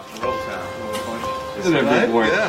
Isn't 0.00 1.76
it 1.76 1.84
a 1.84 1.86
big 1.86 2.10
boy? 2.10 2.24
Yeah. 2.24 2.48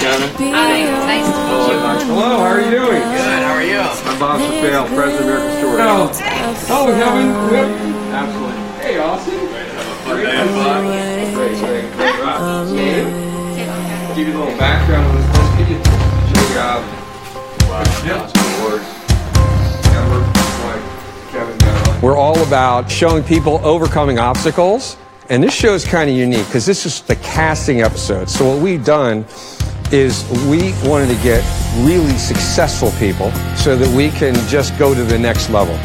Kevin. 0.00 0.30
Hi, 0.56 0.88
nice 1.04 1.28
to 1.28 1.36
meet 1.36 1.68
you. 1.68 1.76
Hello, 2.08 2.40
how 2.40 2.48
are 2.48 2.60
you 2.62 2.70
doing? 2.70 2.96
Good, 2.96 3.42
how 3.44 3.52
are 3.52 3.62
you? 3.62 3.80
I'm 3.80 4.16
Bob 4.18 4.40
Safale, 4.40 4.88
President 4.94 5.20
of 5.20 5.28
American 5.28 5.52
Story. 5.60 5.82
Oh, 5.82 6.08
oh, 6.70 6.86
Kevin. 6.96 7.28
Yep. 7.52 7.68
Absolutely. 8.16 8.56
Hey, 8.80 8.96
Austin. 8.98 9.36
Great, 10.08 10.24
great, 11.34 11.60
great, 11.60 11.86
great. 11.92 12.16
Rob. 12.20 12.68
So, 12.68 12.74
Give 14.16 14.28
you 14.28 14.34
a 14.34 14.38
little 14.38 14.56
background 14.58 15.06
on 15.06 15.14
this 15.16 15.28
place. 15.30 15.50
Could 15.56 15.68
you 15.68 15.78
check 16.32 16.56
out 16.56 16.82
We're 22.02 22.16
all 22.16 22.42
about 22.42 22.90
showing 22.90 23.22
people 23.22 23.60
overcoming 23.64 24.18
obstacles. 24.18 24.96
And 25.30 25.40
this 25.40 25.54
show 25.54 25.72
is 25.72 25.84
kind 25.84 26.10
of 26.10 26.16
unique 26.16 26.44
because 26.46 26.66
this 26.66 26.84
is 26.84 27.00
the 27.02 27.14
casting 27.14 27.80
episode. 27.80 28.28
So 28.28 28.44
what 28.48 28.60
we've 28.60 28.84
done 28.84 29.24
is 29.92 30.28
we 30.48 30.72
wanted 30.82 31.16
to 31.16 31.22
get 31.22 31.44
really 31.78 32.18
successful 32.18 32.90
people 32.98 33.30
so 33.54 33.76
that 33.76 33.88
we 33.96 34.10
can 34.10 34.34
just 34.48 34.76
go 34.80 34.96
to 34.96 35.04
the 35.04 35.16
next 35.16 35.48
level. 35.48 35.76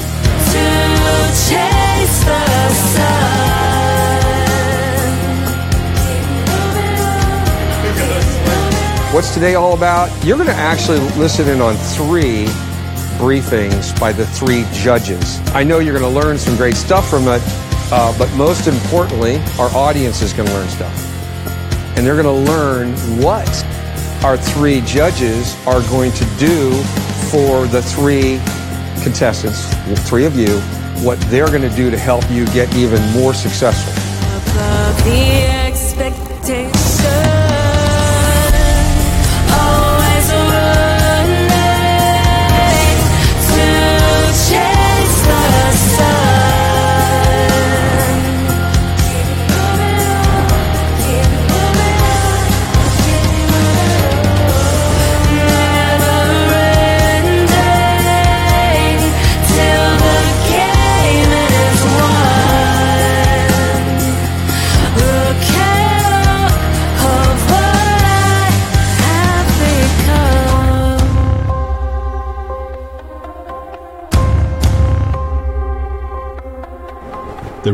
What's 9.14 9.36
today 9.36 9.54
all 9.54 9.76
about? 9.76 10.10
You're 10.26 10.38
going 10.38 10.50
to 10.50 10.56
actually 10.56 11.00
listen 11.20 11.48
in 11.48 11.62
on 11.62 11.76
three 11.76 12.48
briefings 13.18 13.98
by 14.00 14.12
the 14.12 14.26
three 14.26 14.66
judges. 14.72 15.42
I 15.54 15.64
know 15.64 15.80
you're 15.80 15.98
going 15.98 16.12
to 16.12 16.20
learn 16.20 16.38
some 16.38 16.56
great 16.56 16.76
stuff 16.76 17.10
from 17.10 17.28
it, 17.28 17.42
uh, 17.92 18.16
but 18.18 18.32
most 18.36 18.68
importantly, 18.68 19.38
our 19.60 19.70
audience 19.76 20.22
is 20.22 20.34
going 20.34 20.48
to 20.48 20.54
learn 20.54 20.68
stuff. 20.70 20.96
And 21.98 22.06
they're 22.06 22.22
going 22.22 22.26
to 22.26 22.52
learn 22.52 22.94
what 23.22 23.50
our 24.24 24.38
three 24.38 24.82
judges 24.82 25.56
are 25.66 25.82
going 25.90 26.12
to 26.14 26.26
do 26.38 26.72
for 27.32 27.66
the 27.68 27.82
three 27.82 28.40
contestants, 29.04 29.68
the 29.88 29.96
three 29.96 30.26
of 30.26 30.36
you, 30.36 30.60
what 31.04 31.20
they're 31.30 31.48
going 31.48 31.62
to 31.62 31.76
do 31.76 31.90
to 31.90 31.98
help 31.98 32.30
you 32.30 32.46
get 32.48 32.74
even 32.76 33.02
more 33.12 33.34
successful. 33.34 33.94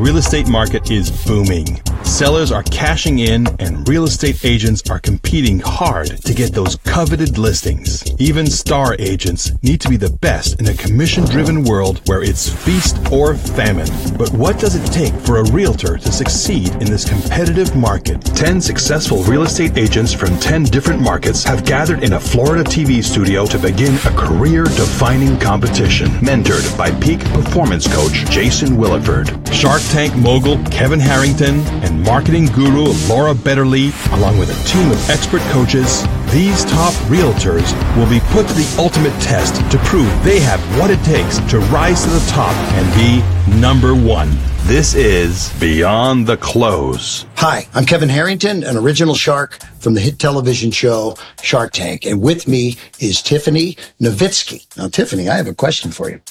Real 0.03 0.17
estate 0.17 0.49
market 0.49 0.91
is 0.91 1.09
booming. 1.25 1.81
Sellers 2.03 2.51
are 2.51 2.63
cashing 2.63 3.19
in 3.19 3.47
and 3.59 3.87
real 3.87 4.03
estate 4.03 4.43
agents 4.43 4.87
are 4.89 4.99
competing 4.99 5.59
hard 5.59 6.07
to 6.25 6.33
get 6.33 6.51
those 6.51 6.75
coveted 6.83 7.37
listings. 7.37 8.03
Even 8.19 8.45
star 8.45 8.97
agents 8.99 9.51
need 9.63 9.79
to 9.79 9.87
be 9.87 9.95
the 9.95 10.09
best 10.09 10.59
in 10.59 10.67
a 10.67 10.73
commission 10.73 11.23
driven 11.23 11.63
world 11.63 12.01
where 12.07 12.21
it's 12.21 12.49
feast 12.49 12.97
or 13.13 13.33
famine. 13.33 13.87
But 14.17 14.29
what 14.33 14.59
does 14.59 14.75
it 14.75 14.85
take 14.91 15.13
for 15.21 15.37
a 15.37 15.51
realtor 15.51 15.97
to 15.97 16.11
succeed 16.11 16.71
in 16.73 16.85
this 16.85 17.07
competitive 17.07 17.73
market? 17.73 18.21
10 18.21 18.59
successful 18.59 19.23
real 19.23 19.43
estate 19.43 19.77
agents 19.77 20.11
from 20.11 20.37
10 20.39 20.65
different 20.65 21.01
markets 21.01 21.45
have 21.45 21.65
gathered 21.65 22.03
in 22.03 22.13
a 22.13 22.19
Florida 22.19 22.65
TV 22.65 23.01
studio 23.01 23.45
to 23.45 23.57
begin 23.57 23.95
a 24.05 24.17
career 24.17 24.65
defining 24.65 25.39
competition. 25.39 26.09
Mentored 26.19 26.77
by 26.77 26.91
peak 26.99 27.21
performance 27.31 27.87
coach 27.87 28.29
Jason 28.29 28.75
Williford, 28.75 29.42
Shark 29.53 29.81
Tank 29.83 30.15
mogul 30.17 30.57
Kevin 30.65 30.99
Harrington, 30.99 31.59
and 31.83 32.03
marketing 32.03 32.47
guru 32.47 32.91
Laura 33.07 33.33
Betterly, 33.33 33.93
along 34.11 34.37
with 34.37 34.49
a 34.49 34.67
team 34.67 34.91
of 34.91 35.09
expert 35.09 35.41
coaches, 35.51 36.01
these 36.31 36.65
top 36.65 36.93
realtors 37.05 37.71
will 37.95 38.09
be 38.09 38.19
put 38.31 38.47
to 38.47 38.53
the 38.53 38.75
ultimate 38.77 39.13
test 39.21 39.55
to 39.71 39.77
prove 39.79 40.11
they 40.23 40.39
have 40.39 40.59
what 40.77 40.89
it 40.89 41.01
takes 41.03 41.37
to 41.51 41.59
rise 41.71 42.03
to 42.03 42.09
the 42.09 42.25
top 42.31 42.55
and 42.73 42.93
be 42.95 43.59
number 43.59 43.93
one. 43.95 44.29
This 44.65 44.95
is 44.95 45.53
Beyond 45.59 46.25
the 46.25 46.37
Close. 46.37 47.25
Hi, 47.35 47.67
I'm 47.73 47.85
Kevin 47.85 48.09
Harrington, 48.09 48.63
an 48.63 48.75
original 48.75 49.13
shark 49.13 49.59
from 49.79 49.93
the 49.93 50.01
hit 50.01 50.19
television 50.19 50.71
show 50.71 51.15
Shark 51.41 51.73
Tank. 51.73 52.05
And 52.05 52.21
with 52.21 52.47
me 52.47 52.77
is 52.99 53.21
Tiffany 53.21 53.77
Nowitzki. 54.01 54.65
Now, 54.77 54.87
Tiffany, 54.87 55.29
I 55.29 55.35
have 55.35 55.47
a 55.47 55.53
question 55.53 55.91
for 55.91 56.09
you. 56.09 56.21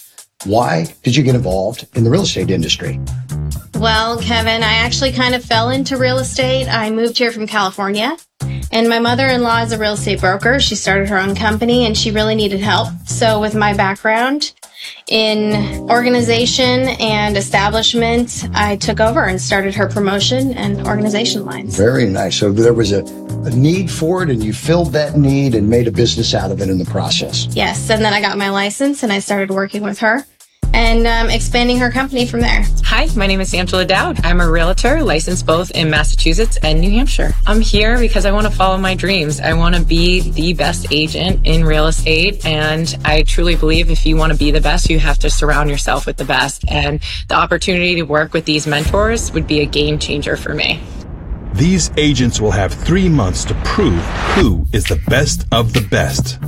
Why 0.45 0.87
did 1.03 1.15
you 1.15 1.23
get 1.23 1.35
involved 1.35 1.87
in 1.95 2.05
the 2.05 2.11
real 2.11 2.23
estate 2.23 2.51
industry? 2.51 2.99
Well, 3.77 4.21
Kevin, 4.21 4.63
I 4.63 4.75
actually 4.75 5.13
kind 5.13 5.35
of 5.35 5.45
fell 5.45 5.71
into 5.71 5.97
real 5.97 6.19
estate. 6.19 6.69
I 6.69 6.91
moved 6.91 7.19
here 7.19 7.33
from 7.33 7.47
California, 7.47 8.17
and 8.73 8.89
my 8.89 8.99
mother 8.99 9.27
in 9.27 9.43
law 9.43 9.61
is 9.63 9.73
a 9.73 9.79
real 9.79 9.95
estate 9.95 10.21
broker. 10.21 10.59
She 10.61 10.75
started 10.75 11.09
her 11.09 11.19
own 11.19 11.35
company 11.35 11.87
and 11.87 11.97
she 11.97 12.11
really 12.11 12.35
needed 12.35 12.61
help. 12.61 12.89
So, 13.07 13.41
with 13.41 13.55
my 13.55 13.75
background 13.75 14.53
in 15.09 15.89
organization 15.91 16.89
and 17.01 17.37
establishment, 17.37 18.49
I 18.55 18.77
took 18.77 19.01
over 19.01 19.25
and 19.25 19.41
started 19.41 19.75
her 19.75 19.89
promotion 19.89 20.53
and 20.55 20.87
organization 20.87 21.45
lines. 21.45 21.77
Very 21.77 22.09
nice. 22.09 22.37
So 22.37 22.53
there 22.53 22.73
was 22.73 22.93
a, 22.93 23.05
a 23.45 23.51
need 23.51 23.91
for 23.91 24.23
it 24.23 24.31
and 24.31 24.43
you 24.43 24.53
filled 24.53 24.93
that 24.93 25.17
need 25.17 25.55
and 25.55 25.69
made 25.69 25.87
a 25.87 25.93
business 25.93 26.35
out 26.35 26.51
of 26.51 26.61
it 26.61 26.69
in 26.69 26.79
the 26.79 26.85
process. 26.85 27.47
Yes, 27.55 27.91
and 27.91 28.05
then 28.05 28.13
I 28.13 28.21
got 28.21 28.39
my 28.39 28.51
license 28.51 29.03
and 29.03 29.13
I 29.13 29.19
started 29.19 29.51
working 29.51 29.83
with 29.83 30.01
her 30.01 30.25
and 30.75 31.07
um, 31.07 31.31
expanding 31.31 31.79
her 31.79 31.91
company 31.91 32.27
from 32.27 32.41
there. 32.41 32.65
Hi, 32.85 33.09
my 33.17 33.27
name 33.27 33.41
is 33.41 33.55
Angela 33.55 33.85
Dowd. 33.85 34.25
I'm 34.25 34.41
a 34.41 34.51
realtor 34.51 35.03
licensed 35.03 35.47
both 35.47 35.71
in 35.73 35.91
Massachusetts 35.91 36.59
and 36.63 36.81
New 36.81 36.91
Hampshire. 36.91 37.35
I'm 37.47 37.61
here 37.61 37.99
because 37.99 38.27
I 38.27 38.33
want 38.33 38.47
to 38.47 38.53
follow 38.53 38.79
my 38.79 38.95
dreams. 38.95 39.41
I 39.41 39.55
want 39.55 39.75
to 39.75 39.83
be 39.83 40.31
the 40.31 40.55
best 40.55 40.87
agent 40.91 41.47
in 41.47 41.65
real 41.65 41.87
estate. 41.87 42.45
And 42.45 42.97
I 43.05 43.23
truly 43.23 43.57
believe 43.57 43.91
if 43.91 44.07
you 44.07 44.17
want 44.17 44.33
to 44.33 44.39
be 44.39 44.51
the 44.51 44.61
best, 44.61 44.91
you 44.91 44.99
have 44.99 45.19
to 45.21 45.31
surround 45.31 45.71
yourself 45.71 46.07
with 46.07 46.17
the 46.17 46.25
best. 46.25 46.65
And 46.69 47.01
the 47.29 47.35
opportunity 47.35 47.97
to 47.97 48.03
work 48.03 48.33
with 48.33 48.45
these 48.45 48.67
mentors 48.67 49.33
would 49.33 49.47
be 49.47 49.61
a 49.61 49.67
game 49.67 49.99
changer 49.99 50.37
for 50.37 50.55
me. 50.55 50.81
These 51.55 51.91
agents 51.99 52.41
will 52.41 52.51
have 52.51 52.73
three 52.73 53.11
months 53.11 53.45
to 53.45 53.55
prove 53.63 54.03
who 54.35 54.65
is 54.73 54.85
the 54.85 55.01
best 55.09 55.47
of 55.53 55.75
the 55.75 55.83
best. 55.83 56.39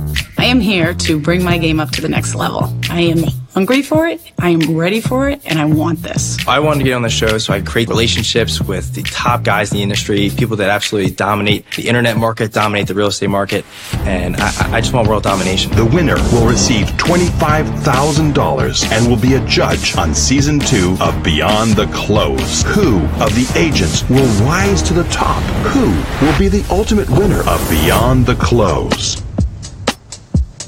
I 0.45 0.49
am 0.49 0.59
here 0.59 0.93
to 0.93 1.19
bring 1.19 1.43
my 1.43 1.57
game 1.57 1.79
up 1.79 1.89
to 1.93 2.01
the 2.01 2.07
next 2.07 2.35
level. 2.35 2.71
I 2.91 3.01
am 3.01 3.23
hungry 3.55 3.81
for 3.81 4.05
it, 4.05 4.21
I 4.37 4.49
am 4.49 4.77
ready 4.77 5.01
for 5.01 5.27
it, 5.27 5.41
and 5.43 5.57
I 5.57 5.65
want 5.65 6.03
this. 6.03 6.37
I 6.47 6.59
wanted 6.59 6.81
to 6.81 6.83
get 6.83 6.93
on 6.93 7.01
the 7.01 7.09
show 7.09 7.39
so 7.39 7.51
I 7.51 7.61
create 7.61 7.89
relationships 7.89 8.61
with 8.61 8.93
the 8.93 9.01
top 9.01 9.41
guys 9.41 9.71
in 9.71 9.77
the 9.77 9.81
industry, 9.81 10.29
people 10.37 10.55
that 10.57 10.69
absolutely 10.69 11.09
dominate 11.09 11.65
the 11.71 11.87
internet 11.87 12.17
market, 12.17 12.53
dominate 12.53 12.85
the 12.85 12.93
real 12.93 13.07
estate 13.07 13.31
market, 13.31 13.65
and 14.01 14.35
I, 14.37 14.75
I 14.75 14.81
just 14.81 14.93
want 14.93 15.07
world 15.07 15.23
domination. 15.23 15.75
The 15.75 15.83
winner 15.83 16.17
will 16.31 16.47
receive 16.47 16.85
$25,000 16.89 18.91
and 18.91 19.07
will 19.07 19.19
be 19.19 19.33
a 19.33 19.43
judge 19.47 19.97
on 19.97 20.13
season 20.13 20.59
two 20.59 20.95
of 21.01 21.23
Beyond 21.23 21.71
the 21.71 21.87
Close. 21.87 22.61
Who 22.75 22.99
of 23.19 23.33
the 23.33 23.51
agents 23.55 24.07
will 24.09 24.27
rise 24.45 24.83
to 24.83 24.93
the 24.93 25.05
top? 25.05 25.41
Who 25.73 25.89
will 26.23 26.37
be 26.37 26.49
the 26.49 26.63
ultimate 26.69 27.09
winner 27.09 27.39
of 27.49 27.67
Beyond 27.67 28.27
the 28.27 28.35
Close? 28.35 29.24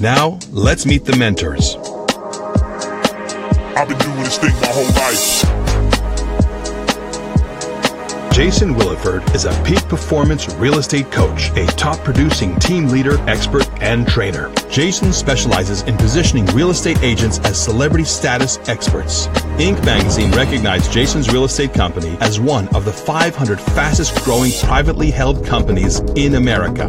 Now, 0.00 0.38
let's 0.52 0.86
meet 0.86 1.04
the 1.04 1.16
mentors. 1.16 1.74
I've 3.76 3.88
been 3.88 3.98
doing 3.98 4.22
this 4.22 4.38
thing 4.38 4.54
my 4.60 4.68
whole 4.68 4.84
life. 4.94 5.67
Jason 8.38 8.72
Williford 8.76 9.34
is 9.34 9.46
a 9.46 9.62
peak 9.64 9.82
performance 9.88 10.48
real 10.54 10.78
estate 10.78 11.10
coach, 11.10 11.50
a 11.56 11.66
top 11.72 11.98
producing 12.04 12.54
team 12.60 12.86
leader, 12.86 13.18
expert, 13.28 13.68
and 13.82 14.06
trainer. 14.06 14.48
Jason 14.70 15.12
specializes 15.12 15.82
in 15.82 15.96
positioning 15.96 16.46
real 16.54 16.70
estate 16.70 17.02
agents 17.02 17.40
as 17.40 17.60
celebrity 17.60 18.04
status 18.04 18.60
experts. 18.68 19.26
Inc. 19.58 19.84
magazine 19.84 20.30
recognized 20.30 20.92
Jason's 20.92 21.28
real 21.32 21.42
estate 21.42 21.74
company 21.74 22.16
as 22.20 22.38
one 22.38 22.68
of 22.76 22.84
the 22.84 22.92
500 22.92 23.60
fastest 23.60 24.14
growing 24.24 24.52
privately 24.62 25.10
held 25.10 25.44
companies 25.44 25.98
in 26.14 26.36
America. 26.36 26.86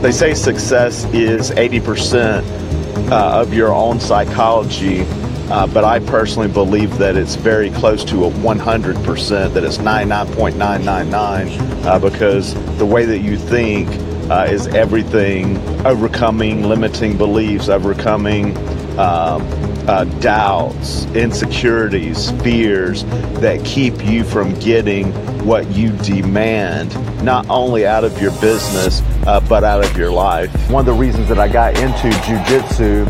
They 0.00 0.12
say 0.12 0.32
success 0.32 1.06
is 1.06 1.50
80% 1.50 3.10
uh, 3.10 3.40
of 3.40 3.52
your 3.52 3.72
own 3.72 3.98
psychology 3.98 5.04
uh, 5.50 5.66
but 5.66 5.84
I 5.84 5.98
personally 5.98 6.48
believe 6.48 6.96
that 6.98 7.16
it's 7.16 7.34
very 7.34 7.70
close 7.70 8.04
to 8.06 8.24
a 8.24 8.30
100%, 8.30 9.54
that 9.54 9.64
it's 9.64 9.78
99.999, 9.78 11.84
uh, 11.84 11.98
because 11.98 12.54
the 12.78 12.86
way 12.86 13.04
that 13.04 13.18
you 13.18 13.36
think 13.36 13.88
uh, 14.30 14.46
is 14.48 14.68
everything 14.68 15.58
overcoming 15.86 16.64
limiting 16.64 17.18
beliefs, 17.18 17.68
overcoming 17.68 18.56
um, 18.98 19.42
uh, 19.86 20.04
doubts, 20.20 21.04
insecurities, 21.06 22.30
fears 22.42 23.04
that 23.40 23.62
keep 23.64 24.04
you 24.04 24.24
from 24.24 24.58
getting 24.60 25.12
what 25.44 25.70
you 25.70 25.90
demand, 25.98 26.94
not 27.22 27.46
only 27.50 27.86
out 27.86 28.02
of 28.02 28.20
your 28.20 28.30
business, 28.40 29.02
uh, 29.26 29.40
but 29.46 29.62
out 29.62 29.84
of 29.84 29.96
your 29.96 30.10
life. 30.10 30.50
One 30.70 30.80
of 30.80 30.86
the 30.86 30.98
reasons 30.98 31.28
that 31.28 31.38
I 31.38 31.48
got 31.48 31.76
into 31.76 32.08
jujitsu 32.20 33.04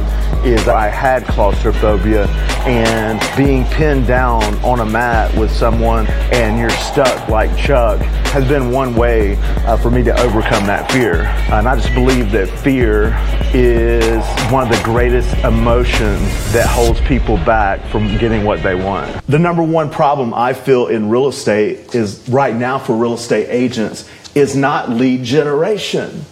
is 0.44 0.68
I 0.68 0.88
had 0.88 1.24
claustrophobia 1.24 2.26
and 2.66 3.20
being 3.36 3.64
pinned 3.66 4.06
down 4.06 4.42
on 4.64 4.80
a 4.80 4.84
mat 4.84 5.34
with 5.36 5.50
someone 5.50 6.06
and 6.32 6.58
you're 6.58 6.70
stuck 6.70 7.28
like 7.28 7.54
Chuck 7.56 8.00
has 8.00 8.46
been 8.46 8.70
one 8.70 8.94
way 8.94 9.36
uh, 9.66 9.76
for 9.76 9.90
me 9.90 10.02
to 10.02 10.20
overcome 10.20 10.66
that 10.66 10.90
fear. 10.92 11.22
And 11.52 11.66
I 11.66 11.76
just 11.76 11.94
believe 11.94 12.30
that 12.32 12.48
fear 12.60 13.16
is 13.54 14.24
one 14.52 14.70
of 14.70 14.76
the 14.76 14.82
greatest 14.84 15.34
emotions 15.44 16.20
that 16.52 16.66
holds 16.66 17.00
people 17.02 17.36
back 17.38 17.80
from 17.90 18.16
getting 18.18 18.44
what 18.44 18.62
they 18.62 18.74
want. 18.74 19.26
The 19.26 19.38
number 19.38 19.62
one 19.62 19.90
problem 19.90 20.34
I 20.34 20.52
feel 20.52 20.88
in 20.88 21.08
real 21.08 21.28
estate 21.28 21.94
is 21.94 22.28
right 22.28 22.54
now 22.54 22.78
for 22.78 22.94
real 22.96 23.14
estate 23.14 23.46
agents 23.48 24.08
is 24.34 24.56
not 24.56 24.90
lead 24.90 25.22
generation, 25.22 26.24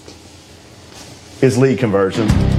is 1.40 1.56
lead 1.56 1.78
conversion. 1.78 2.51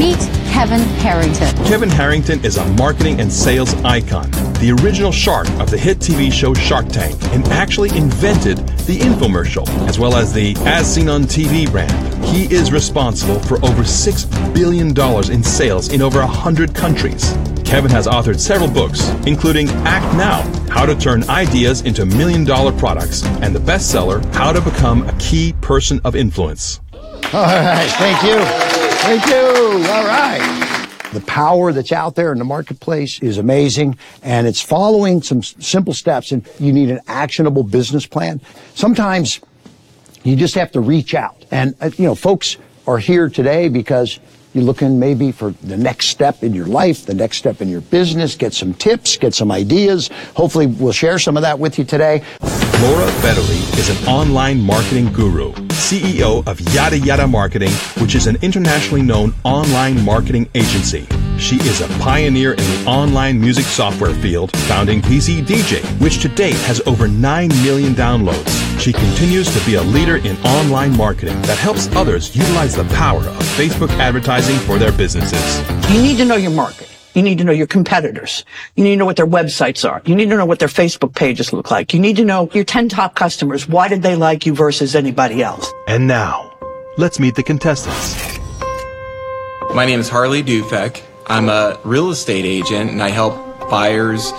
Meet 0.00 0.16
Kevin 0.48 0.80
Harrington. 0.80 1.54
Kevin 1.66 1.90
Harrington 1.90 2.42
is 2.42 2.56
a 2.56 2.64
marketing 2.72 3.20
and 3.20 3.30
sales 3.30 3.74
icon, 3.84 4.30
the 4.54 4.74
original 4.80 5.12
shark 5.12 5.46
of 5.60 5.70
the 5.70 5.76
hit 5.76 5.98
TV 5.98 6.32
show 6.32 6.54
Shark 6.54 6.88
Tank, 6.88 7.22
and 7.34 7.46
actually 7.48 7.90
invented 7.94 8.56
the 8.86 8.98
infomercial, 8.98 9.68
as 9.86 9.98
well 9.98 10.16
as 10.16 10.32
the 10.32 10.54
As 10.60 10.90
Seen 10.90 11.10
on 11.10 11.24
TV 11.24 11.70
brand. 11.70 12.24
He 12.24 12.44
is 12.44 12.72
responsible 12.72 13.40
for 13.40 13.56
over 13.56 13.82
$6 13.82 14.54
billion 14.54 14.98
in 15.30 15.44
sales 15.44 15.92
in 15.92 16.00
over 16.00 16.20
100 16.20 16.74
countries. 16.74 17.34
Kevin 17.62 17.90
has 17.90 18.06
authored 18.06 18.40
several 18.40 18.70
books, 18.70 19.10
including 19.26 19.68
Act 19.84 20.16
Now 20.16 20.40
How 20.70 20.86
to 20.86 20.94
Turn 20.94 21.28
Ideas 21.28 21.82
into 21.82 22.06
Million 22.06 22.46
Dollar 22.46 22.72
Products, 22.72 23.22
and 23.42 23.54
the 23.54 23.60
bestseller 23.60 24.24
How 24.32 24.50
to 24.50 24.62
Become 24.62 25.06
a 25.06 25.12
Key 25.18 25.52
Person 25.60 26.00
of 26.04 26.16
Influence. 26.16 26.80
All 26.94 27.44
right, 27.44 27.90
thank 27.98 28.22
you. 28.22 28.79
Thank 29.02 29.26
you. 29.26 29.90
All 29.90 30.04
right. 30.04 30.86
The 31.12 31.22
power 31.22 31.72
that's 31.72 31.90
out 31.90 32.14
there 32.14 32.32
in 32.32 32.38
the 32.38 32.44
marketplace 32.44 33.20
is 33.20 33.38
amazing, 33.38 33.98
and 34.22 34.46
it's 34.46 34.60
following 34.60 35.22
some 35.22 35.42
simple 35.42 35.92
steps. 35.92 36.30
And 36.30 36.48
you 36.60 36.72
need 36.72 36.90
an 36.90 37.00
actionable 37.08 37.64
business 37.64 38.06
plan. 38.06 38.40
Sometimes 38.74 39.40
you 40.22 40.36
just 40.36 40.54
have 40.54 40.70
to 40.72 40.80
reach 40.80 41.14
out. 41.14 41.44
And, 41.50 41.74
uh, 41.80 41.90
you 41.96 42.04
know, 42.04 42.14
folks 42.14 42.58
are 42.86 42.98
here 42.98 43.28
today 43.28 43.68
because 43.68 44.20
you're 44.52 44.64
looking 44.64 44.98
maybe 44.98 45.32
for 45.32 45.50
the 45.62 45.76
next 45.76 46.08
step 46.08 46.42
in 46.42 46.54
your 46.54 46.66
life, 46.66 47.06
the 47.06 47.14
next 47.14 47.38
step 47.38 47.62
in 47.62 47.68
your 47.68 47.80
business, 47.80 48.34
get 48.34 48.52
some 48.52 48.74
tips, 48.74 49.16
get 49.16 49.34
some 49.34 49.50
ideas. 49.50 50.10
Hopefully, 50.34 50.66
we'll 50.66 50.92
share 50.92 51.18
some 51.18 51.36
of 51.36 51.42
that 51.42 51.58
with 51.58 51.78
you 51.78 51.84
today. 51.84 52.22
Laura 52.80 53.06
Betterly 53.22 53.78
is 53.78 53.90
an 53.90 54.08
online 54.08 54.60
marketing 54.60 55.12
guru, 55.12 55.52
CEO 55.90 56.46
of 56.46 56.60
Yada 56.72 56.96
Yada 56.96 57.26
Marketing, 57.26 57.72
which 57.98 58.14
is 58.14 58.28
an 58.28 58.36
internationally 58.42 59.02
known 59.02 59.34
online 59.42 60.00
marketing 60.04 60.48
agency. 60.54 61.04
She 61.36 61.56
is 61.56 61.80
a 61.80 61.88
pioneer 61.98 62.52
in 62.52 62.58
the 62.58 62.84
online 62.86 63.40
music 63.40 63.64
software 63.64 64.14
field, 64.14 64.56
founding 64.68 65.02
PC 65.02 65.44
DJ, 65.44 65.82
which 66.00 66.22
to 66.22 66.28
date 66.28 66.54
has 66.68 66.80
over 66.86 67.08
9 67.08 67.48
million 67.64 67.94
downloads. 67.94 68.78
She 68.78 68.92
continues 68.92 69.52
to 69.52 69.66
be 69.66 69.74
a 69.74 69.82
leader 69.82 70.18
in 70.18 70.36
online 70.46 70.96
marketing 70.96 71.42
that 71.42 71.58
helps 71.58 71.88
others 71.96 72.36
utilize 72.36 72.76
the 72.76 72.84
power 72.94 73.22
of 73.22 73.42
Facebook 73.58 73.90
advertising 73.98 74.58
for 74.58 74.78
their 74.78 74.92
businesses. 74.92 75.60
You 75.92 76.00
need 76.00 76.18
to 76.18 76.24
know 76.24 76.36
your 76.36 76.52
market. 76.52 76.89
You 77.14 77.22
need 77.22 77.38
to 77.38 77.44
know 77.44 77.52
your 77.52 77.66
competitors. 77.66 78.44
You 78.76 78.84
need 78.84 78.92
to 78.92 78.96
know 78.96 79.04
what 79.04 79.16
their 79.16 79.26
websites 79.26 79.88
are. 79.88 80.00
You 80.04 80.14
need 80.14 80.30
to 80.30 80.36
know 80.36 80.46
what 80.46 80.60
their 80.60 80.68
Facebook 80.68 81.14
pages 81.14 81.52
look 81.52 81.70
like. 81.70 81.92
You 81.92 81.98
need 81.98 82.16
to 82.16 82.24
know 82.24 82.48
your 82.52 82.64
10 82.64 82.88
top 82.88 83.16
customers. 83.16 83.68
Why 83.68 83.88
did 83.88 84.02
they 84.02 84.14
like 84.14 84.46
you 84.46 84.54
versus 84.54 84.94
anybody 84.94 85.42
else? 85.42 85.72
And 85.88 86.06
now, 86.06 86.56
let's 86.98 87.18
meet 87.18 87.34
the 87.34 87.42
contestants. 87.42 88.38
My 89.74 89.86
name 89.86 90.00
is 90.00 90.08
Harley 90.08 90.42
Dufek. 90.42 91.02
I'm 91.26 91.48
a 91.48 91.78
real 91.84 92.10
estate 92.10 92.44
agent 92.44 92.90
and 92.90 93.02
I 93.02 93.08
help 93.08 93.34
buyers 93.70 94.32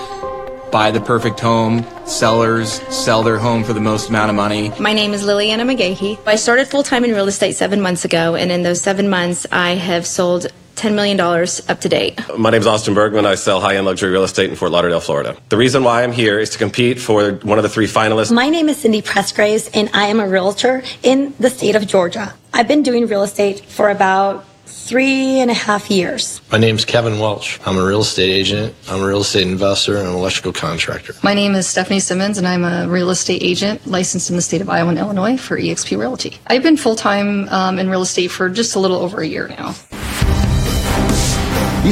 buy 0.72 0.90
the 0.92 1.02
perfect 1.02 1.40
home, 1.40 1.86
sellers 2.06 2.82
sell 2.90 3.24
their 3.24 3.38
home 3.38 3.64
for 3.64 3.74
the 3.74 3.82
most 3.82 4.10
amount 4.10 4.30
of 4.30 4.36
money. 4.36 4.72
My 4.80 4.94
name 4.94 5.14
is 5.14 5.24
Liliana 5.24 5.64
McGahee. 5.70 6.18
I 6.26 6.36
started 6.38 6.68
full 6.68 6.84
time 6.84 7.04
in 7.04 7.12
real 7.12 7.28
estate 7.28 7.56
seven 7.56 7.82
months 7.82 8.06
ago, 8.06 8.36
and 8.36 8.52
in 8.52 8.64
those 8.64 8.82
seven 8.82 9.10
months, 9.10 9.46
I 9.52 9.72
have 9.72 10.06
sold 10.06 10.48
$10 10.76 10.96
million 10.96 11.20
up 11.20 11.82
to 11.82 11.90
date. 11.90 12.20
My 12.38 12.50
name 12.50 12.62
is 12.62 12.68
Austin 12.68 12.94
Bergman. 12.94 13.26
I 13.26 13.36
sell 13.36 13.60
high 13.60 13.76
end 13.76 13.86
luxury 13.86 14.12
real 14.12 14.24
estate 14.24 14.50
in 14.50 14.56
Fort 14.56 14.72
Lauderdale, 14.72 15.00
Florida. 15.00 15.38
The 15.50 15.58
reason 15.58 15.84
why 15.84 16.04
I'm 16.04 16.12
here 16.12 16.40
is 16.40 16.50
to 16.52 16.58
compete 16.58 17.00
for 17.00 17.34
one 17.34 17.58
of 17.58 17.64
the 17.64 17.70
three 17.70 17.88
finalists. 17.88 18.32
My 18.32 18.50
name 18.50 18.70
is 18.70 18.78
Cindy 18.78 19.02
Pressgraves, 19.02 19.70
and 19.74 19.90
I 19.94 20.08
am 20.08 20.20
a 20.20 20.28
realtor 20.28 20.84
in 21.04 21.34
the 21.40 21.50
state 21.50 21.76
of 21.76 21.88
Georgia. 21.88 22.34
I've 22.54 22.68
been 22.68 22.84
doing 22.84 23.08
real 23.08 23.24
estate 23.24 23.66
for 23.66 23.90
about 23.90 24.46
three 24.66 25.40
and 25.40 25.52
a 25.52 25.54
half 25.54 25.90
years. 25.90 26.42
My 26.52 26.58
name's 26.58 26.86
Kevin 26.86 27.20
Welch. 27.20 27.60
I'm 27.66 27.78
a 27.78 27.86
real 27.86 28.02
estate 28.02 28.30
agent. 28.30 28.76
I'm 28.90 29.02
a 29.02 29.08
real 29.08 29.22
estate 29.22 29.48
investor 29.48 29.98
and 29.98 30.08
an 30.08 30.14
electrical 30.14 30.52
contractor. 30.54 31.14
My 31.24 31.34
name 31.34 31.56
is 31.56 31.68
Stephanie 31.68 32.00
Simmons, 32.00 32.38
and 32.38 32.48
I'm 32.48 32.64
a 32.64 32.88
real 32.88 33.10
estate 33.10 33.42
agent 33.42 33.86
licensed 33.88 34.30
in 34.30 34.36
the 34.36 34.42
state 34.42 34.62
of 34.62 34.70
Iowa 34.70 34.90
and 34.90 35.00
Illinois 35.00 35.38
for 35.38 35.58
eXp 35.58 35.98
Realty. 35.98 36.38
I've 36.48 36.64
been 36.64 36.78
full 36.78 36.96
time 36.96 37.48
um, 37.50 37.80
in 37.80 37.90
real 37.90 38.02
estate 38.02 38.32
for 38.32 38.50
just 38.50 38.76
a 38.76 38.80
little 38.80 38.98
over 38.98 39.22
a 39.22 39.28
year 39.28 39.48
now. 39.48 39.76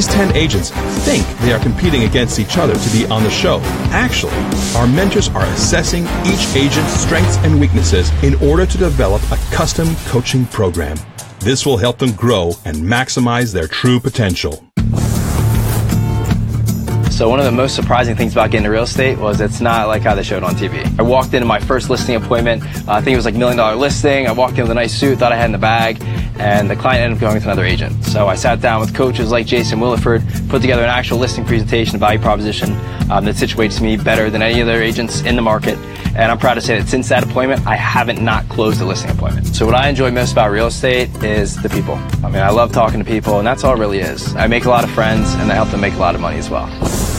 These 0.00 0.14
10 0.14 0.34
agents 0.34 0.70
think 1.04 1.26
they 1.40 1.52
are 1.52 1.58
competing 1.58 2.04
against 2.04 2.38
each 2.38 2.56
other 2.56 2.72
to 2.72 2.90
be 2.90 3.04
on 3.08 3.22
the 3.22 3.28
show. 3.28 3.60
Actually, 3.92 4.32
our 4.74 4.86
mentors 4.86 5.28
are 5.28 5.44
assessing 5.44 6.04
each 6.24 6.56
agent's 6.56 6.94
strengths 6.94 7.36
and 7.44 7.60
weaknesses 7.60 8.10
in 8.22 8.34
order 8.36 8.64
to 8.64 8.78
develop 8.78 9.20
a 9.30 9.36
custom 9.54 9.94
coaching 10.06 10.46
program. 10.46 10.96
This 11.40 11.66
will 11.66 11.76
help 11.76 11.98
them 11.98 12.12
grow 12.12 12.52
and 12.64 12.78
maximize 12.78 13.52
their 13.52 13.68
true 13.68 14.00
potential. 14.00 14.69
So 17.20 17.28
one 17.28 17.38
of 17.38 17.44
the 17.44 17.52
most 17.52 17.76
surprising 17.76 18.16
things 18.16 18.32
about 18.32 18.50
getting 18.50 18.64
into 18.64 18.70
real 18.70 18.84
estate 18.84 19.18
was 19.18 19.42
it's 19.42 19.60
not 19.60 19.88
like 19.88 20.00
how 20.00 20.14
they 20.14 20.22
showed 20.22 20.42
on 20.42 20.54
TV. 20.54 20.98
I 20.98 21.02
walked 21.02 21.34
into 21.34 21.44
my 21.44 21.60
first 21.60 21.90
listing 21.90 22.16
appointment. 22.16 22.62
Uh, 22.88 22.92
I 22.92 23.02
think 23.02 23.12
it 23.12 23.16
was 23.16 23.26
like 23.26 23.34
million 23.34 23.58
dollar 23.58 23.76
listing. 23.76 24.26
I 24.26 24.32
walked 24.32 24.54
in 24.54 24.62
with 24.62 24.70
a 24.70 24.74
nice 24.74 24.94
suit, 24.98 25.18
thought 25.18 25.30
I 25.30 25.36
had 25.36 25.44
in 25.44 25.52
the 25.52 25.58
bag, 25.58 26.02
and 26.38 26.70
the 26.70 26.76
client 26.76 27.02
ended 27.02 27.18
up 27.18 27.20
going 27.20 27.34
with 27.34 27.44
another 27.44 27.66
agent. 27.66 28.06
So 28.06 28.26
I 28.26 28.36
sat 28.36 28.62
down 28.62 28.80
with 28.80 28.94
coaches 28.94 29.30
like 29.30 29.44
Jason 29.44 29.80
Williford, 29.80 30.22
put 30.48 30.62
together 30.62 30.82
an 30.82 30.88
actual 30.88 31.18
listing 31.18 31.44
presentation, 31.44 31.98
value 31.98 32.18
proposition 32.18 32.72
um, 33.10 33.26
that 33.26 33.34
situates 33.34 33.82
me 33.82 33.98
better 33.98 34.30
than 34.30 34.40
any 34.40 34.62
other 34.62 34.80
agents 34.80 35.20
in 35.20 35.36
the 35.36 35.42
market. 35.42 35.76
And 36.16 36.32
I'm 36.32 36.38
proud 36.38 36.54
to 36.54 36.62
say 36.62 36.78
that 36.78 36.88
since 36.88 37.10
that 37.10 37.22
appointment, 37.22 37.66
I 37.66 37.76
haven't 37.76 38.24
not 38.24 38.48
closed 38.48 38.80
a 38.80 38.86
listing 38.86 39.10
appointment. 39.10 39.46
So 39.48 39.66
what 39.66 39.74
I 39.74 39.90
enjoy 39.90 40.10
most 40.10 40.32
about 40.32 40.52
real 40.52 40.68
estate 40.68 41.10
is 41.22 41.62
the 41.62 41.68
people. 41.68 41.96
I 42.24 42.30
mean, 42.30 42.42
I 42.42 42.48
love 42.48 42.72
talking 42.72 42.98
to 42.98 43.04
people, 43.04 43.36
and 43.36 43.46
that's 43.46 43.62
all 43.62 43.74
it 43.74 43.78
really 43.78 43.98
is. 43.98 44.34
I 44.36 44.46
make 44.46 44.64
a 44.64 44.70
lot 44.70 44.84
of 44.84 44.90
friends, 44.92 45.34
and 45.34 45.52
I 45.52 45.54
help 45.54 45.68
them 45.68 45.82
make 45.82 45.92
a 45.92 45.98
lot 45.98 46.14
of 46.14 46.22
money 46.22 46.38
as 46.38 46.48
well. 46.48 47.09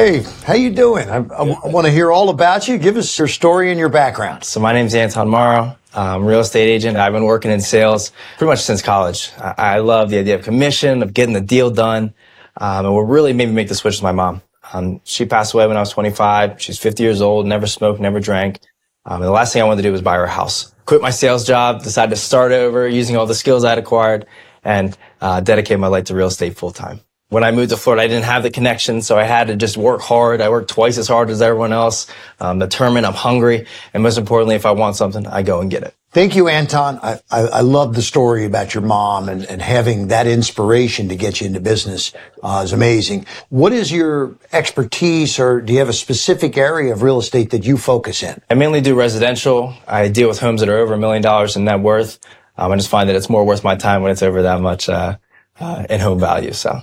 Hey, 0.00 0.24
how 0.46 0.54
you 0.54 0.70
doing? 0.70 1.10
I, 1.10 1.16
I, 1.16 1.42
want 1.42 1.86
to 1.86 1.92
hear 1.92 2.10
all 2.10 2.30
about 2.30 2.66
you. 2.66 2.78
Give 2.78 2.96
us 2.96 3.18
your 3.18 3.28
story 3.28 3.68
and 3.68 3.78
your 3.78 3.90
background. 3.90 4.44
So 4.44 4.58
my 4.58 4.72
name's 4.72 4.94
Anton 4.94 5.28
Morrow. 5.28 5.76
I'm 5.92 6.22
a 6.22 6.24
real 6.24 6.40
estate 6.40 6.70
agent. 6.70 6.96
I've 6.96 7.12
been 7.12 7.26
working 7.26 7.50
in 7.50 7.60
sales 7.60 8.10
pretty 8.38 8.48
much 8.48 8.60
since 8.60 8.80
college. 8.80 9.30
I, 9.36 9.54
I 9.58 9.78
love 9.80 10.08
the 10.08 10.16
idea 10.16 10.36
of 10.36 10.42
commission, 10.42 11.02
of 11.02 11.12
getting 11.12 11.34
the 11.34 11.42
deal 11.42 11.70
done. 11.70 12.14
Um, 12.56 12.86
and 12.86 12.94
what 12.94 13.02
really 13.02 13.34
made 13.34 13.50
me 13.50 13.54
make 13.54 13.68
the 13.68 13.74
switch 13.74 13.92
was 13.92 14.02
my 14.02 14.12
mom. 14.12 14.40
Um, 14.72 15.02
she 15.04 15.26
passed 15.26 15.52
away 15.52 15.66
when 15.66 15.76
I 15.76 15.80
was 15.80 15.90
25. 15.90 16.62
She's 16.62 16.78
50 16.78 17.02
years 17.02 17.20
old, 17.20 17.46
never 17.46 17.66
smoked, 17.66 18.00
never 18.00 18.20
drank. 18.20 18.58
Um, 19.04 19.16
and 19.16 19.24
the 19.24 19.30
last 19.30 19.52
thing 19.52 19.60
I 19.60 19.66
wanted 19.66 19.82
to 19.82 19.88
do 19.88 19.92
was 19.92 20.00
buy 20.00 20.16
her 20.16 20.24
a 20.24 20.30
house. 20.30 20.74
Quit 20.86 21.02
my 21.02 21.10
sales 21.10 21.46
job, 21.46 21.82
decided 21.82 22.08
to 22.08 22.16
start 22.16 22.52
over 22.52 22.88
using 22.88 23.18
all 23.18 23.26
the 23.26 23.34
skills 23.34 23.66
I'd 23.66 23.76
acquired 23.76 24.24
and 24.64 24.96
uh, 25.20 25.42
dedicate 25.42 25.78
my 25.78 25.88
life 25.88 26.04
to 26.04 26.14
real 26.14 26.28
estate 26.28 26.56
full 26.56 26.70
time. 26.70 27.00
When 27.30 27.44
I 27.44 27.52
moved 27.52 27.70
to 27.70 27.76
Florida, 27.76 28.02
I 28.02 28.08
didn't 28.08 28.24
have 28.24 28.42
the 28.42 28.50
connection, 28.50 29.02
so 29.02 29.16
I 29.16 29.22
had 29.22 29.46
to 29.46 29.56
just 29.56 29.76
work 29.76 30.00
hard. 30.00 30.40
I 30.40 30.48
worked 30.48 30.68
twice 30.68 30.98
as 30.98 31.06
hard 31.06 31.30
as 31.30 31.40
everyone 31.40 31.72
else. 31.72 32.08
I'm 32.40 32.58
determined, 32.58 33.06
I'm 33.06 33.14
hungry, 33.14 33.66
and 33.94 34.02
most 34.02 34.18
importantly, 34.18 34.56
if 34.56 34.66
I 34.66 34.72
want 34.72 34.96
something, 34.96 35.26
I 35.28 35.42
go 35.42 35.60
and 35.60 35.70
get 35.70 35.84
it. 35.84 35.94
Thank 36.10 36.34
you, 36.34 36.48
Anton. 36.48 36.98
I, 37.04 37.20
I, 37.30 37.40
I 37.42 37.60
love 37.60 37.94
the 37.94 38.02
story 38.02 38.44
about 38.44 38.74
your 38.74 38.82
mom 38.82 39.28
and, 39.28 39.44
and 39.44 39.62
having 39.62 40.08
that 40.08 40.26
inspiration 40.26 41.08
to 41.10 41.14
get 41.14 41.40
you 41.40 41.46
into 41.46 41.60
business 41.60 42.12
uh, 42.42 42.62
is 42.64 42.72
amazing. 42.72 43.26
What 43.48 43.72
is 43.72 43.92
your 43.92 44.34
expertise, 44.52 45.38
or 45.38 45.60
do 45.60 45.72
you 45.72 45.78
have 45.78 45.88
a 45.88 45.92
specific 45.92 46.56
area 46.58 46.92
of 46.92 47.02
real 47.02 47.20
estate 47.20 47.50
that 47.50 47.64
you 47.64 47.76
focus 47.76 48.24
in? 48.24 48.42
I 48.50 48.54
mainly 48.54 48.80
do 48.80 48.96
residential. 48.96 49.72
I 49.86 50.08
deal 50.08 50.26
with 50.26 50.40
homes 50.40 50.62
that 50.62 50.68
are 50.68 50.78
over 50.78 50.94
a 50.94 50.98
million 50.98 51.22
dollars 51.22 51.54
in 51.54 51.64
net 51.64 51.78
worth. 51.78 52.18
Um, 52.58 52.72
I 52.72 52.76
just 52.76 52.88
find 52.88 53.08
that 53.08 53.14
it's 53.14 53.30
more 53.30 53.46
worth 53.46 53.62
my 53.62 53.76
time 53.76 54.02
when 54.02 54.10
it's 54.10 54.22
over 54.24 54.42
that 54.42 54.60
much 54.60 54.88
uh, 54.88 55.16
uh, 55.60 55.86
in 55.88 56.00
home 56.00 56.18
value. 56.18 56.52
So, 56.52 56.80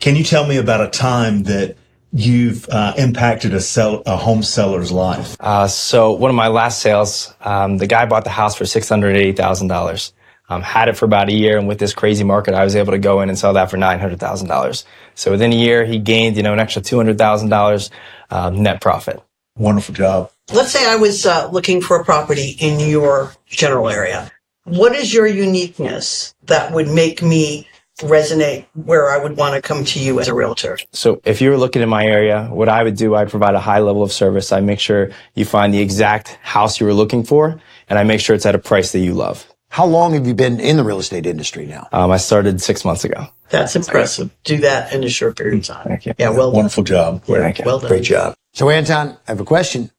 Can 0.00 0.16
you 0.16 0.24
tell 0.24 0.46
me 0.46 0.56
about 0.56 0.80
a 0.80 0.88
time 0.90 1.44
that 1.44 1.76
you've 2.12 2.68
uh, 2.68 2.94
impacted 2.96 3.52
a, 3.54 3.60
sell- 3.60 4.02
a 4.06 4.16
home 4.16 4.42
seller's 4.42 4.92
life? 4.92 5.36
uh, 5.40 5.66
so 5.66 6.12
one 6.12 6.30
of 6.30 6.34
my 6.34 6.48
last 6.48 6.80
sales, 6.80 7.34
um, 7.40 7.78
the 7.78 7.86
guy 7.86 8.06
bought 8.06 8.24
the 8.24 8.30
house 8.30 8.54
for 8.54 8.66
six 8.66 8.88
hundred 8.88 9.16
eighty 9.16 9.32
thousand 9.32 9.68
dollars. 9.68 10.12
Um, 10.48 10.62
had 10.62 10.88
it 10.88 10.96
for 10.96 11.06
about 11.06 11.28
a 11.28 11.32
year, 11.32 11.58
and 11.58 11.66
with 11.66 11.80
this 11.80 11.92
crazy 11.92 12.22
market, 12.22 12.54
I 12.54 12.62
was 12.62 12.76
able 12.76 12.92
to 12.92 12.98
go 12.98 13.20
in 13.20 13.28
and 13.28 13.36
sell 13.36 13.54
that 13.54 13.68
for 13.68 13.76
nine 13.78 13.98
hundred 13.98 14.20
thousand 14.20 14.46
dollars. 14.46 14.84
So 15.16 15.32
within 15.32 15.52
a 15.52 15.56
year, 15.56 15.84
he 15.84 15.98
gained 15.98 16.36
you 16.36 16.44
know 16.44 16.52
an 16.52 16.60
extra 16.60 16.80
two 16.80 16.96
hundred 16.96 17.18
thousand 17.18 17.48
dollars 17.48 17.90
um, 18.30 18.62
net 18.62 18.80
profit. 18.80 19.20
Wonderful 19.58 19.94
job. 19.94 20.30
Let's 20.52 20.70
say 20.70 20.88
I 20.88 20.96
was 20.96 21.26
uh, 21.26 21.48
looking 21.50 21.80
for 21.80 22.00
a 22.00 22.04
property 22.04 22.56
in 22.60 22.78
your 22.78 23.32
general 23.46 23.88
area. 23.88 24.30
What 24.64 24.94
is 24.94 25.12
your 25.12 25.26
uniqueness 25.26 26.34
that 26.44 26.72
would 26.72 26.88
make 26.88 27.22
me 27.22 27.66
resonate 28.00 28.66
where 28.74 29.10
I 29.10 29.18
would 29.18 29.36
want 29.36 29.54
to 29.54 29.62
come 29.62 29.84
to 29.84 29.98
you 29.98 30.20
as 30.20 30.28
a 30.28 30.34
realtor? 30.34 30.78
So 30.92 31.20
if 31.24 31.40
you 31.40 31.50
were 31.50 31.56
looking 31.56 31.82
in 31.82 31.88
my 31.88 32.04
area, 32.04 32.48
what 32.50 32.68
I 32.68 32.82
would 32.82 32.96
do, 32.96 33.14
I 33.14 33.24
provide 33.24 33.54
a 33.54 33.60
high 33.60 33.80
level 33.80 34.02
of 34.02 34.12
service. 34.12 34.52
I 34.52 34.60
make 34.60 34.80
sure 34.80 35.10
you 35.34 35.44
find 35.44 35.72
the 35.72 35.80
exact 35.80 36.38
house 36.42 36.78
you 36.78 36.86
were 36.86 36.94
looking 36.94 37.24
for, 37.24 37.60
and 37.88 37.98
I 37.98 38.04
make 38.04 38.20
sure 38.20 38.36
it's 38.36 38.46
at 38.46 38.54
a 38.54 38.58
price 38.58 38.92
that 38.92 39.00
you 39.00 39.14
love. 39.14 39.46
How 39.68 39.84
long 39.84 40.14
have 40.14 40.26
you 40.26 40.34
been 40.34 40.60
in 40.60 40.76
the 40.76 40.84
real 40.84 40.98
estate 40.98 41.26
industry 41.26 41.66
now? 41.66 41.88
Um, 41.92 42.10
I 42.10 42.16
started 42.18 42.62
six 42.62 42.84
months 42.84 43.04
ago. 43.04 43.26
That's 43.50 43.76
impressive. 43.76 44.30
Do 44.44 44.58
that 44.58 44.92
in 44.92 45.04
a 45.04 45.08
short 45.08 45.36
period 45.36 45.58
of 45.58 45.64
time. 45.64 45.86
Thank 45.86 46.06
you. 46.06 46.14
Yeah, 46.18 46.30
well 46.30 46.50
done. 46.50 46.56
Wonderful 46.56 46.84
job. 46.84 47.24
Thank 47.24 47.58
you. 47.58 47.64
Well 47.64 47.80
done. 47.80 47.88
Great 47.88 48.04
job. 48.04 48.34
So, 48.54 48.70
Anton, 48.70 49.18
I 49.28 49.32
have 49.32 49.40
a 49.40 49.44
question. 49.44 49.90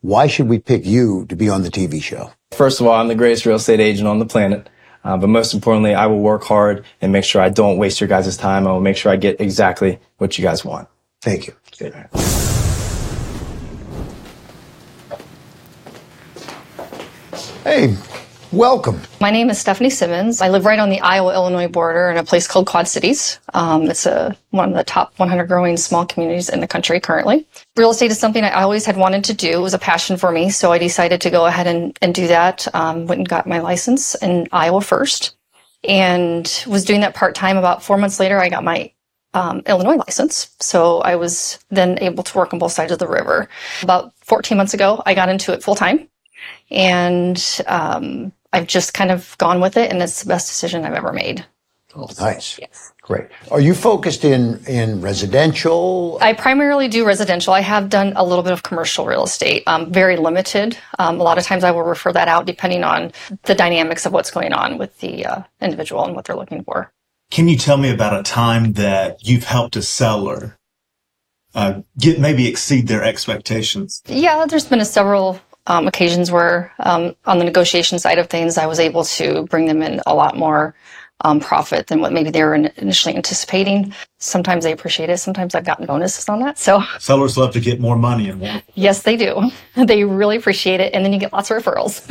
Why 0.00 0.26
should 0.26 0.48
we 0.48 0.58
pick 0.58 0.84
you 0.84 1.26
to 1.26 1.36
be 1.36 1.48
on 1.48 1.62
the 1.62 1.70
TV 1.70 2.02
show? 2.02 2.32
First 2.50 2.80
of 2.80 2.86
all, 2.86 2.94
I'm 2.94 3.08
the 3.08 3.14
greatest 3.14 3.46
real 3.46 3.56
estate 3.56 3.80
agent 3.80 4.08
on 4.08 4.18
the 4.18 4.26
planet. 4.26 4.68
Uh, 5.04 5.16
but 5.16 5.28
most 5.28 5.52
importantly, 5.54 5.94
I 5.94 6.06
will 6.06 6.20
work 6.20 6.44
hard 6.44 6.84
and 7.00 7.12
make 7.12 7.24
sure 7.24 7.42
I 7.42 7.48
don't 7.48 7.76
waste 7.76 8.00
your 8.00 8.08
guys' 8.08 8.36
time. 8.36 8.66
I 8.66 8.72
will 8.72 8.80
make 8.80 8.96
sure 8.96 9.10
I 9.10 9.16
get 9.16 9.40
exactly 9.40 9.98
what 10.18 10.38
you 10.38 10.42
guys 10.42 10.64
want. 10.64 10.88
Thank 11.20 11.46
you. 11.46 11.54
Good. 11.78 11.94
Hey, 17.64 17.96
welcome. 18.52 19.00
My 19.18 19.30
name 19.30 19.48
is 19.48 19.58
Stephanie 19.58 19.88
Simmons. 19.88 20.42
I 20.42 20.50
live 20.50 20.66
right 20.66 20.78
on 20.78 20.90
the 20.90 21.00
Iowa-Illinois 21.00 21.68
border 21.68 22.10
in 22.10 22.18
a 22.18 22.24
place 22.24 22.46
called 22.46 22.66
Quad 22.66 22.86
Cities. 22.86 23.40
Um, 23.54 23.90
it's 23.90 24.04
a, 24.04 24.36
one 24.50 24.68
of 24.68 24.76
the 24.76 24.84
top 24.84 25.18
100 25.18 25.46
growing 25.46 25.78
small 25.78 26.04
communities 26.04 26.50
in 26.50 26.60
the 26.60 26.68
country 26.68 27.00
currently. 27.00 27.46
Real 27.76 27.90
estate 27.90 28.10
is 28.10 28.18
something 28.18 28.44
I 28.44 28.62
always 28.62 28.84
had 28.84 28.98
wanted 28.98 29.24
to 29.24 29.34
do. 29.34 29.52
It 29.52 29.62
was 29.62 29.72
a 29.72 29.78
passion 29.78 30.18
for 30.18 30.30
me, 30.30 30.50
so 30.50 30.70
I 30.70 30.76
decided 30.76 31.22
to 31.22 31.30
go 31.30 31.46
ahead 31.46 31.66
and, 31.66 31.98
and 32.02 32.14
do 32.14 32.26
that. 32.26 32.68
Um, 32.74 33.06
went 33.06 33.20
and 33.20 33.28
got 33.28 33.46
my 33.46 33.60
license 33.60 34.14
in 34.16 34.48
Iowa 34.52 34.82
first, 34.82 35.34
and 35.82 36.64
was 36.66 36.84
doing 36.84 37.00
that 37.00 37.14
part 37.14 37.34
time. 37.34 37.56
About 37.56 37.82
four 37.82 37.96
months 37.96 38.20
later, 38.20 38.38
I 38.38 38.50
got 38.50 38.64
my 38.64 38.92
um, 39.32 39.62
Illinois 39.66 39.96
license. 39.96 40.54
So 40.60 40.98
I 40.98 41.16
was 41.16 41.58
then 41.70 41.98
able 42.02 42.22
to 42.22 42.36
work 42.36 42.52
on 42.52 42.58
both 42.58 42.72
sides 42.72 42.92
of 42.92 42.98
the 42.98 43.08
river. 43.08 43.48
About 43.82 44.12
14 44.20 44.58
months 44.58 44.74
ago, 44.74 45.02
I 45.06 45.14
got 45.14 45.30
into 45.30 45.54
it 45.54 45.62
full 45.62 45.74
time 45.74 46.08
and 46.70 47.60
um, 47.66 48.32
I've 48.52 48.66
just 48.66 48.94
kind 48.94 49.10
of 49.10 49.36
gone 49.38 49.60
with 49.60 49.76
it, 49.76 49.90
and 49.90 50.02
it's 50.02 50.22
the 50.22 50.28
best 50.28 50.48
decision 50.48 50.84
I've 50.84 50.94
ever 50.94 51.12
made. 51.12 51.46
Oh, 51.94 52.08
nice. 52.18 52.58
Yes. 52.58 52.92
Great. 53.02 53.26
Are 53.50 53.60
you 53.60 53.74
focused 53.74 54.24
in, 54.24 54.64
in 54.66 55.00
residential? 55.02 56.18
I 56.22 56.32
primarily 56.32 56.88
do 56.88 57.04
residential. 57.04 57.52
I 57.52 57.60
have 57.60 57.90
done 57.90 58.14
a 58.16 58.24
little 58.24 58.42
bit 58.42 58.52
of 58.52 58.62
commercial 58.62 59.04
real 59.04 59.24
estate, 59.24 59.62
um, 59.66 59.92
very 59.92 60.16
limited. 60.16 60.78
Um, 60.98 61.20
a 61.20 61.22
lot 61.22 61.36
of 61.36 61.44
times 61.44 61.64
I 61.64 61.70
will 61.70 61.82
refer 61.82 62.12
that 62.12 62.28
out 62.28 62.46
depending 62.46 62.82
on 62.84 63.12
the 63.42 63.54
dynamics 63.54 64.06
of 64.06 64.12
what's 64.12 64.30
going 64.30 64.52
on 64.52 64.78
with 64.78 64.98
the 65.00 65.26
uh, 65.26 65.42
individual 65.60 66.04
and 66.04 66.14
what 66.14 66.24
they're 66.24 66.36
looking 66.36 66.64
for. 66.64 66.92
Can 67.30 67.48
you 67.48 67.56
tell 67.56 67.76
me 67.76 67.90
about 67.90 68.18
a 68.18 68.22
time 68.22 68.74
that 68.74 69.26
you've 69.26 69.44
helped 69.44 69.76
a 69.76 69.82
seller 69.82 70.58
uh, 71.54 71.82
get 71.98 72.20
maybe 72.20 72.46
exceed 72.46 72.88
their 72.88 73.02
expectations? 73.02 74.02
Yeah, 74.06 74.46
there's 74.46 74.66
been 74.66 74.80
a 74.80 74.86
several 74.86 75.40
um, 75.66 75.86
occasions 75.86 76.30
where, 76.30 76.72
um, 76.80 77.14
on 77.24 77.38
the 77.38 77.44
negotiation 77.44 77.98
side 77.98 78.18
of 78.18 78.28
things, 78.28 78.58
I 78.58 78.66
was 78.66 78.80
able 78.80 79.04
to 79.04 79.44
bring 79.44 79.66
them 79.66 79.82
in 79.82 80.00
a 80.06 80.14
lot 80.14 80.36
more 80.36 80.74
um, 81.22 81.40
profit 81.40 81.86
than 81.88 82.00
what 82.00 82.12
maybe 82.12 82.30
they 82.30 82.42
were 82.44 82.54
initially 82.54 83.14
anticipating. 83.16 83.92
Sometimes 84.18 84.62
they 84.64 84.72
appreciate 84.72 85.10
it. 85.10 85.18
Sometimes 85.18 85.54
I've 85.54 85.64
gotten 85.64 85.86
bonuses 85.86 86.28
on 86.28 86.40
that. 86.40 86.58
So 86.58 86.82
Sellers 86.98 87.36
love 87.36 87.52
to 87.54 87.60
get 87.60 87.80
more 87.80 87.96
money 87.96 88.28
in 88.28 88.38
one. 88.40 88.62
yes, 88.74 89.02
they 89.02 89.16
do. 89.16 89.50
They 89.74 90.04
really 90.04 90.36
appreciate 90.36 90.80
it, 90.80 90.92
and 90.92 91.02
then 91.02 91.14
you 91.14 91.18
get 91.18 91.32
lots 91.32 91.50
of 91.50 91.56
referrals. 91.56 92.02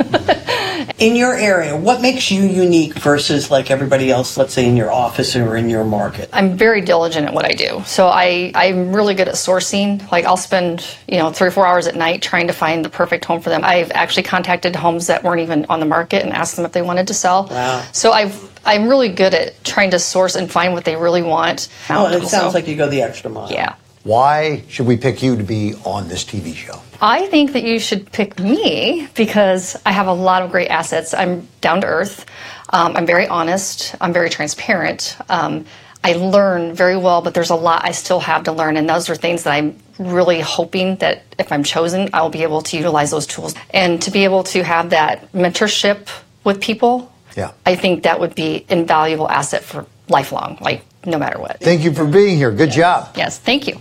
In 0.98 1.14
your 1.14 1.34
area, 1.34 1.76
what 1.76 2.00
makes 2.00 2.30
you 2.30 2.42
unique 2.42 2.94
versus 2.94 3.50
like 3.52 3.70
everybody 3.70 4.10
else, 4.10 4.36
let's 4.36 4.52
say 4.52 4.66
in 4.66 4.76
your 4.76 4.90
office 4.90 5.36
or 5.36 5.56
in 5.56 5.68
your 5.70 5.84
market? 5.84 6.28
I'm 6.32 6.56
very 6.56 6.80
diligent 6.80 7.26
at 7.26 7.34
what 7.34 7.44
I 7.44 7.52
do. 7.52 7.82
So 7.86 8.08
I, 8.08 8.50
I'm 8.54 8.94
really 8.94 9.14
good 9.14 9.28
at 9.28 9.34
sourcing. 9.34 10.10
Like 10.10 10.24
I'll 10.24 10.36
spend, 10.36 10.84
you 11.06 11.18
know, 11.18 11.30
three 11.30 11.48
or 11.48 11.50
four 11.52 11.66
hours 11.66 11.86
at 11.86 11.94
night 11.94 12.20
trying 12.20 12.48
to 12.48 12.52
find 12.52 12.84
the 12.84 12.88
perfect 12.90 13.24
home 13.24 13.40
for 13.40 13.50
them. 13.50 13.62
I've 13.64 13.90
actually 13.92 14.24
contacted 14.24 14.74
homes 14.74 15.06
that 15.06 15.22
weren't 15.22 15.40
even 15.40 15.66
on 15.68 15.78
the 15.80 15.86
market 15.86 16.22
and 16.24 16.32
asked 16.32 16.56
them 16.56 16.64
if 16.64 16.72
they 16.72 16.82
wanted 16.82 17.06
to 17.08 17.14
sell. 17.14 17.46
Wow. 17.46 17.84
So 17.92 18.10
I've, 18.12 18.51
I'm 18.64 18.88
really 18.88 19.08
good 19.08 19.34
at 19.34 19.62
trying 19.64 19.90
to 19.90 19.98
source 19.98 20.34
and 20.36 20.50
find 20.50 20.72
what 20.74 20.84
they 20.84 20.96
really 20.96 21.22
want. 21.22 21.68
Oh, 21.90 22.06
it 22.06 22.20
So- 22.22 22.28
sounds 22.28 22.54
like 22.54 22.66
you 22.68 22.76
go 22.76 22.88
the 22.88 23.02
extra 23.02 23.30
mile. 23.30 23.50
Yeah. 23.50 23.74
Why 24.04 24.62
should 24.68 24.86
we 24.86 24.96
pick 24.96 25.22
you 25.22 25.36
to 25.36 25.44
be 25.44 25.74
on 25.84 26.08
this 26.08 26.24
TV 26.24 26.54
show? 26.54 26.80
I 27.00 27.26
think 27.26 27.52
that 27.52 27.62
you 27.62 27.78
should 27.78 28.10
pick 28.10 28.38
me 28.38 29.08
because 29.14 29.76
I 29.86 29.92
have 29.92 30.08
a 30.08 30.12
lot 30.12 30.42
of 30.42 30.50
great 30.50 30.68
assets. 30.68 31.14
I'm 31.14 31.46
down 31.60 31.80
to 31.82 31.86
earth. 31.86 32.26
Um, 32.70 32.96
I'm 32.96 33.06
very 33.06 33.28
honest. 33.28 33.94
I'm 34.00 34.12
very 34.12 34.28
transparent. 34.30 35.16
Um, 35.28 35.66
I 36.04 36.14
learn 36.14 36.74
very 36.74 36.96
well, 36.96 37.22
but 37.22 37.32
there's 37.34 37.50
a 37.50 37.54
lot 37.54 37.82
I 37.84 37.92
still 37.92 38.18
have 38.18 38.44
to 38.44 38.52
learn. 38.52 38.76
And 38.76 38.88
those 38.88 39.08
are 39.08 39.14
things 39.14 39.44
that 39.44 39.52
I'm 39.52 39.76
really 40.00 40.40
hoping 40.40 40.96
that 40.96 41.22
if 41.38 41.52
I'm 41.52 41.62
chosen, 41.62 42.08
I'll 42.12 42.28
be 42.30 42.42
able 42.42 42.62
to 42.62 42.76
utilize 42.76 43.12
those 43.12 43.26
tools. 43.26 43.54
And 43.70 44.02
to 44.02 44.10
be 44.10 44.24
able 44.24 44.42
to 44.44 44.64
have 44.64 44.90
that 44.90 45.30
mentorship 45.32 46.08
with 46.42 46.60
people, 46.60 47.11
Yeah. 47.36 47.52
I 47.64 47.76
think 47.76 48.02
that 48.04 48.20
would 48.20 48.34
be 48.34 48.64
invaluable 48.68 49.28
asset 49.28 49.62
for 49.62 49.86
lifelong, 50.08 50.58
like 50.60 50.84
no 51.04 51.18
matter 51.18 51.38
what. 51.38 51.60
Thank 51.60 51.82
you 51.82 51.92
for 51.92 52.06
being 52.06 52.36
here. 52.36 52.50
Good 52.50 52.70
job. 52.70 53.16
Yes, 53.16 53.38
thank 53.38 53.66
you. 53.66 53.78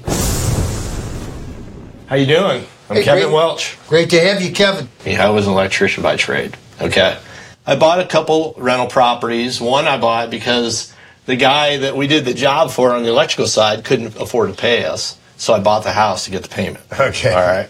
How 2.08 2.16
you 2.16 2.26
doing? 2.26 2.66
I'm 2.90 2.98
Hey, 2.98 3.04
Kevin 3.04 3.24
great. 3.26 3.34
Welch. 3.34 3.78
Great 3.88 4.10
to 4.10 4.20
have 4.20 4.42
you, 4.42 4.52
Kevin. 4.52 4.90
Yeah, 5.06 5.26
I 5.26 5.30
was 5.30 5.48
an 5.48 5.54
electrician 5.54 6.04
by 6.04 6.18
trade. 6.18 6.58
Okay. 6.82 7.18
I 7.66 7.76
bought 7.76 8.00
a 8.00 8.06
couple 8.06 8.54
rental 8.58 8.88
properties. 8.88 9.62
One 9.62 9.88
I 9.88 9.98
bought 9.98 10.30
because 10.30 10.94
the 11.26 11.36
guy 11.38 11.78
that 11.78 11.96
we 11.96 12.08
did 12.08 12.26
the 12.26 12.34
job 12.34 12.72
for 12.72 12.94
on 12.94 13.04
the 13.04 13.10
electrical 13.10 13.48
side 13.48 13.86
couldn't 13.86 14.16
afford 14.18 14.50
to 14.50 14.58
pay 14.60 14.84
us. 14.86 15.18
So 15.38 15.54
I 15.54 15.60
bought 15.60 15.84
the 15.84 15.92
house 15.94 16.26
to 16.26 16.32
get 16.32 16.44
the 16.44 16.50
payment. 16.50 16.84
Okay. 17.00 17.34
All 17.34 17.42
right. 17.42 17.70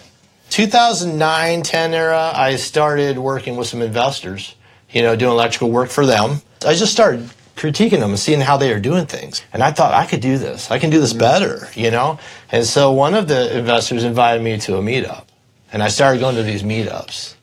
2009 0.50 1.62
10 1.62 1.94
era, 1.94 2.32
I 2.34 2.56
started 2.58 3.18
working 3.18 3.56
with 3.58 3.68
some 3.68 3.82
investors, 3.82 4.56
you 4.92 5.02
know, 5.02 5.16
doing 5.16 5.32
electrical 5.32 5.72
work 5.72 5.90
for 5.90 6.06
them. 6.06 6.42
I 6.66 6.74
just 6.76 6.92
started 6.92 7.30
critiquing 7.56 8.00
them 8.00 8.12
and 8.12 8.20
seeing 8.20 8.42
how 8.42 8.58
they 8.58 8.74
are 8.74 8.80
doing 8.80 9.06
things. 9.06 9.44
And 9.54 9.62
I 9.62 9.72
thought, 9.72 9.94
I 9.94 10.06
could 10.06 10.22
do 10.22 10.38
this. 10.38 10.72
I 10.72 10.80
can 10.80 10.90
do 10.90 11.00
this 11.00 11.12
mm-hmm. 11.12 11.20
better, 11.20 11.70
you 11.76 11.92
know? 11.92 12.20
And 12.52 12.66
so 12.66 12.92
one 12.92 13.14
of 13.14 13.28
the 13.28 13.58
investors 13.58 14.04
invited 14.04 14.44
me 14.44 14.58
to 14.60 14.78
a 14.78 14.82
meetup. 14.82 15.26
And 15.72 15.82
I 15.82 15.88
started 15.88 16.20
going 16.20 16.36
to 16.36 16.44
these 16.44 16.64
meetups. 16.64 17.36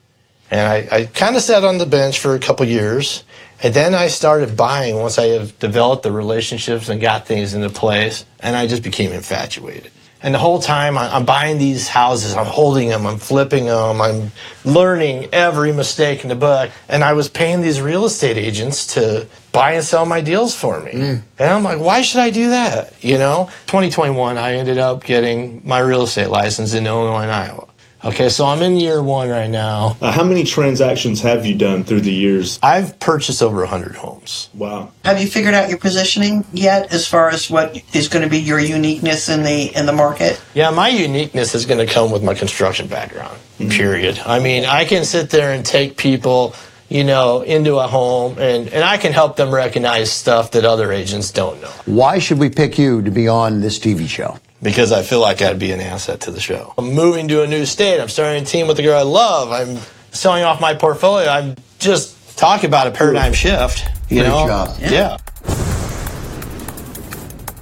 And 0.51 0.61
I, 0.61 0.97
I 0.97 1.05
kind 1.07 1.37
of 1.37 1.43
sat 1.43 1.65
on 1.65 1.79
the 1.79 1.87
bench 1.87 2.19
for 2.19 2.35
a 2.35 2.39
couple 2.39 2.67
years. 2.67 3.25
And 3.63 3.75
then 3.75 3.95
I 3.95 4.09
started 4.09 4.57
buying 4.57 4.97
once 4.97 5.19
I 5.19 5.27
have 5.29 5.59
developed 5.59 6.03
the 6.03 6.13
relationships 6.13 6.89
and 6.89 7.01
got 7.01 7.27
things 7.27 7.55
into 7.55 7.71
place. 7.71 8.25
And 8.41 8.57
I 8.57 8.67
just 8.67 8.83
became 8.83 9.13
infatuated. 9.13 9.91
And 10.23 10.35
the 10.35 10.39
whole 10.39 10.59
time 10.59 10.99
I- 10.99 11.15
I'm 11.15 11.25
buying 11.25 11.59
these 11.59 11.87
houses, 11.89 12.35
I'm 12.35 12.47
holding 12.47 12.89
them, 12.89 13.07
I'm 13.07 13.19
flipping 13.19 13.67
them, 13.67 14.01
I'm 14.01 14.33
learning 14.65 15.29
every 15.33 15.73
mistake 15.73 16.25
in 16.25 16.29
the 16.29 16.35
book. 16.35 16.71
And 16.89 17.05
I 17.05 17.13
was 17.13 17.29
paying 17.29 17.61
these 17.61 17.81
real 17.81 18.05
estate 18.05 18.37
agents 18.37 18.87
to 18.95 19.27
buy 19.53 19.73
and 19.73 19.85
sell 19.85 20.07
my 20.07 20.21
deals 20.21 20.55
for 20.55 20.81
me. 20.81 20.93
Mm. 20.93 21.23
And 21.39 21.51
I'm 21.53 21.63
like, 21.63 21.79
why 21.79 22.03
should 22.03 22.21
I 22.21 22.31
do 22.31 22.51
that? 22.51 22.93
You 23.01 23.19
know, 23.19 23.49
2021, 23.69 24.37
I 24.37 24.55
ended 24.55 24.79
up 24.79 25.05
getting 25.05 25.63
my 25.65 25.79
real 25.79 26.03
estate 26.03 26.31
license 26.31 26.75
in 26.75 26.87
Illinois 26.87 27.23
and 27.23 27.31
Iowa. 27.33 27.68
Okay, 28.05 28.29
so 28.29 28.47
I'm 28.47 28.63
in 28.63 28.77
year 28.77 29.03
one 29.03 29.29
right 29.29 29.51
now. 29.51 29.97
Uh, 30.01 30.13
how 30.13 30.23
many 30.23 30.45
transactions 30.45 31.21
have 31.23 31.45
you 31.45 31.57
done 31.57 31.83
through 31.83 32.03
the 32.03 32.13
years? 32.13 32.61
I've 32.63 32.99
purchased 33.01 33.43
over 33.43 33.59
100 33.59 33.97
homes. 33.97 34.51
Wow. 34.55 34.93
Have 35.05 35.21
you 35.21 35.27
figured 35.27 35.55
out 35.55 35.69
your 35.69 35.79
positioning 35.79 36.45
yet 36.53 36.93
as 36.93 37.09
far 37.09 37.29
as 37.31 37.51
what 37.51 37.83
is 37.93 38.09
going 38.09 38.23
to 38.23 38.31
be 38.31 38.39
your 38.39 38.61
uniqueness 38.61 39.29
in 39.29 39.43
the 39.43 39.77
in 39.77 39.87
the 39.87 39.93
market? 39.93 40.41
Yeah, 40.55 40.71
my 40.71 40.89
uniqueness 40.89 41.57
is 41.57 41.67
going 41.67 41.85
to 41.85 41.93
come 41.93 42.13
with 42.13 42.23
my 42.23 42.35
construction 42.35 42.87
background, 42.87 43.37
period. 43.59 44.21
I 44.25 44.39
mean, 44.39 44.65
I 44.65 44.85
can 44.85 45.05
sit 45.05 45.31
there 45.31 45.53
and 45.53 45.67
take 45.67 45.97
people, 45.97 46.55
you 46.89 47.03
know, 47.03 47.41
into 47.43 47.79
a 47.79 47.89
home 47.89 48.39
and, 48.39 48.69
and 48.69 48.85
I 48.85 48.99
can 48.99 49.13
help 49.13 49.37
them 49.37 49.53
recognize 49.53 50.13
stuff 50.13 50.53
that 50.53 50.65
other 50.65 50.93
agents 50.93 51.33
don't 51.33 51.61
know 51.61 51.73
Why 51.87 52.21
should 52.21 52.39
we 52.39 52.49
pick 52.49 52.79
you 52.79 53.03
to 53.03 53.11
be 53.11 53.27
on 53.27 53.61
this 53.61 53.79
TV 53.81 54.07
show? 54.09 54.39
Because 54.63 54.93
I 54.93 55.03
feel 55.03 55.21
like 55.21 55.43
I'd 55.43 55.59
be 55.59 55.73
an 55.73 55.81
asset 55.81 56.21
to 56.23 56.31
the 56.31 56.41
show. 56.41 56.75
I'm 56.79 56.95
moving 56.95 57.29
to 57.29 57.43
a 57.43 57.47
new 57.47 57.65
state. 57.65 58.01
I'm 58.01 58.09
starting 58.09 58.43
a 58.43 58.47
team 58.47 58.67
with 58.67 58.77
the 58.77 58.83
girl 58.83 58.99
I 58.99 59.03
love. 59.03 59.53
I'm 59.53 59.79
selling 60.13 60.45
off 60.45 60.61
my 60.61 60.75
portfolio. 60.75 61.29
I'm 61.29 61.57
just 61.79 62.19
Talk 62.39 62.63
about 62.63 62.87
a 62.87 62.93
paradigm 62.93 63.33
shift. 63.33 63.85
You 64.09 64.21
Great 64.21 64.29
know? 64.29 64.47
job. 64.47 64.77
Yeah. 64.79 65.17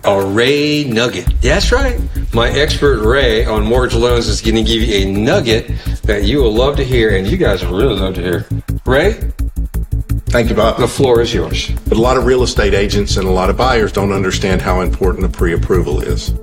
A 0.04 0.22
Ray 0.22 0.84
nugget. 0.84 1.26
That's 1.40 1.72
right. 1.72 1.98
My 2.34 2.50
expert 2.50 3.00
Ray 3.00 3.46
on 3.46 3.64
mortgage 3.64 3.96
loans 3.96 4.28
is 4.28 4.42
going 4.42 4.56
to 4.56 4.62
give 4.62 4.82
you 4.82 4.96
a 4.96 5.10
nugget 5.10 5.68
that 6.02 6.24
you 6.24 6.42
will 6.42 6.52
love 6.52 6.76
to 6.76 6.84
hear, 6.84 7.16
and 7.16 7.26
you 7.26 7.38
guys 7.38 7.64
will 7.64 7.78
really 7.78 7.98
love 7.98 8.16
to 8.16 8.22
hear. 8.22 8.46
Ray? 8.84 9.14
Thank 10.26 10.50
you, 10.50 10.54
Bob. 10.54 10.78
The 10.78 10.86
floor 10.86 11.22
is 11.22 11.32
yours. 11.32 11.70
But 11.88 11.96
a 11.96 12.00
lot 12.02 12.18
of 12.18 12.26
real 12.26 12.42
estate 12.42 12.74
agents 12.74 13.16
and 13.16 13.26
a 13.26 13.30
lot 13.30 13.48
of 13.48 13.56
buyers 13.56 13.92
don't 13.92 14.12
understand 14.12 14.60
how 14.60 14.82
important 14.82 15.24
a 15.24 15.30
pre-approval 15.30 16.02
is. 16.02 16.34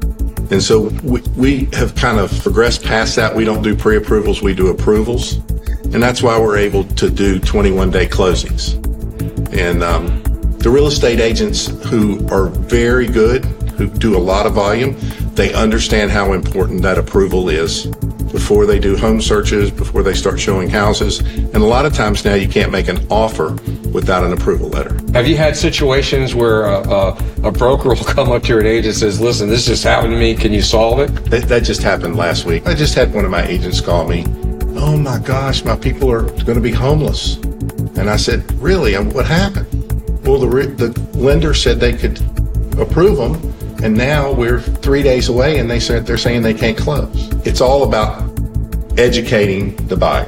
And 0.54 0.62
so 0.62 0.82
we, 1.02 1.20
we 1.36 1.66
have 1.74 1.96
kind 1.96 2.20
of 2.20 2.32
progressed 2.44 2.84
past 2.84 3.16
that. 3.16 3.36
We 3.36 3.44
don't 3.44 3.64
do 3.64 3.76
pre-approvals, 3.76 4.44
we 4.44 4.54
do 4.54 4.68
approvals. 4.68 5.38
And 5.86 5.96
that's 5.96 6.22
why 6.22 6.40
we're 6.40 6.58
able 6.58 6.84
to 6.84 7.10
do 7.10 7.40
21 7.40 7.90
day 7.90 8.06
closings. 8.06 8.76
And 9.52 9.82
um, 9.82 10.22
the 10.60 10.70
real 10.70 10.86
estate 10.86 11.20
agents 11.20 11.70
who 11.90 12.24
are 12.30 12.50
very 12.50 13.08
good, 13.08 13.46
who 13.78 13.88
do 13.88 14.16
a 14.16 14.22
lot 14.22 14.46
of 14.46 14.54
volume, 14.54 14.96
they 15.34 15.56
understand 15.56 16.12
how 16.12 16.34
important 16.34 16.84
that 16.84 17.00
approval 17.00 17.50
is 17.50 17.88
before 18.32 18.68
they 18.68 18.78
do 18.78 18.96
home 18.96 19.22
searches, 19.22 19.72
before 19.72 20.04
they 20.04 20.14
start 20.14 20.40
showing 20.40 20.70
houses. 20.70 21.18
And 21.18 21.56
a 21.56 21.66
lot 21.66 21.88
of 21.88 21.96
times 21.96 22.24
now 22.24 22.36
you 22.36 22.48
can't 22.48 22.72
make 22.72 22.90
an 22.90 23.08
offer 23.10 23.58
without 23.94 24.24
an 24.24 24.34
approval 24.34 24.70
letter. 24.70 25.00
Have 25.14 25.28
you 25.28 25.38
had 25.38 25.56
situations 25.56 26.34
where 26.34 26.64
a, 26.64 26.90
a, 26.90 27.18
a 27.44 27.52
broker 27.52 27.90
will 27.96 27.96
come 27.98 28.32
up 28.32 28.44
to 28.44 28.50
your 28.50 28.66
agent 28.66 28.88
and 28.88 28.96
says, 28.96 29.22
listen, 29.22 29.48
this 29.48 29.66
just 29.66 29.84
happened 29.84 30.14
to 30.14 30.20
me. 30.20 30.36
Can 30.36 30.52
you 30.52 30.62
solve 30.62 31.00
it? 31.00 31.14
That, 31.26 31.44
that 31.44 31.64
just 31.64 31.84
happened 31.84 32.16
last 32.16 32.46
week. 32.46 32.66
I 32.68 32.74
just 32.74 32.96
had 32.96 33.14
one 33.14 33.24
of 33.24 33.32
my 33.32 33.46
agents 33.46 33.80
call 33.80 34.08
me. 34.08 34.26
Oh 34.76 34.98
my 34.98 35.20
gosh, 35.20 35.64
my 35.64 35.76
people 35.76 36.12
are 36.12 36.24
going 36.24 36.56
to 36.56 36.62
be 36.62 36.72
homeless. 36.72 37.38
And 37.96 38.10
I 38.10 38.18
said, 38.18 38.52
really? 38.54 38.96
And 38.96 39.14
What 39.14 39.26
happened? 39.26 39.68
Well, 40.26 40.40
the, 40.40 40.48
the 40.48 41.18
lender 41.18 41.54
said 41.54 41.80
they 41.80 41.94
could 41.94 42.20
approve 42.80 43.18
them. 43.18 43.54
And 43.84 43.96
now 43.96 44.32
we're 44.32 44.62
three 44.62 45.04
days 45.04 45.28
away 45.30 45.60
and 45.60 45.70
they 45.70 45.80
said 45.80 46.06
they're 46.06 46.18
saying 46.18 46.42
they 46.42 46.54
can't 46.54 46.78
close. 46.78 47.30
It's 47.46 47.60
all 47.60 47.84
about 47.84 48.24
educating 48.98 49.76
the 49.88 49.98
buyer. 49.98 50.28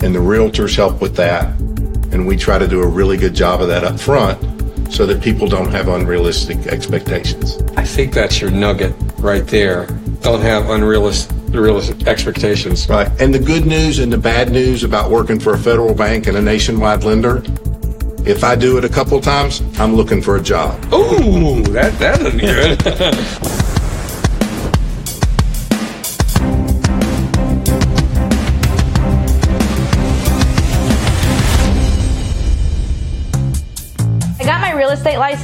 And 0.00 0.14
the 0.14 0.20
realtors 0.20 0.74
help 0.74 1.00
with 1.00 1.14
that. 1.16 1.54
And 2.14 2.26
we 2.26 2.36
try 2.36 2.58
to 2.58 2.66
do 2.66 2.80
a 2.80 2.86
really 2.86 3.16
good 3.16 3.34
job 3.34 3.60
of 3.60 3.68
that 3.68 3.84
up 3.84 3.98
front 3.98 4.40
so 4.92 5.04
that 5.06 5.22
people 5.22 5.48
don't 5.48 5.70
have 5.70 5.88
unrealistic 5.88 6.66
expectations. 6.68 7.60
I 7.76 7.84
think 7.84 8.14
that's 8.14 8.40
your 8.40 8.50
nugget 8.50 8.94
right 9.18 9.46
there. 9.46 9.86
Don't 10.22 10.40
have 10.40 10.70
unrealistic 10.70 11.36
realistic 11.50 12.06
expectations. 12.06 12.88
Right. 12.88 13.10
And 13.20 13.34
the 13.34 13.38
good 13.38 13.66
news 13.66 13.98
and 13.98 14.12
the 14.12 14.18
bad 14.18 14.50
news 14.50 14.82
about 14.82 15.10
working 15.10 15.38
for 15.38 15.54
a 15.54 15.58
federal 15.58 15.94
bank 15.94 16.26
and 16.26 16.36
a 16.36 16.42
nationwide 16.42 17.04
lender, 17.04 17.42
if 18.26 18.42
I 18.42 18.56
do 18.56 18.78
it 18.78 18.84
a 18.84 18.88
couple 18.88 19.20
times, 19.20 19.62
I'm 19.78 19.94
looking 19.94 20.22
for 20.22 20.36
a 20.36 20.42
job. 20.42 20.82
Ooh, 20.92 21.62
that 21.72 21.98
that 21.98 22.20
isn't 22.22 22.40
good. 22.40 23.60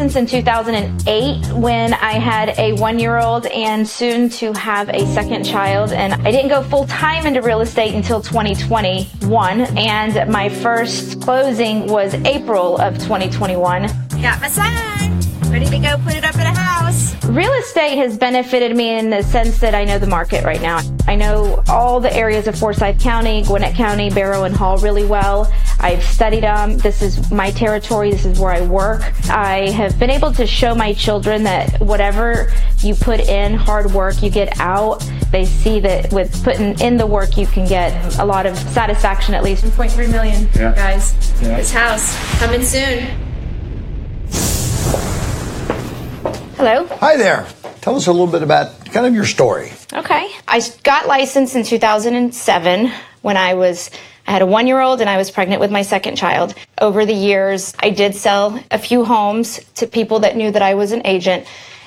license 0.00 0.16
in 0.16 0.24
2008 0.24 1.52
when 1.52 1.92
I 1.92 2.12
had 2.12 2.58
a 2.58 2.72
one 2.80 2.98
year 2.98 3.18
old 3.18 3.44
and 3.44 3.86
soon 3.86 4.30
to 4.30 4.54
have 4.54 4.88
a 4.88 5.04
second 5.12 5.44
child. 5.44 5.92
And 5.92 6.14
I 6.14 6.30
didn't 6.30 6.48
go 6.48 6.62
full 6.62 6.86
time 6.86 7.26
into 7.26 7.42
real 7.42 7.60
estate 7.60 7.94
until 7.94 8.22
2021. 8.22 9.60
And 9.76 10.32
my 10.32 10.48
first 10.48 11.20
closing 11.20 11.86
was 11.86 12.14
April 12.14 12.78
of 12.78 12.94
2021. 12.94 13.82
Got 14.22 14.40
my 14.40 14.48
sign. 14.48 15.19
Ready 15.50 15.66
to 15.66 15.78
go 15.80 15.96
put 16.04 16.14
it 16.14 16.24
up 16.24 16.36
at 16.36 16.46
a 16.46 16.58
house. 16.58 17.24
Real 17.24 17.52
estate 17.54 17.96
has 17.96 18.16
benefited 18.16 18.76
me 18.76 18.96
in 18.96 19.10
the 19.10 19.22
sense 19.22 19.58
that 19.58 19.74
I 19.74 19.84
know 19.84 19.98
the 19.98 20.06
market 20.06 20.44
right 20.44 20.60
now. 20.62 20.80
I 21.08 21.16
know 21.16 21.62
all 21.68 21.98
the 21.98 22.12
areas 22.14 22.46
of 22.46 22.56
Forsyth 22.56 23.00
County, 23.00 23.42
Gwinnett 23.42 23.74
County, 23.74 24.10
Barrow, 24.10 24.44
and 24.44 24.54
Hall 24.54 24.78
really 24.78 25.04
well. 25.04 25.52
I've 25.80 26.04
studied 26.04 26.44
them. 26.44 26.78
This 26.78 27.02
is 27.02 27.32
my 27.32 27.50
territory. 27.50 28.12
This 28.12 28.24
is 28.24 28.38
where 28.38 28.52
I 28.52 28.60
work. 28.60 29.02
I 29.28 29.70
have 29.70 29.98
been 29.98 30.10
able 30.10 30.32
to 30.34 30.46
show 30.46 30.74
my 30.74 30.92
children 30.92 31.42
that 31.44 31.80
whatever 31.80 32.52
you 32.78 32.94
put 32.94 33.18
in, 33.20 33.54
hard 33.54 33.92
work, 33.92 34.22
you 34.22 34.30
get 34.30 34.60
out. 34.60 35.04
They 35.32 35.46
see 35.46 35.80
that 35.80 36.12
with 36.12 36.44
putting 36.44 36.78
in 36.80 36.96
the 36.96 37.06
work, 37.06 37.36
you 37.36 37.46
can 37.48 37.66
get 37.66 38.18
a 38.20 38.24
lot 38.24 38.46
of 38.46 38.56
satisfaction 38.56 39.34
at 39.34 39.42
least. 39.42 39.64
1.3 39.64 40.06
million, 40.12 40.48
Yeah. 40.54 40.74
guys. 40.74 41.14
Yeah. 41.42 41.56
This 41.56 41.72
house 41.72 42.38
coming 42.38 42.62
soon. 42.62 43.29
Hello. 46.60 46.86
Hi 46.98 47.16
there. 47.16 47.46
Tell 47.80 47.96
us 47.96 48.06
a 48.06 48.12
little 48.12 48.26
bit 48.26 48.42
about 48.42 48.84
kind 48.84 49.06
of 49.06 49.14
your 49.14 49.24
story. 49.24 49.72
Okay. 49.94 50.30
I 50.46 50.60
got 50.82 51.06
licensed 51.06 51.56
in 51.56 51.64
2007 51.64 52.92
when 53.22 53.38
I 53.38 53.54
was 53.54 53.90
I 54.26 54.32
had 54.32 54.42
a 54.42 54.44
1-year-old 54.44 55.00
and 55.00 55.08
I 55.08 55.16
was 55.16 55.30
pregnant 55.30 55.62
with 55.62 55.70
my 55.70 55.80
second 55.80 56.16
child. 56.16 56.54
Over 56.78 57.06
the 57.06 57.14
years, 57.14 57.72
I 57.78 57.88
did 57.88 58.14
sell 58.14 58.62
a 58.70 58.78
few 58.78 59.06
homes 59.06 59.58
to 59.76 59.86
people 59.86 60.18
that 60.18 60.36
knew 60.36 60.50
that 60.50 60.60
I 60.60 60.74
was 60.74 60.92
an 60.92 61.00
agent, 61.06 61.46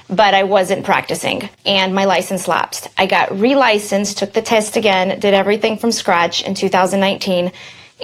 but 0.10 0.34
I 0.34 0.42
wasn't 0.42 0.84
practicing 0.84 1.52
and 1.68 1.94
my 1.94 2.06
license 2.06 2.48
lapsed. 2.48 2.88
I 2.98 3.06
got 3.06 3.30
relicensed, 3.30 4.18
took 4.18 4.34
the 4.34 4.42
test 4.42 4.76
again, 4.76 5.20
did 5.20 5.36
everything 5.36 5.78
from 5.78 5.92
scratch 5.92 6.42
in 6.42 6.56
2019, 6.56 7.52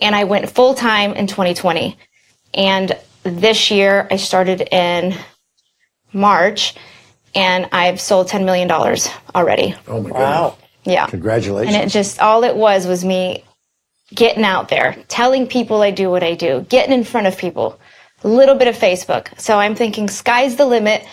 and 0.04 0.16
I 0.16 0.26
went 0.26 0.52
full-time 0.52 1.14
in 1.14 1.26
2020. 1.26 1.98
And 2.54 2.96
this 3.24 3.72
year 3.72 4.08
I 4.12 4.18
started 4.18 4.62
in 4.72 5.18
March 6.14 6.76
and 7.36 7.68
I've 7.72 8.02
sold 8.02 8.28
$10 8.28 8.46
million 8.46 8.70
already. 9.36 9.76
Oh 9.88 10.02
my 10.02 10.10
wow. 10.10 10.58
Yeah. 10.84 11.08
Congratulations. 11.08 11.76
And 11.76 11.86
it 11.86 11.92
just, 11.92 12.20
all 12.20 12.44
it 12.44 12.56
was 12.56 12.88
was 12.88 13.06
me 13.06 13.44
getting 14.14 14.44
out 14.44 14.70
there, 14.70 14.98
telling 15.08 15.48
people 15.48 15.82
I 15.82 15.92
do 15.92 16.10
what 16.10 16.24
I 16.24 16.36
do, 16.36 16.66
getting 16.70 16.94
in 16.94 17.04
front 17.04 17.28
of 17.28 17.38
people, 17.38 17.80
a 18.24 18.28
little 18.28 18.56
bit 18.56 18.68
of 18.68 18.76
Facebook. 18.76 19.40
So 19.40 19.58
I'm 19.58 19.76
thinking, 19.76 20.10
sky's 20.10 20.56
the 20.56 20.66
limit 20.66 21.06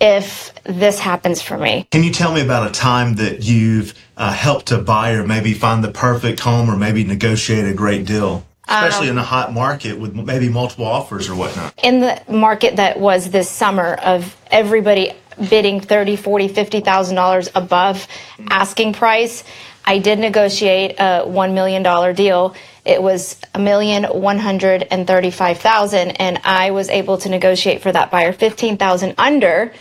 if 0.00 0.52
this 0.64 0.98
happens 1.00 1.42
for 1.42 1.58
me. 1.58 1.88
Can 1.90 2.04
you 2.04 2.12
tell 2.12 2.32
me 2.32 2.40
about 2.40 2.68
a 2.68 2.72
time 2.72 3.14
that 3.16 3.44
you've 3.44 3.94
uh, 4.16 4.32
helped 4.32 4.70
a 4.70 4.78
buyer 4.78 5.26
maybe 5.26 5.54
find 5.54 5.82
the 5.82 5.90
perfect 5.90 6.40
home 6.40 6.70
or 6.70 6.76
maybe 6.76 7.02
negotiate 7.04 7.64
a 7.66 7.74
great 7.74 8.06
deal? 8.06 8.44
Especially 8.68 9.08
Um, 9.08 9.12
in 9.12 9.18
a 9.18 9.22
hot 9.24 9.52
market 9.52 9.98
with 9.98 10.14
maybe 10.14 10.48
multiple 10.48 10.84
offers 10.86 11.28
or 11.28 11.34
whatnot. 11.34 11.72
In 11.82 12.00
the 12.00 12.20
market 12.28 12.76
that 12.76 13.00
was 13.00 13.30
this 13.30 13.48
summer 13.48 13.94
of 13.94 14.36
everybody 14.50 15.12
bidding 15.48 15.80
30, 15.80 16.16
40, 16.16 16.48
50,000 16.48 17.14
dollars 17.14 17.48
above 17.54 18.06
asking 18.50 18.92
price, 18.92 19.44
I 19.84 19.98
did 19.98 20.18
negotiate 20.18 20.96
a 20.98 21.24
$1 21.26 21.54
million 21.54 21.82
deal. 22.14 22.54
It 22.84 23.02
was 23.02 23.36
a 23.54 23.58
million 23.58 24.04
one 24.04 24.38
hundred 24.38 24.86
and 24.90 25.06
thirty-five 25.06 25.58
thousand, 25.58 26.12
and 26.12 26.40
I 26.42 26.70
was 26.70 26.88
able 26.88 27.18
to 27.18 27.28
negotiate 27.28 27.82
for 27.82 27.92
that 27.92 28.10
buyer 28.10 28.32
fifteen 28.32 28.78
thousand 28.78 29.14
under 29.18 29.72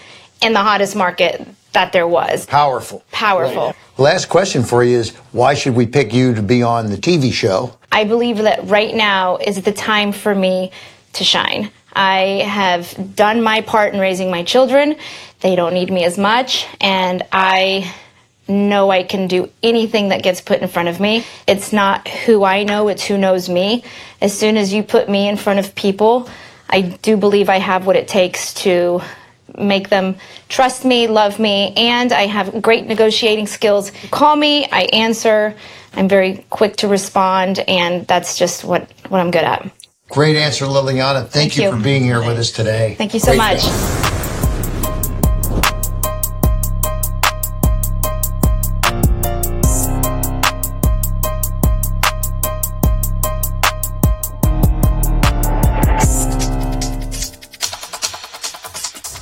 in 0.41 0.51
the 0.51 0.59
hottest 0.59 0.93
market 0.95 1.47
that 1.71 1.93
there 1.93 2.07
was. 2.07 2.45
Powerful. 2.45 3.03
Powerful. 3.11 3.73
Last 3.97 4.25
question 4.27 4.63
for 4.63 4.83
you 4.83 4.97
is 4.97 5.15
why 5.31 5.53
should 5.53 5.73
we 5.73 5.87
pick 5.87 6.13
you 6.13 6.35
to 6.35 6.41
be 6.41 6.61
on 6.63 6.87
the 6.89 6.97
TV 6.97 7.31
show? 7.31 7.76
I 7.97 8.03
believe 8.03 8.37
that 8.37 8.69
right 8.69 8.93
now 8.93 9.37
is 9.37 9.59
the 9.63 9.71
time 9.71 10.11
for 10.11 10.35
me 10.35 10.69
to 11.13 11.23
shine. 11.23 11.71
I 11.91 12.43
have 12.45 13.15
done 13.15 13.41
my 13.41 13.61
part 13.61 13.95
in 13.95 13.99
raising 13.99 14.29
my 14.29 14.43
children. 14.43 14.97
They 15.39 15.55
don't 15.55 15.73
need 15.73 15.89
me 15.89 16.03
as 16.03 16.15
much, 16.15 16.67
and 16.79 17.23
I 17.31 17.91
know 18.47 18.91
I 18.91 19.01
can 19.01 19.25
do 19.25 19.49
anything 19.63 20.09
that 20.09 20.21
gets 20.21 20.41
put 20.41 20.61
in 20.61 20.67
front 20.67 20.89
of 20.89 20.99
me. 20.99 21.25
It's 21.47 21.73
not 21.73 22.07
who 22.07 22.43
I 22.43 22.65
know, 22.65 22.87
it's 22.87 23.03
who 23.03 23.17
knows 23.17 23.49
me. 23.49 23.83
As 24.21 24.37
soon 24.37 24.57
as 24.57 24.71
you 24.71 24.83
put 24.83 25.09
me 25.09 25.27
in 25.27 25.35
front 25.35 25.57
of 25.57 25.73
people, 25.73 26.29
I 26.69 26.81
do 26.81 27.17
believe 27.17 27.49
I 27.49 27.57
have 27.57 27.87
what 27.87 27.95
it 27.95 28.07
takes 28.07 28.53
to 28.65 29.01
make 29.57 29.89
them 29.89 30.17
trust 30.49 30.85
me, 30.85 31.07
love 31.07 31.39
me, 31.39 31.73
and 31.75 32.13
I 32.13 32.27
have 32.27 32.61
great 32.61 32.85
negotiating 32.85 33.47
skills. 33.47 33.91
Call 34.11 34.35
me, 34.35 34.65
I 34.71 34.83
answer. 34.93 35.55
I'm 35.97 36.07
very 36.07 36.45
quick 36.51 36.77
to 36.77 36.87
respond, 36.87 37.59
and 37.67 38.05
that's 38.05 38.37
just 38.37 38.63
what, 38.63 38.89
what 39.09 39.19
I'm 39.19 39.31
good 39.31 39.43
at. 39.43 39.69
Great 40.09 40.35
answer, 40.37 40.65
Liliana. 40.65 41.21
Thank, 41.21 41.31
Thank 41.31 41.57
you, 41.57 41.63
you. 41.63 41.71
for 41.71 41.77
being 41.77 42.03
here 42.03 42.19
with 42.19 42.37
us 42.37 42.51
today. 42.51 42.95
Thank 42.97 43.15
you 43.15 43.19
so 43.19 43.31
Great 43.31 43.37
much. 43.39 43.63
job. 43.63 44.23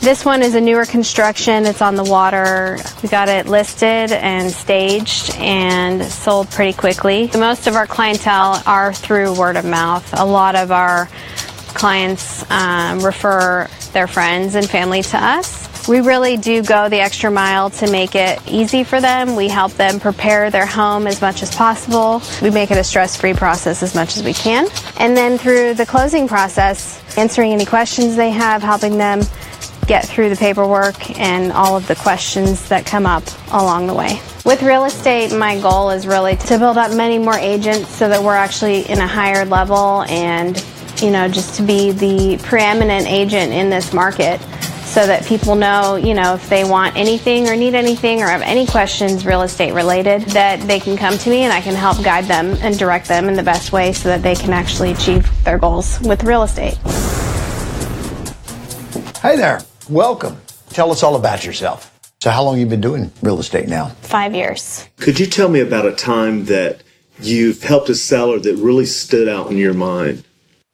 This 0.06 0.24
one 0.24 0.44
is 0.44 0.54
a 0.54 0.62
newer 0.62 0.86
construction. 0.86 1.66
It's 1.66 1.82
on 1.82 1.96
the 1.96 2.04
water. 2.04 2.78
We 3.02 3.10
got 3.10 3.28
it 3.28 3.48
listed 3.48 4.12
and 4.12 4.52
staged 4.52 5.34
and 5.38 6.04
sold 6.04 6.48
pretty 6.52 6.74
quickly. 6.74 7.32
Most 7.34 7.66
of 7.66 7.74
our 7.74 7.88
clientele 7.88 8.62
are 8.68 8.94
through 8.94 9.36
word 9.36 9.58
of 9.58 9.66
mouth. 9.66 10.08
A 10.16 10.24
lot 10.24 10.56
of 10.56 10.72
our 10.72 11.08
clients 11.70 12.46
um, 12.52 13.04
refer 13.04 13.68
their 13.94 14.06
friends 14.06 14.54
and 14.54 14.70
family 14.70 15.02
to 15.02 15.18
us. 15.18 15.88
We 15.88 16.02
really 16.02 16.38
do 16.38 16.62
go 16.62 16.88
the 16.88 17.00
extra 17.00 17.32
mile 17.32 17.72
to 17.72 17.92
make 17.92 18.14
it 18.14 18.40
easy 18.48 18.84
for 18.84 19.02
them. 19.02 19.36
We 19.36 19.48
help 19.48 19.72
them 19.74 20.00
prepare 20.00 20.52
their 20.52 20.68
home 20.68 21.08
as 21.08 21.20
much 21.20 21.42
as 21.42 21.56
possible. 21.56 22.22
We 22.44 22.52
make 22.52 22.70
it 22.70 22.78
a 22.78 22.84
stress 22.84 23.18
free 23.18 23.34
process 23.34 23.82
as 23.82 23.96
much 23.96 24.18
as 24.18 24.24
we 24.24 24.34
can. 24.34 24.68
And 24.98 25.18
then 25.18 25.40
through 25.40 25.74
the 25.74 25.86
closing 25.88 26.28
process, 26.28 27.02
answering 27.18 27.54
any 27.54 27.66
questions 27.66 28.16
they 28.16 28.30
have, 28.30 28.62
helping 28.62 29.00
them 29.00 29.22
get 29.88 30.06
through 30.06 30.30
the 30.30 30.36
paperwork 30.36 31.20
and 31.20 31.52
all 31.52 31.78
of 31.78 31.88
the 31.88 31.96
questions 31.96 32.70
that 32.70 32.86
come 32.86 33.06
up 33.06 33.24
along 33.52 33.88
the 33.88 33.94
way. 33.94 34.20
With 34.44 34.62
real 34.62 34.86
estate, 34.86 35.32
my 35.32 35.60
goal 35.60 35.90
is 35.90 36.06
really 36.06 36.36
to 36.36 36.58
build 36.58 36.78
up 36.78 36.92
many 36.92 37.18
more 37.18 37.38
agents 37.38 37.90
so 37.90 38.10
that 38.10 38.22
we're 38.22 38.36
actually 38.36 38.82
in 38.90 39.00
a 39.00 39.08
higher 39.08 39.46
level 39.46 40.04
and, 40.04 40.64
you 41.02 41.12
know, 41.12 41.28
just 41.28 41.56
to 41.56 41.64
be 41.64 41.92
the 41.92 42.38
preeminent 42.44 43.08
agent 43.08 43.54
in 43.54 43.70
this 43.70 43.94
market 43.94 44.40
so 44.86 45.06
that 45.06 45.26
people 45.26 45.56
know, 45.56 45.96
you 45.96 46.14
know, 46.14 46.36
if 46.36 46.48
they 46.48 46.64
want 46.64 46.96
anything 46.96 47.50
or 47.50 47.56
need 47.56 47.74
anything 47.74 48.22
or 48.22 48.28
have 48.28 48.42
any 48.44 48.66
questions 48.66 49.26
real 49.26 49.42
estate 49.42 49.74
related, 49.74 50.22
that 50.28 50.60
they 50.68 50.80
can 50.80 50.96
come 50.96 51.18
to 51.18 51.30
me 51.30 51.44
and 51.44 51.52
I 51.52 51.60
can 51.60 51.76
help 51.76 52.02
guide 52.04 52.26
them 52.26 52.56
and 52.62 52.78
direct 52.78 53.08
them 53.08 53.28
in 53.28 53.36
the 53.36 53.44
best 53.44 53.72
way 53.72 53.94
so 53.94 54.10
that 54.10 54.22
they 54.22 54.36
can 54.36 54.54
actually 54.54 54.92
achieve 54.92 55.28
their 55.44 55.58
goals 55.58 56.00
with 56.02 56.24
real 56.24 56.44
estate. 56.44 56.78
Hey 59.22 59.36
there. 59.36 59.60
Welcome. 59.90 60.42
Tell 60.70 60.92
us 60.92 61.04
all 61.04 61.16
about 61.16 61.46
yourself. 61.46 61.92
So 62.20 62.32
how 62.32 62.44
long 62.44 62.58
you 62.58 62.66
been 62.66 62.82
doing 62.82 63.12
real 63.22 63.40
estate 63.40 63.68
now? 63.68 63.90
Five 64.02 64.34
years. 64.34 64.88
Could 64.98 65.20
you 65.20 65.28
tell 65.28 65.48
me 65.48 65.60
about 65.60 65.86
a 65.86 65.92
time 65.92 66.46
that 66.46 66.82
you've 67.20 67.62
helped 67.62 67.90
a 67.90 67.96
seller 67.96 68.40
that 68.40 68.56
really 68.56 68.88
stood 68.88 69.30
out 69.30 69.52
in 69.52 69.58
your 69.58 69.76
mind? 69.76 70.24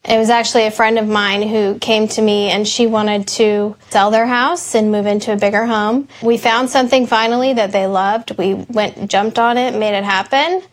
It 0.06 0.17
was 0.17 0.30
actually 0.30 0.65
a 0.65 0.71
friend 0.71 0.97
of 0.97 1.08
mine 1.10 1.41
who 1.43 1.78
came 1.80 2.08
to 2.10 2.21
me 2.21 2.50
and 2.50 2.65
she 2.65 2.88
wanted 2.88 3.28
to 3.30 3.76
sell 3.89 4.12
their 4.12 4.26
house 4.26 4.74
and 4.76 4.91
move 4.91 5.06
into 5.06 5.34
a 5.34 5.38
bigger 5.38 5.65
home. 5.65 6.08
We 6.24 6.38
found 6.38 6.69
something 6.69 7.06
finally 7.06 7.54
that 7.54 7.74
they 7.74 7.88
loved. 7.88 8.38
We 8.38 8.54
went, 8.54 9.12
jumped 9.12 9.38
on 9.38 9.58
it, 9.58 9.78
made 9.78 9.95
it 9.95 10.06
happen. 10.06 10.63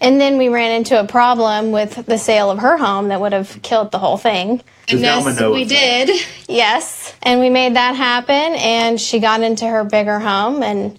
And 0.00 0.20
then 0.20 0.36
we 0.36 0.48
ran 0.48 0.72
into 0.72 1.00
a 1.00 1.06
problem 1.06 1.72
with 1.72 2.04
the 2.06 2.18
sale 2.18 2.50
of 2.50 2.58
her 2.58 2.76
home 2.76 3.08
that 3.08 3.20
would 3.20 3.32
have 3.32 3.60
killed 3.62 3.92
the 3.92 3.98
whole 3.98 4.18
thing. 4.18 4.62
And 4.88 5.00
yes, 5.00 5.40
we 5.40 5.64
did. 5.64 6.10
Yes. 6.48 7.12
And 7.22 7.40
we 7.40 7.50
made 7.50 7.74
that 7.74 7.96
happen 7.96 8.34
and 8.34 9.00
she 9.00 9.18
got 9.18 9.42
into 9.42 9.66
her 9.66 9.82
bigger 9.82 10.20
home 10.20 10.62
and 10.62 10.98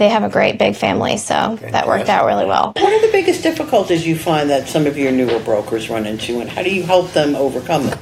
they 0.00 0.08
have 0.08 0.24
a 0.24 0.30
great 0.30 0.58
big 0.58 0.76
family, 0.76 1.18
so 1.18 1.56
that 1.60 1.86
worked 1.86 2.08
out 2.08 2.24
really 2.24 2.46
well. 2.46 2.72
What 2.74 2.90
are 2.90 3.06
the 3.06 3.12
biggest 3.12 3.42
difficulties 3.42 4.06
you 4.06 4.16
find 4.16 4.48
that 4.48 4.66
some 4.66 4.86
of 4.86 4.96
your 4.96 5.12
newer 5.12 5.38
brokers 5.40 5.90
run 5.90 6.06
into, 6.06 6.40
and 6.40 6.48
how 6.48 6.62
do 6.62 6.74
you 6.74 6.82
help 6.82 7.12
them 7.12 7.36
overcome 7.36 7.86
them? 7.86 7.98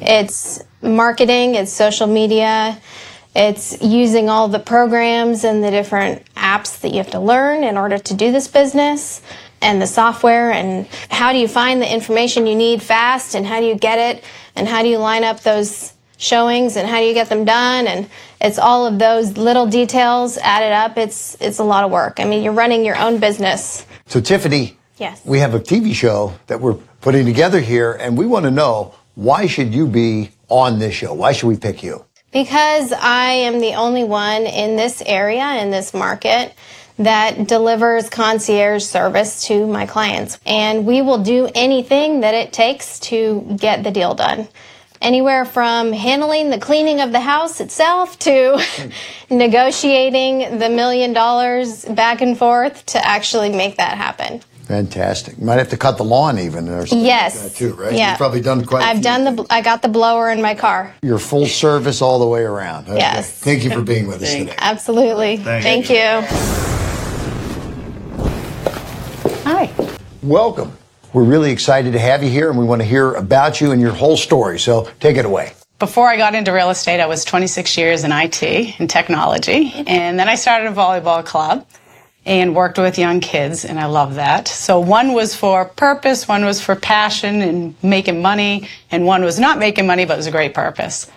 It's 0.00 0.62
marketing, 0.80 1.56
it's 1.56 1.72
social 1.72 2.06
media, 2.06 2.80
it's 3.34 3.82
using 3.82 4.28
all 4.28 4.46
the 4.46 4.60
programs 4.60 5.42
and 5.42 5.62
the 5.62 5.72
different 5.72 6.24
apps 6.34 6.80
that 6.82 6.90
you 6.92 6.98
have 6.98 7.10
to 7.10 7.20
learn 7.20 7.64
in 7.64 7.76
order 7.76 7.98
to 7.98 8.14
do 8.14 8.30
this 8.30 8.46
business 8.46 9.20
and 9.62 9.80
the 9.80 9.86
software 9.86 10.50
and 10.50 10.86
how 11.10 11.32
do 11.32 11.38
you 11.38 11.48
find 11.48 11.80
the 11.82 11.92
information 11.92 12.46
you 12.46 12.54
need 12.54 12.82
fast 12.82 13.34
and 13.34 13.46
how 13.46 13.60
do 13.60 13.66
you 13.66 13.74
get 13.74 13.98
it 13.98 14.24
and 14.56 14.66
how 14.66 14.82
do 14.82 14.88
you 14.88 14.98
line 14.98 15.24
up 15.24 15.40
those 15.40 15.92
showings 16.16 16.76
and 16.76 16.88
how 16.88 16.98
do 16.98 17.04
you 17.04 17.14
get 17.14 17.28
them 17.28 17.44
done 17.44 17.86
and 17.86 18.08
it's 18.40 18.58
all 18.58 18.86
of 18.86 18.98
those 18.98 19.36
little 19.38 19.66
details 19.66 20.36
added 20.38 20.72
up 20.72 20.98
it's 20.98 21.36
it's 21.40 21.58
a 21.58 21.64
lot 21.64 21.82
of 21.82 21.90
work 21.90 22.20
i 22.20 22.24
mean 22.24 22.42
you're 22.42 22.52
running 22.52 22.84
your 22.84 22.96
own 22.98 23.18
business 23.18 23.86
So 24.06 24.20
Tiffany, 24.20 24.76
yes 24.98 25.22
we 25.24 25.38
have 25.38 25.54
a 25.54 25.60
TV 25.60 25.94
show 25.94 26.34
that 26.46 26.60
we're 26.60 26.76
putting 27.00 27.24
together 27.24 27.60
here 27.60 27.92
and 27.92 28.18
we 28.18 28.26
want 28.26 28.44
to 28.44 28.50
know 28.50 28.94
why 29.14 29.46
should 29.46 29.74
you 29.74 29.86
be 29.86 30.30
on 30.48 30.78
this 30.78 30.94
show? 30.94 31.14
Why 31.14 31.32
should 31.32 31.48
we 31.48 31.56
pick 31.56 31.82
you? 31.82 32.04
Because 32.32 32.92
I 32.92 33.30
am 33.30 33.58
the 33.58 33.74
only 33.74 34.04
one 34.04 34.42
in 34.42 34.76
this 34.76 35.02
area, 35.04 35.60
in 35.62 35.70
this 35.70 35.92
market, 35.92 36.54
that 36.98 37.46
delivers 37.46 38.08
concierge 38.08 38.84
service 38.84 39.44
to 39.44 39.66
my 39.66 39.86
clients. 39.86 40.38
And 40.44 40.86
we 40.86 41.02
will 41.02 41.22
do 41.22 41.48
anything 41.54 42.20
that 42.20 42.34
it 42.34 42.52
takes 42.52 43.00
to 43.00 43.56
get 43.58 43.82
the 43.84 43.90
deal 43.90 44.14
done. 44.14 44.48
Anywhere 45.00 45.46
from 45.46 45.92
handling 45.92 46.50
the 46.50 46.58
cleaning 46.58 47.00
of 47.00 47.10
the 47.10 47.20
house 47.20 47.60
itself 47.60 48.18
to 48.20 48.62
negotiating 49.30 50.58
the 50.58 50.68
million 50.68 51.14
dollars 51.14 51.86
back 51.86 52.20
and 52.20 52.36
forth 52.36 52.84
to 52.86 53.06
actually 53.06 53.48
make 53.48 53.76
that 53.76 53.96
happen. 53.96 54.42
Fantastic. 54.70 55.36
You 55.36 55.44
might 55.46 55.58
have 55.58 55.70
to 55.70 55.76
cut 55.76 55.96
the 55.96 56.04
lawn 56.04 56.38
even 56.38 56.68
or 56.68 56.86
something 56.86 57.04
Yes. 57.04 57.42
like 57.42 57.52
that 57.52 57.58
too, 57.58 57.74
right? 57.74 57.92
Yeah. 57.92 58.10
You've 58.10 58.18
probably 58.18 58.40
done 58.40 58.64
quite 58.64 58.82
a 58.84 58.86
I've 58.86 58.96
few. 58.98 59.02
done 59.02 59.24
the, 59.36 59.46
I 59.50 59.62
got 59.62 59.82
the 59.82 59.88
blower 59.88 60.30
in 60.30 60.40
my 60.40 60.54
car. 60.54 60.94
You're 61.02 61.18
full 61.18 61.46
service 61.46 62.00
all 62.00 62.20
the 62.20 62.26
way 62.28 62.42
around. 62.42 62.86
Okay. 62.88 62.98
Yes. 62.98 63.32
Thank 63.32 63.64
you 63.64 63.70
for 63.72 63.82
being 63.82 64.06
with 64.06 64.22
us 64.22 64.32
today. 64.32 64.54
Absolutely. 64.58 65.38
Thank 65.38 65.64
Thank 65.64 65.90
you. 65.90 66.22
Hi. 69.44 69.72
Welcome. 70.22 70.76
We're 71.12 71.24
really 71.24 71.50
excited 71.50 71.92
to 71.94 71.98
have 71.98 72.22
you 72.22 72.30
here 72.30 72.48
and 72.50 72.56
we 72.58 72.64
want 72.64 72.80
to 72.80 72.86
hear 72.86 73.14
about 73.14 73.60
you 73.60 73.72
and 73.72 73.80
your 73.80 73.92
whole 73.92 74.16
story. 74.16 74.60
So 74.60 74.88
take 75.00 75.16
it 75.16 75.24
away. 75.24 75.52
Before 75.80 76.06
I 76.08 76.16
got 76.16 76.34
into 76.36 76.52
real 76.52 76.70
estate, 76.70 77.00
I 77.00 77.06
was 77.06 77.24
26 77.24 77.76
years 77.76 78.04
in 78.04 78.12
IT 78.12 78.42
and 78.78 78.88
technology. 78.88 79.72
And 79.88 80.16
then 80.18 80.28
I 80.28 80.36
started 80.36 80.70
a 80.70 80.74
volleyball 80.74 81.24
club 81.24 81.66
and 82.26 82.54
worked 82.54 82.78
with 82.78 82.98
young 82.98 83.20
kids, 83.20 83.64
and 83.64 83.80
I 83.80 83.86
love 83.86 84.16
that. 84.16 84.46
So 84.46 84.78
one 84.78 85.12
was 85.14 85.34
for 85.34 85.64
purpose, 85.64 86.28
one 86.28 86.44
was 86.44 86.60
for 86.60 86.76
passion 86.76 87.40
and 87.40 87.74
making 87.82 88.20
money, 88.20 88.68
and 88.90 89.06
one 89.06 89.24
was 89.24 89.38
not 89.38 89.58
making 89.58 89.86
money, 89.86 90.04
but 90.04 90.14
it 90.14 90.16
was 90.18 90.26
a 90.26 90.30
great 90.30 90.54
purpose. 90.54 91.10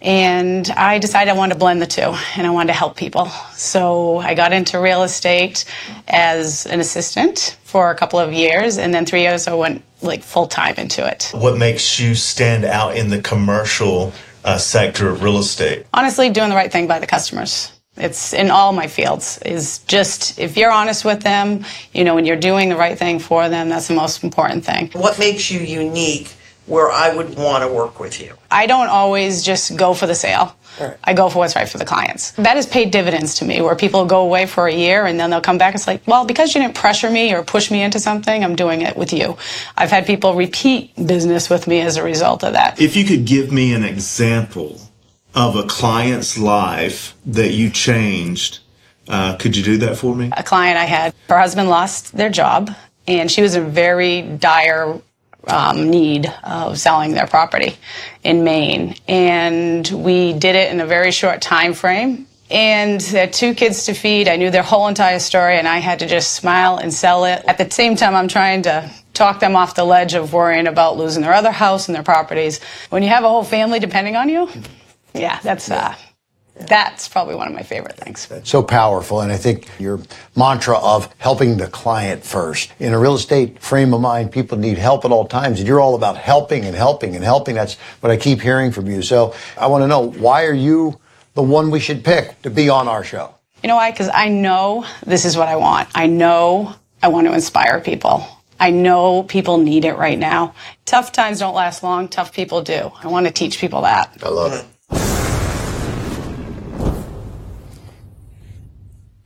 And 0.00 0.68
I 0.70 0.98
decided 0.98 1.30
I 1.30 1.34
wanted 1.36 1.54
to 1.54 1.58
blend 1.58 1.80
the 1.80 1.86
two 1.86 2.14
and 2.36 2.46
I 2.46 2.50
wanted 2.50 2.68
to 2.68 2.74
help 2.74 2.96
people. 2.96 3.26
So 3.54 4.18
I 4.18 4.34
got 4.34 4.52
into 4.52 4.78
real 4.78 5.02
estate 5.04 5.64
as 6.06 6.66
an 6.66 6.80
assistant 6.80 7.56
for 7.64 7.90
a 7.90 7.94
couple 7.94 8.18
of 8.18 8.32
years, 8.32 8.76
and 8.78 8.92
then 8.92 9.06
three 9.06 9.22
years 9.22 9.48
I 9.48 9.54
went 9.54 9.82
like 10.02 10.22
full 10.22 10.46
time 10.46 10.74
into 10.76 11.06
it. 11.06 11.30
What 11.34 11.56
makes 11.56 11.98
you 11.98 12.14
stand 12.14 12.64
out 12.64 12.96
in 12.96 13.08
the 13.08 13.22
commercial 13.22 14.12
uh, 14.44 14.58
sector 14.58 15.08
of 15.08 15.22
real 15.22 15.38
estate? 15.38 15.86
honestly 15.92 16.30
doing 16.30 16.50
the 16.50 16.56
right 16.56 16.70
thing 16.70 16.86
by 16.86 16.98
the 16.98 17.06
customers 17.06 17.72
it's 17.96 18.32
in 18.32 18.50
all 18.50 18.72
my 18.72 18.86
fields 18.86 19.38
is 19.44 19.78
just 19.80 20.38
if 20.38 20.56
you're 20.56 20.70
honest 20.70 21.04
with 21.04 21.22
them 21.22 21.64
you 21.92 22.04
know 22.04 22.14
when 22.14 22.24
you're 22.26 22.36
doing 22.36 22.68
the 22.68 22.76
right 22.76 22.98
thing 22.98 23.18
for 23.18 23.48
them 23.48 23.68
that's 23.68 23.88
the 23.88 23.94
most 23.94 24.22
important 24.22 24.64
thing. 24.64 24.90
What 24.92 25.18
makes 25.18 25.50
you 25.50 25.60
unique 25.60 26.32
where 26.66 26.90
I 26.90 27.14
would 27.14 27.36
want 27.36 27.62
to 27.62 27.68
work 27.68 28.00
with 28.00 28.20
you? 28.20 28.34
i 28.50 28.66
don't 28.66 28.88
always 28.88 29.42
just 29.42 29.76
go 29.76 29.94
for 29.94 30.06
the 30.06 30.14
sale. 30.14 30.56
Right. 30.80 30.96
i 31.04 31.14
go 31.14 31.30
for 31.30 31.38
what's 31.38 31.56
right 31.56 31.68
for 31.68 31.78
the 31.78 31.86
clients. 31.86 32.32
That 32.32 32.56
has 32.56 32.66
paid 32.66 32.90
dividends 32.90 33.36
to 33.36 33.44
me 33.44 33.60
where 33.62 33.74
people 33.74 34.04
go 34.04 34.20
away 34.20 34.46
for 34.46 34.66
a 34.66 34.74
year 34.74 35.06
and 35.06 35.18
then 35.18 35.30
they'll 35.30 35.40
come 35.40 35.58
back. 35.58 35.74
It's 35.74 35.86
like 35.86 36.06
well 36.06 36.24
because 36.26 36.54
you 36.54 36.60
didn't 36.60 36.74
pressure 36.74 37.10
me 37.10 37.32
or 37.34 37.42
push 37.42 37.70
me 37.70 37.82
into 37.82 37.98
something 37.98 38.44
i'm 38.44 38.56
doing 38.56 38.82
it 38.82 38.96
with 38.96 39.12
you. 39.12 39.36
I've 39.76 39.90
had 39.90 40.06
people 40.06 40.34
repeat 40.34 40.94
business 40.96 41.48
with 41.48 41.66
me 41.66 41.80
as 41.80 41.96
a 41.96 42.02
result 42.02 42.44
of 42.44 42.52
that. 42.52 42.80
If 42.80 42.96
you 42.96 43.04
could 43.04 43.24
give 43.24 43.52
me 43.52 43.72
an 43.72 43.84
example 43.84 44.80
of 45.36 45.54
a 45.54 45.64
client's 45.64 46.38
life 46.38 47.14
that 47.26 47.52
you 47.52 47.70
changed, 47.70 48.60
uh, 49.06 49.36
could 49.36 49.56
you 49.56 49.62
do 49.62 49.76
that 49.76 49.96
for 49.96 50.16
me? 50.16 50.30
a 50.36 50.42
client 50.42 50.78
I 50.78 50.84
had, 50.84 51.14
her 51.28 51.38
husband 51.38 51.68
lost 51.68 52.16
their 52.16 52.30
job, 52.30 52.74
and 53.06 53.30
she 53.30 53.42
was 53.42 53.54
in 53.54 53.70
very 53.70 54.22
dire 54.22 55.00
um, 55.46 55.90
need 55.90 56.26
of 56.42 56.78
selling 56.78 57.12
their 57.12 57.26
property 57.26 57.76
in 58.24 58.42
Maine. 58.42 58.96
And 59.06 59.86
we 59.88 60.32
did 60.32 60.56
it 60.56 60.72
in 60.72 60.80
a 60.80 60.86
very 60.86 61.12
short 61.12 61.40
time 61.40 61.74
frame. 61.74 62.26
And 62.50 63.00
they 63.00 63.20
had 63.20 63.32
two 63.32 63.54
kids 63.54 63.86
to 63.86 63.94
feed. 63.94 64.28
I 64.28 64.36
knew 64.36 64.50
their 64.50 64.62
whole 64.62 64.86
entire 64.88 65.18
story, 65.18 65.58
and 65.58 65.66
I 65.66 65.78
had 65.78 65.98
to 65.98 66.06
just 66.06 66.34
smile 66.34 66.78
and 66.78 66.94
sell 66.94 67.24
it. 67.24 67.44
At 67.46 67.58
the 67.58 67.68
same 67.70 67.96
time, 67.96 68.14
I'm 68.14 68.28
trying 68.28 68.62
to 68.62 68.88
talk 69.14 69.40
them 69.40 69.56
off 69.56 69.74
the 69.74 69.84
ledge 69.84 70.14
of 70.14 70.32
worrying 70.32 70.66
about 70.66 70.96
losing 70.96 71.22
their 71.22 71.32
other 71.32 71.50
house 71.50 71.88
and 71.88 71.94
their 71.94 72.04
properties. 72.04 72.62
When 72.90 73.02
you 73.02 73.08
have 73.08 73.24
a 73.24 73.28
whole 73.28 73.42
family 73.42 73.80
depending 73.80 74.14
on 74.14 74.28
you, 74.28 74.48
yeah, 75.16 75.40
that's 75.42 75.70
uh, 75.70 75.94
that's 76.58 77.08
probably 77.08 77.34
one 77.34 77.48
of 77.48 77.54
my 77.54 77.62
favorite 77.62 77.96
things. 77.96 78.28
So 78.44 78.62
powerful. 78.62 79.20
And 79.20 79.30
I 79.30 79.36
think 79.36 79.68
your 79.78 80.00
mantra 80.34 80.78
of 80.78 81.12
helping 81.18 81.58
the 81.58 81.66
client 81.66 82.24
first. 82.24 82.72
In 82.78 82.92
a 82.92 82.98
real 82.98 83.14
estate 83.14 83.60
frame 83.60 83.92
of 83.92 84.00
mind, 84.00 84.32
people 84.32 84.56
need 84.56 84.78
help 84.78 85.04
at 85.04 85.12
all 85.12 85.26
times. 85.26 85.58
And 85.58 85.68
you're 85.68 85.80
all 85.80 85.94
about 85.94 86.16
helping 86.16 86.64
and 86.64 86.74
helping 86.74 87.14
and 87.14 87.24
helping. 87.24 87.54
That's 87.54 87.74
what 88.00 88.10
I 88.10 88.16
keep 88.16 88.40
hearing 88.40 88.72
from 88.72 88.86
you. 88.86 89.02
So 89.02 89.34
I 89.58 89.66
want 89.66 89.82
to 89.82 89.88
know 89.88 90.10
why 90.12 90.46
are 90.46 90.54
you 90.54 90.98
the 91.34 91.42
one 91.42 91.70
we 91.70 91.80
should 91.80 92.04
pick 92.04 92.40
to 92.42 92.50
be 92.50 92.68
on 92.68 92.88
our 92.88 93.04
show? 93.04 93.34
You 93.62 93.68
know 93.68 93.76
why? 93.76 93.90
Because 93.90 94.08
I 94.12 94.28
know 94.28 94.86
this 95.04 95.24
is 95.24 95.36
what 95.36 95.48
I 95.48 95.56
want. 95.56 95.88
I 95.94 96.06
know 96.06 96.74
I 97.02 97.08
want 97.08 97.26
to 97.26 97.34
inspire 97.34 97.80
people. 97.80 98.26
I 98.58 98.70
know 98.70 99.22
people 99.22 99.58
need 99.58 99.84
it 99.84 99.96
right 99.96 100.18
now. 100.18 100.54
Tough 100.86 101.12
times 101.12 101.40
don't 101.40 101.54
last 101.54 101.82
long. 101.82 102.08
Tough 102.08 102.32
people 102.32 102.62
do. 102.62 102.90
I 103.02 103.08
want 103.08 103.26
to 103.26 103.32
teach 103.32 103.58
people 103.58 103.82
that. 103.82 104.16
I 104.22 104.28
love 104.30 104.52
it. 104.54 104.64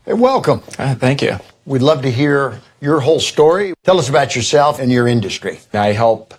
Hey, 0.04 0.14
welcome. 0.14 0.62
Uh, 0.78 0.94
thank 0.94 1.22
you. 1.22 1.36
We'd 1.66 1.82
love 1.82 2.02
to 2.02 2.10
hear 2.10 2.60
your 2.80 3.00
whole 3.00 3.20
story. 3.20 3.74
Tell 3.84 3.98
us 3.98 4.08
about 4.08 4.34
yourself 4.34 4.80
and 4.80 4.90
your 4.90 5.06
industry. 5.06 5.60
I 5.72 5.88
help 5.92 6.34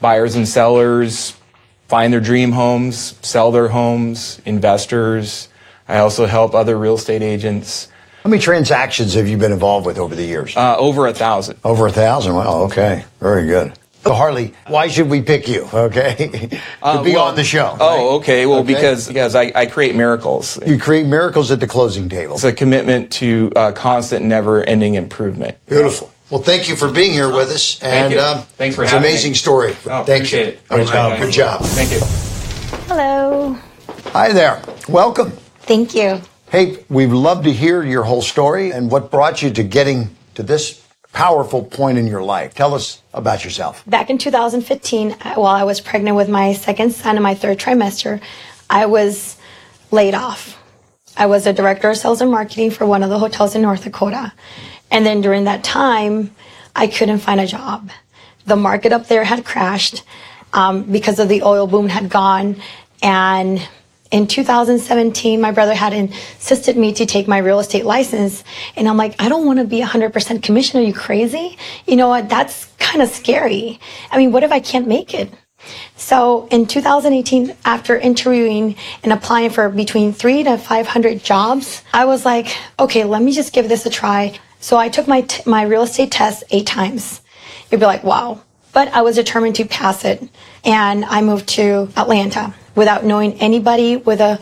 buyers 0.00 0.36
and 0.36 0.46
sellers 0.46 1.36
find 1.88 2.12
their 2.12 2.20
dream 2.20 2.52
homes, 2.52 3.18
sell 3.26 3.50
their 3.50 3.68
homes, 3.68 4.40
investors. 4.46 5.48
I 5.88 5.98
also 5.98 6.26
help 6.26 6.54
other 6.54 6.78
real 6.78 6.94
estate 6.94 7.22
agents. 7.22 7.88
How 8.22 8.30
many 8.30 8.40
transactions 8.40 9.14
have 9.14 9.26
you 9.26 9.36
been 9.36 9.52
involved 9.52 9.84
with 9.84 9.98
over 9.98 10.14
the 10.14 10.24
years? 10.24 10.56
Uh, 10.56 10.76
over 10.78 11.08
a 11.08 11.12
thousand. 11.12 11.58
Over 11.64 11.88
a 11.88 11.92
thousand. 11.92 12.34
Wow. 12.36 12.62
Okay. 12.64 13.04
Very 13.18 13.46
good. 13.46 13.72
So 14.04 14.12
Harley, 14.14 14.52
why 14.66 14.88
should 14.88 15.08
we 15.08 15.22
pick 15.22 15.46
you? 15.46 15.68
Okay, 15.72 16.14
to 16.50 16.60
Uh, 16.82 17.02
be 17.04 17.12
well- 17.14 17.24
on 17.28 17.36
the 17.36 17.44
show. 17.44 17.76
Oh, 17.78 18.16
okay. 18.16 18.46
Well, 18.46 18.60
Okay. 18.60 18.74
because 18.74 19.06
because 19.08 19.34
I, 19.36 19.52
I 19.54 19.66
create 19.66 19.94
miracles. 19.94 20.58
You 20.66 20.78
create 20.78 21.06
miracles 21.06 21.50
at 21.52 21.60
the 21.60 21.66
closing 21.68 22.08
table. 22.08 22.34
It's 22.34 22.44
a 22.44 22.52
commitment 22.52 23.12
to 23.14 23.52
uh, 23.54 23.72
constant, 23.72 24.24
never-ending 24.24 24.94
improvement. 24.94 25.56
Beautiful. 25.66 26.10
Well, 26.30 26.42
thank 26.42 26.68
you 26.68 26.74
for 26.76 26.90
being 26.90 27.12
here 27.12 27.28
with 27.32 27.50
us. 27.50 27.78
Thank 27.78 27.94
and 28.06 28.12
you. 28.14 28.20
um, 28.20 28.42
Thanks 28.56 28.74
for 28.74 28.82
it's 28.84 28.92
an 28.92 28.98
amazing 28.98 29.32
me. 29.32 29.36
story. 29.36 29.70
Oh, 29.86 30.02
thank 30.02 30.08
appreciate 30.24 30.46
you. 30.46 30.52
it. 30.52 30.68
Good 30.68 30.86
job. 30.88 31.18
Good 31.20 31.32
job. 31.32 31.60
Thank 31.62 31.92
you. 31.92 32.00
Hello. 32.88 33.56
Hi 34.12 34.32
there. 34.32 34.60
Welcome. 34.88 35.30
Thank 35.60 35.94
you. 35.94 36.20
Hey, 36.50 36.84
we'd 36.88 37.06
love 37.10 37.44
to 37.44 37.52
hear 37.52 37.82
your 37.84 38.02
whole 38.02 38.22
story 38.22 38.72
and 38.72 38.90
what 38.90 39.10
brought 39.10 39.42
you 39.42 39.50
to 39.52 39.62
getting 39.62 40.14
to 40.34 40.42
this 40.42 40.81
powerful 41.12 41.62
point 41.62 41.98
in 41.98 42.06
your 42.06 42.22
life. 42.22 42.54
Tell 42.54 42.74
us 42.74 43.02
about 43.12 43.44
yourself. 43.44 43.82
Back 43.86 44.10
in 44.10 44.18
2015, 44.18 45.12
uh, 45.12 45.34
while 45.34 45.54
I 45.54 45.64
was 45.64 45.80
pregnant 45.80 46.16
with 46.16 46.28
my 46.28 46.54
second 46.54 46.92
son 46.92 47.16
in 47.16 47.22
my 47.22 47.34
third 47.34 47.58
trimester, 47.58 48.20
I 48.68 48.86
was 48.86 49.36
laid 49.90 50.14
off. 50.14 50.58
I 51.16 51.26
was 51.26 51.46
a 51.46 51.52
director 51.52 51.90
of 51.90 51.96
sales 51.96 52.20
and 52.20 52.30
marketing 52.30 52.70
for 52.70 52.86
one 52.86 53.02
of 53.02 53.10
the 53.10 53.18
hotels 53.18 53.54
in 53.54 53.62
North 53.62 53.84
Dakota. 53.84 54.32
And 54.90 55.04
then 55.04 55.20
during 55.20 55.44
that 55.44 55.62
time, 55.62 56.34
I 56.74 56.86
couldn't 56.86 57.18
find 57.18 57.40
a 57.40 57.46
job. 57.46 57.90
The 58.46 58.56
market 58.56 58.92
up 58.92 59.08
there 59.08 59.24
had 59.24 59.44
crashed 59.44 60.02
um, 60.52 60.84
because 60.84 61.18
of 61.18 61.28
the 61.28 61.42
oil 61.42 61.66
boom 61.66 61.88
had 61.88 62.08
gone. 62.08 62.56
And 63.02 63.66
in 64.12 64.26
2017, 64.26 65.40
my 65.40 65.52
brother 65.52 65.74
had 65.74 65.94
insisted 65.94 66.76
me 66.76 66.92
to 66.92 67.06
take 67.06 67.26
my 67.26 67.38
real 67.38 67.58
estate 67.58 67.86
license. 67.86 68.44
And 68.76 68.86
I'm 68.86 68.98
like, 68.98 69.20
I 69.20 69.30
don't 69.30 69.46
want 69.46 69.58
to 69.58 69.64
be 69.64 69.80
100% 69.80 70.42
commission. 70.42 70.80
Are 70.80 70.84
you 70.84 70.92
crazy? 70.92 71.56
You 71.86 71.96
know 71.96 72.08
what? 72.08 72.28
That's 72.28 72.66
kind 72.78 73.00
of 73.00 73.08
scary. 73.08 73.80
I 74.10 74.18
mean, 74.18 74.30
what 74.30 74.44
if 74.44 74.52
I 74.52 74.60
can't 74.60 74.86
make 74.86 75.14
it? 75.14 75.32
So 75.96 76.46
in 76.48 76.66
2018, 76.66 77.56
after 77.64 77.96
interviewing 77.96 78.76
and 79.02 79.14
applying 79.14 79.48
for 79.48 79.70
between 79.70 80.12
three 80.12 80.42
to 80.42 80.58
500 80.58 81.24
jobs, 81.24 81.82
I 81.94 82.04
was 82.04 82.26
like, 82.26 82.54
okay, 82.78 83.04
let 83.04 83.22
me 83.22 83.32
just 83.32 83.54
give 83.54 83.70
this 83.70 83.86
a 83.86 83.90
try. 83.90 84.38
So 84.60 84.76
I 84.76 84.90
took 84.90 85.08
my, 85.08 85.26
my 85.46 85.62
real 85.62 85.84
estate 85.84 86.10
test 86.10 86.44
eight 86.50 86.66
times. 86.66 87.22
You'd 87.70 87.80
be 87.80 87.86
like, 87.86 88.04
wow. 88.04 88.42
But 88.74 88.88
I 88.88 89.00
was 89.02 89.16
determined 89.16 89.56
to 89.56 89.64
pass 89.64 90.04
it. 90.04 90.28
And 90.64 91.06
I 91.06 91.22
moved 91.22 91.48
to 91.50 91.88
Atlanta 91.96 92.54
without 92.74 93.04
knowing 93.04 93.34
anybody 93.40 93.96
with 93.96 94.20
a, 94.20 94.40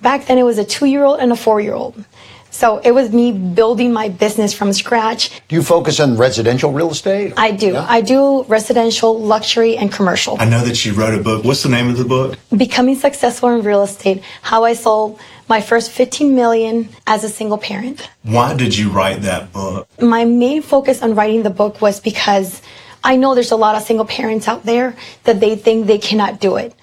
back 0.00 0.26
then 0.26 0.38
it 0.38 0.42
was 0.42 0.58
a 0.58 0.64
two 0.64 0.86
year 0.86 1.04
old 1.04 1.20
and 1.20 1.32
a 1.32 1.36
four 1.36 1.60
year 1.60 1.74
old. 1.74 2.04
So 2.52 2.78
it 2.78 2.90
was 2.90 3.10
me 3.12 3.32
building 3.32 3.94
my 3.94 4.10
business 4.10 4.52
from 4.52 4.74
scratch. 4.74 5.30
Do 5.48 5.56
you 5.56 5.62
focus 5.62 5.98
on 6.00 6.18
residential 6.18 6.70
real 6.70 6.90
estate? 6.90 7.32
I 7.38 7.50
do. 7.50 7.76
I 7.76 8.02
do 8.02 8.42
residential, 8.44 9.18
luxury, 9.18 9.78
and 9.78 9.90
commercial. 9.90 10.36
I 10.38 10.44
know 10.44 10.62
that 10.62 10.84
you 10.84 10.92
wrote 10.92 11.18
a 11.18 11.22
book. 11.22 11.44
What's 11.44 11.62
the 11.62 11.70
name 11.70 11.88
of 11.88 11.96
the 11.96 12.04
book? 12.04 12.38
Becoming 12.54 12.96
successful 12.96 13.48
in 13.48 13.64
real 13.64 13.82
estate, 13.82 14.22
how 14.42 14.64
I 14.64 14.74
sold 14.74 15.18
my 15.48 15.62
first 15.62 15.90
15 15.92 16.34
million 16.34 16.90
as 17.06 17.24
a 17.24 17.28
single 17.30 17.56
parent. 17.58 18.06
Why 18.22 18.54
did 18.54 18.76
you 18.76 18.90
write 18.90 19.22
that 19.22 19.50
book? 19.54 19.88
My 20.00 20.26
main 20.26 20.60
focus 20.60 21.02
on 21.02 21.14
writing 21.14 21.44
the 21.44 21.50
book 21.50 21.80
was 21.80 22.00
because 22.00 22.60
I 23.02 23.16
know 23.16 23.34
there's 23.34 23.50
a 23.50 23.56
lot 23.56 23.76
of 23.76 23.82
single 23.82 24.06
parents 24.06 24.46
out 24.46 24.64
there 24.64 24.94
that 25.24 25.40
they 25.40 25.56
think 25.56 25.86
they 25.86 25.98
cannot 25.98 26.38
do 26.38 26.56
it. 26.56 26.74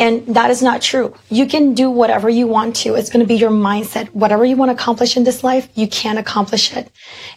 And 0.00 0.26
that 0.34 0.50
is 0.50 0.62
not 0.62 0.80
true. 0.80 1.14
You 1.28 1.46
can 1.46 1.74
do 1.74 1.90
whatever 1.90 2.30
you 2.30 2.46
want 2.46 2.74
to. 2.76 2.94
It's 2.94 3.10
going 3.10 3.20
to 3.20 3.26
be 3.26 3.36
your 3.36 3.50
mindset. 3.50 4.08
Whatever 4.08 4.46
you 4.46 4.56
want 4.56 4.70
to 4.70 4.74
accomplish 4.74 5.16
in 5.16 5.24
this 5.24 5.44
life, 5.44 5.68
you 5.74 5.86
can 5.86 6.16
accomplish 6.16 6.74
it. 6.74 6.90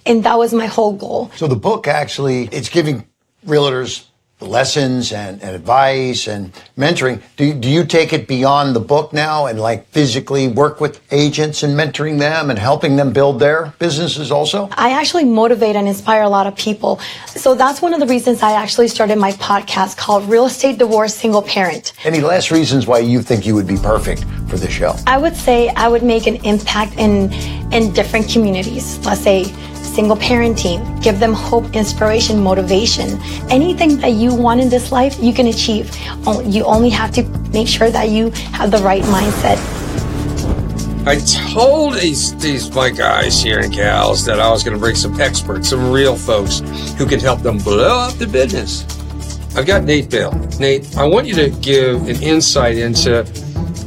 And 0.06 0.24
that 0.24 0.38
was 0.38 0.54
my 0.54 0.68
whole 0.68 0.94
goal. 0.94 1.30
So 1.36 1.48
the 1.48 1.58
book 1.58 1.88
actually, 1.88 2.48
it's 2.54 2.70
giving 2.70 3.06
realtors 3.46 4.06
lessons 4.46 5.12
and, 5.12 5.42
and 5.42 5.56
advice 5.56 6.28
and 6.28 6.54
mentoring. 6.78 7.22
Do, 7.38 7.54
do 7.54 7.70
you 7.70 7.86
take 7.86 8.14
it 8.14 8.28
beyond 8.28 8.76
the 8.76 8.80
book 8.80 9.14
now 9.14 9.46
and 9.46 9.60
like 9.60 9.88
physically 9.88 10.48
work 10.48 10.80
with 10.80 11.02
agents 11.12 11.64
and 11.64 11.78
mentoring 11.78 12.20
them 12.20 12.50
and 12.50 12.60
helping 12.60 12.96
them 12.96 13.14
build 13.14 13.40
their 13.40 13.74
businesses 13.80 14.32
also? 14.32 14.70
I 14.74 14.92
actually 14.92 15.26
motivate 15.26 15.76
and 15.76 15.88
inspire 15.88 16.24
a 16.24 16.30
lot 16.30 16.48
of 16.48 16.56
people. 16.56 17.00
So 17.28 17.56
that's 17.56 17.82
one 17.82 17.94
of 17.94 18.00
the 18.00 18.08
reasons 18.08 18.42
I 18.42 18.54
actually 18.54 18.88
started 18.88 19.18
my 19.18 19.32
podcast 19.34 19.98
called 19.98 20.28
Real 20.30 20.46
Estate 20.46 20.78
Divorce 20.78 21.16
Single 21.16 21.42
Parent. 21.42 21.94
Any 22.04 22.22
last 22.22 22.52
reasons 22.52 22.88
why 22.88 23.00
you 23.00 23.22
think 23.22 23.46
you 23.46 23.56
would 23.56 23.68
be 23.68 23.78
perfect 23.78 24.26
for 24.48 24.58
this 24.58 24.72
show? 24.72 24.96
I 25.08 25.18
would 25.18 25.36
say 25.36 25.70
I 25.70 25.88
would 25.88 26.04
make 26.04 26.28
an 26.28 26.36
impact 26.46 26.98
in 26.98 27.32
in 27.74 27.92
different 27.94 28.30
communities. 28.30 29.00
Let's 29.06 29.22
say 29.22 29.46
single 29.94 30.18
parenting, 30.18 30.82
give 31.04 31.20
them 31.20 31.34
hope, 31.34 31.76
inspiration, 31.76 32.42
motivation. 32.42 33.20
Anything 33.50 33.98
that 33.98 34.14
you 34.14 34.34
want 34.34 34.60
in 34.60 34.70
this 34.70 34.92
life, 34.92 35.18
you 35.22 35.34
can 35.34 35.48
achieve. 35.48 35.96
Oh, 36.26 36.42
you 36.42 36.64
only 36.64 36.90
have 36.90 37.12
to 37.12 37.24
make 37.54 37.68
sure 37.68 37.92
that 37.92 38.10
you 38.10 38.32
have 38.52 38.72
the 38.72 38.80
right 38.80 39.04
mindset. 39.04 39.60
I 41.06 41.18
told 41.54 41.96
these 41.96 42.34
these 42.38 42.74
my 42.74 42.90
guys 42.90 43.42
here 43.42 43.60
and 43.60 43.74
gals 43.74 44.26
that 44.26 44.40
I 44.40 44.50
was 44.50 44.64
going 44.64 44.74
to 44.74 44.80
bring 44.80 44.96
some 44.96 45.20
experts, 45.20 45.70
some 45.70 45.92
real 45.92 46.16
folks 46.16 46.60
who 46.98 47.06
can 47.06 47.20
help 47.20 47.42
them 47.42 47.58
blow 47.58 48.00
up 48.00 48.14
the 48.14 48.26
business. 48.26 48.86
I've 49.56 49.68
got 49.68 49.84
Nate 49.84 50.10
Bell. 50.10 50.32
Nate, 50.60 50.98
I 50.98 51.06
want 51.06 51.28
you 51.28 51.36
to 51.36 51.50
give 51.62 52.08
an 52.08 52.24
insight 52.24 52.78
into 52.78 53.24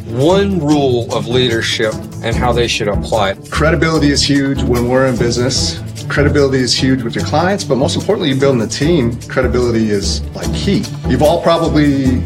one 0.07 0.61
rule 0.61 1.12
of 1.12 1.27
leadership 1.27 1.95
and 2.23 2.37
how 2.37 2.53
they 2.53 2.69
should 2.69 2.88
apply 2.88 3.31
it. 3.31 3.51
Credibility 3.51 4.11
is 4.11 4.23
huge 4.23 4.62
when 4.62 4.88
we're 4.88 5.07
in 5.07 5.16
business. 5.16 5.81
Credibility 6.09 6.59
is 6.59 6.73
huge 6.73 7.03
with 7.03 7.14
your 7.14 7.25
clients, 7.25 7.64
but 7.64 7.77
most 7.77 7.97
importantly, 7.97 8.31
you're 8.31 8.40
building 8.40 8.62
a 8.62 8.66
team. 8.66 9.21
Credibility 9.23 9.90
is 9.90 10.23
like 10.31 10.53
key. 10.55 10.85
You've 11.09 11.23
all 11.23 11.42
probably 11.42 12.21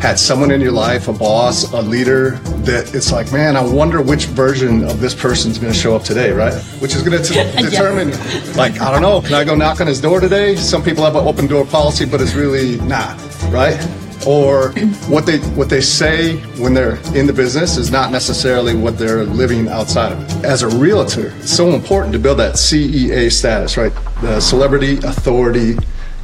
had 0.00 0.18
someone 0.18 0.50
in 0.50 0.60
your 0.60 0.72
life, 0.72 1.08
a 1.08 1.12
boss, 1.12 1.72
a 1.72 1.80
leader, 1.80 2.32
that 2.64 2.94
it's 2.94 3.12
like, 3.12 3.32
man, 3.32 3.56
I 3.56 3.64
wonder 3.64 4.02
which 4.02 4.26
version 4.26 4.84
of 4.84 5.00
this 5.00 5.14
person's 5.14 5.58
going 5.58 5.72
to 5.72 5.78
show 5.78 5.94
up 5.94 6.02
today, 6.02 6.32
right? 6.32 6.54
Which 6.80 6.94
is 6.94 7.02
going 7.02 7.22
to 7.22 7.62
determine, 7.62 8.10
like, 8.56 8.80
I 8.80 8.90
don't 8.90 9.02
know, 9.02 9.20
can 9.20 9.34
I 9.34 9.44
go 9.44 9.54
knock 9.54 9.80
on 9.80 9.86
his 9.86 10.00
door 10.00 10.20
today? 10.20 10.56
Some 10.56 10.82
people 10.82 11.04
have 11.04 11.14
an 11.16 11.26
open 11.26 11.46
door 11.46 11.64
policy, 11.64 12.04
but 12.04 12.20
it's 12.20 12.34
really 12.34 12.78
not, 12.80 13.16
right? 13.50 13.80
Or 14.26 14.70
what 15.08 15.26
they 15.26 15.38
what 15.56 15.68
they 15.68 15.80
say 15.80 16.36
when 16.62 16.74
they're 16.74 16.96
in 17.14 17.26
the 17.26 17.32
business 17.32 17.76
is 17.76 17.90
not 17.90 18.12
necessarily 18.12 18.74
what 18.74 18.96
they're 18.96 19.24
living 19.24 19.68
outside 19.68 20.12
of 20.12 20.20
it. 20.22 20.44
As 20.44 20.62
a 20.62 20.68
realtor, 20.68 21.32
it's 21.38 21.52
so 21.52 21.70
important 21.70 22.12
to 22.12 22.18
build 22.18 22.38
that 22.38 22.54
CEA 22.54 23.32
status, 23.32 23.76
right? 23.76 23.92
The 24.20 24.40
celebrity 24.40 24.98
authority 24.98 25.76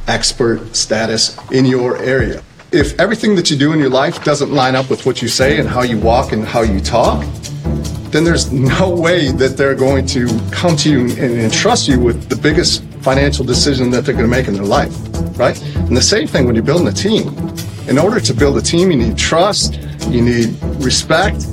expert 0.07 0.75
status 0.75 1.37
in 1.51 1.65
your 1.65 1.97
area. 1.97 2.41
If 2.71 2.99
everything 2.99 3.35
that 3.35 3.49
you 3.49 3.57
do 3.57 3.73
in 3.73 3.79
your 3.79 3.89
life 3.89 4.23
doesn't 4.23 4.51
line 4.51 4.75
up 4.75 4.89
with 4.89 5.05
what 5.05 5.21
you 5.21 5.27
say 5.27 5.59
and 5.59 5.67
how 5.67 5.81
you 5.81 5.99
walk 5.99 6.31
and 6.31 6.45
how 6.45 6.61
you 6.61 6.79
talk, 6.79 7.25
then 8.11 8.23
there's 8.23 8.51
no 8.51 8.89
way 8.89 9.31
that 9.31 9.55
they're 9.57 9.75
going 9.75 10.05
to 10.07 10.27
come 10.51 10.75
to 10.77 10.89
you 10.89 11.01
and 11.01 11.39
entrust 11.39 11.87
you 11.87 11.99
with 11.99 12.27
the 12.27 12.35
biggest 12.35 12.83
financial 13.01 13.45
decision 13.45 13.91
that 13.91 14.05
they're 14.05 14.15
going 14.15 14.25
to 14.25 14.29
make 14.29 14.47
in 14.47 14.53
their 14.53 14.63
life, 14.63 14.93
right? 15.37 15.61
And 15.75 15.95
the 15.95 16.01
same 16.01 16.27
thing 16.27 16.45
when 16.45 16.55
you're 16.55 16.63
building 16.63 16.87
a 16.87 16.91
team. 16.91 17.35
In 17.89 17.97
order 17.97 18.19
to 18.19 18.33
build 18.35 18.55
a 18.55 18.61
team, 18.61 18.91
you 18.91 18.97
need 18.97 19.17
trust, 19.17 19.73
you 20.09 20.21
need 20.21 20.55
respect 20.77 21.43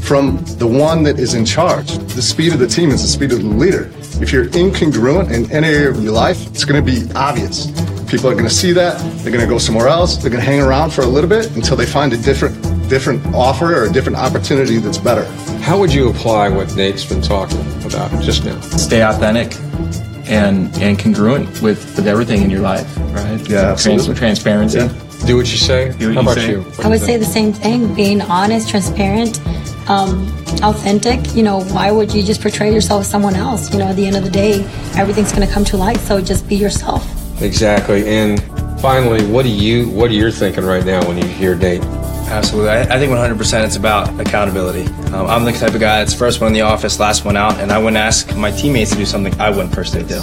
from 0.00 0.42
the 0.56 0.66
one 0.66 1.02
that 1.02 1.18
is 1.18 1.34
in 1.34 1.44
charge. 1.44 1.92
The 2.14 2.22
speed 2.22 2.54
of 2.54 2.58
the 2.60 2.66
team 2.66 2.90
is 2.90 3.02
the 3.02 3.08
speed 3.08 3.30
of 3.30 3.42
the 3.42 3.48
leader. 3.48 3.90
If 4.22 4.32
you're 4.32 4.46
incongruent 4.46 5.30
in 5.30 5.52
any 5.52 5.68
area 5.68 5.90
of 5.90 6.02
your 6.02 6.12
life, 6.14 6.46
it's 6.46 6.64
going 6.64 6.82
to 6.82 6.90
be 6.92 7.12
obvious. 7.14 7.66
People 8.10 8.30
are 8.30 8.34
going 8.34 8.48
to 8.48 8.50
see 8.50 8.72
that. 8.72 8.98
They're 9.22 9.32
going 9.32 9.44
to 9.44 9.50
go 9.50 9.58
somewhere 9.58 9.88
else. 9.88 10.16
They're 10.16 10.30
going 10.30 10.42
to 10.42 10.50
hang 10.50 10.62
around 10.62 10.94
for 10.94 11.02
a 11.02 11.06
little 11.06 11.28
bit 11.28 11.54
until 11.56 11.76
they 11.76 11.86
find 11.86 12.12
a 12.14 12.16
different, 12.16 12.56
different 12.88 13.22
offer 13.34 13.76
or 13.76 13.84
a 13.84 13.92
different 13.92 14.16
opportunity 14.16 14.78
that's 14.78 14.98
better. 14.98 15.26
How 15.60 15.78
would 15.78 15.92
you 15.92 16.08
apply 16.08 16.48
what 16.48 16.74
Nate's 16.74 17.04
been 17.04 17.20
talking 17.20 17.60
about 17.84 18.10
just 18.22 18.46
now? 18.46 18.58
Stay 18.60 19.02
authentic 19.02 19.54
and 20.26 20.74
and 20.76 20.98
congruent 20.98 21.60
with, 21.60 21.96
with 21.96 22.06
everything 22.06 22.42
in 22.42 22.48
your 22.48 22.60
life, 22.60 22.96
right? 23.12 23.38
Yeah, 23.40 23.74
Trans- 23.74 23.86
absolutely. 23.86 24.14
transparency. 24.14 24.78
Do 25.26 25.36
what 25.36 25.50
you 25.50 25.58
say. 25.58 25.92
Do 25.98 26.08
what 26.08 26.14
How 26.16 26.20
you 26.20 26.20
about 26.20 26.34
say. 26.34 26.50
you? 26.50 26.84
I 26.84 26.88
would 26.88 27.00
say 27.00 27.16
the 27.16 27.24
same 27.24 27.52
thing 27.52 27.94
being 27.94 28.20
honest, 28.20 28.68
transparent, 28.68 29.40
um, 29.88 30.26
authentic. 30.62 31.34
You 31.34 31.44
know, 31.44 31.60
why 31.64 31.90
would 31.92 32.12
you 32.12 32.22
just 32.22 32.42
portray 32.42 32.72
yourself 32.74 33.02
as 33.02 33.08
someone 33.10 33.36
else? 33.36 33.72
You 33.72 33.78
know, 33.78 33.86
at 33.86 33.96
the 33.96 34.06
end 34.06 34.16
of 34.16 34.24
the 34.24 34.30
day, 34.30 34.64
everything's 34.96 35.32
going 35.32 35.46
to 35.46 35.52
come 35.52 35.64
to 35.66 35.76
light, 35.76 35.98
so 35.98 36.20
just 36.20 36.48
be 36.48 36.56
yourself. 36.56 37.06
Exactly. 37.40 38.06
And 38.06 38.42
finally, 38.80 39.24
what 39.26 39.44
do 39.44 39.48
you 39.50 39.88
what 39.90 40.10
are 40.10 40.14
you 40.14 40.30
thinking 40.32 40.64
right 40.64 40.84
now 40.84 41.06
when 41.06 41.16
you 41.16 41.24
hear 41.26 41.54
Nate? 41.54 41.82
Absolutely. 42.32 42.70
I, 42.70 42.80
I 42.82 42.98
think 42.98 43.12
100% 43.12 43.64
it's 43.64 43.76
about 43.76 44.18
accountability. 44.18 44.86
Um, 45.12 45.26
I'm 45.26 45.44
the 45.44 45.52
type 45.52 45.74
of 45.74 45.80
guy 45.80 45.98
that's 45.98 46.14
first 46.14 46.40
one 46.40 46.48
in 46.48 46.54
the 46.54 46.62
office, 46.62 46.98
last 46.98 47.24
one 47.24 47.36
out, 47.36 47.58
and 47.60 47.70
I 47.70 47.78
wouldn't 47.78 47.98
ask 47.98 48.34
my 48.36 48.50
teammates 48.50 48.90
to 48.92 48.96
do 48.96 49.04
something 49.04 49.38
I 49.40 49.50
wouldn't 49.50 49.72
personally 49.72 50.08
do. 50.08 50.20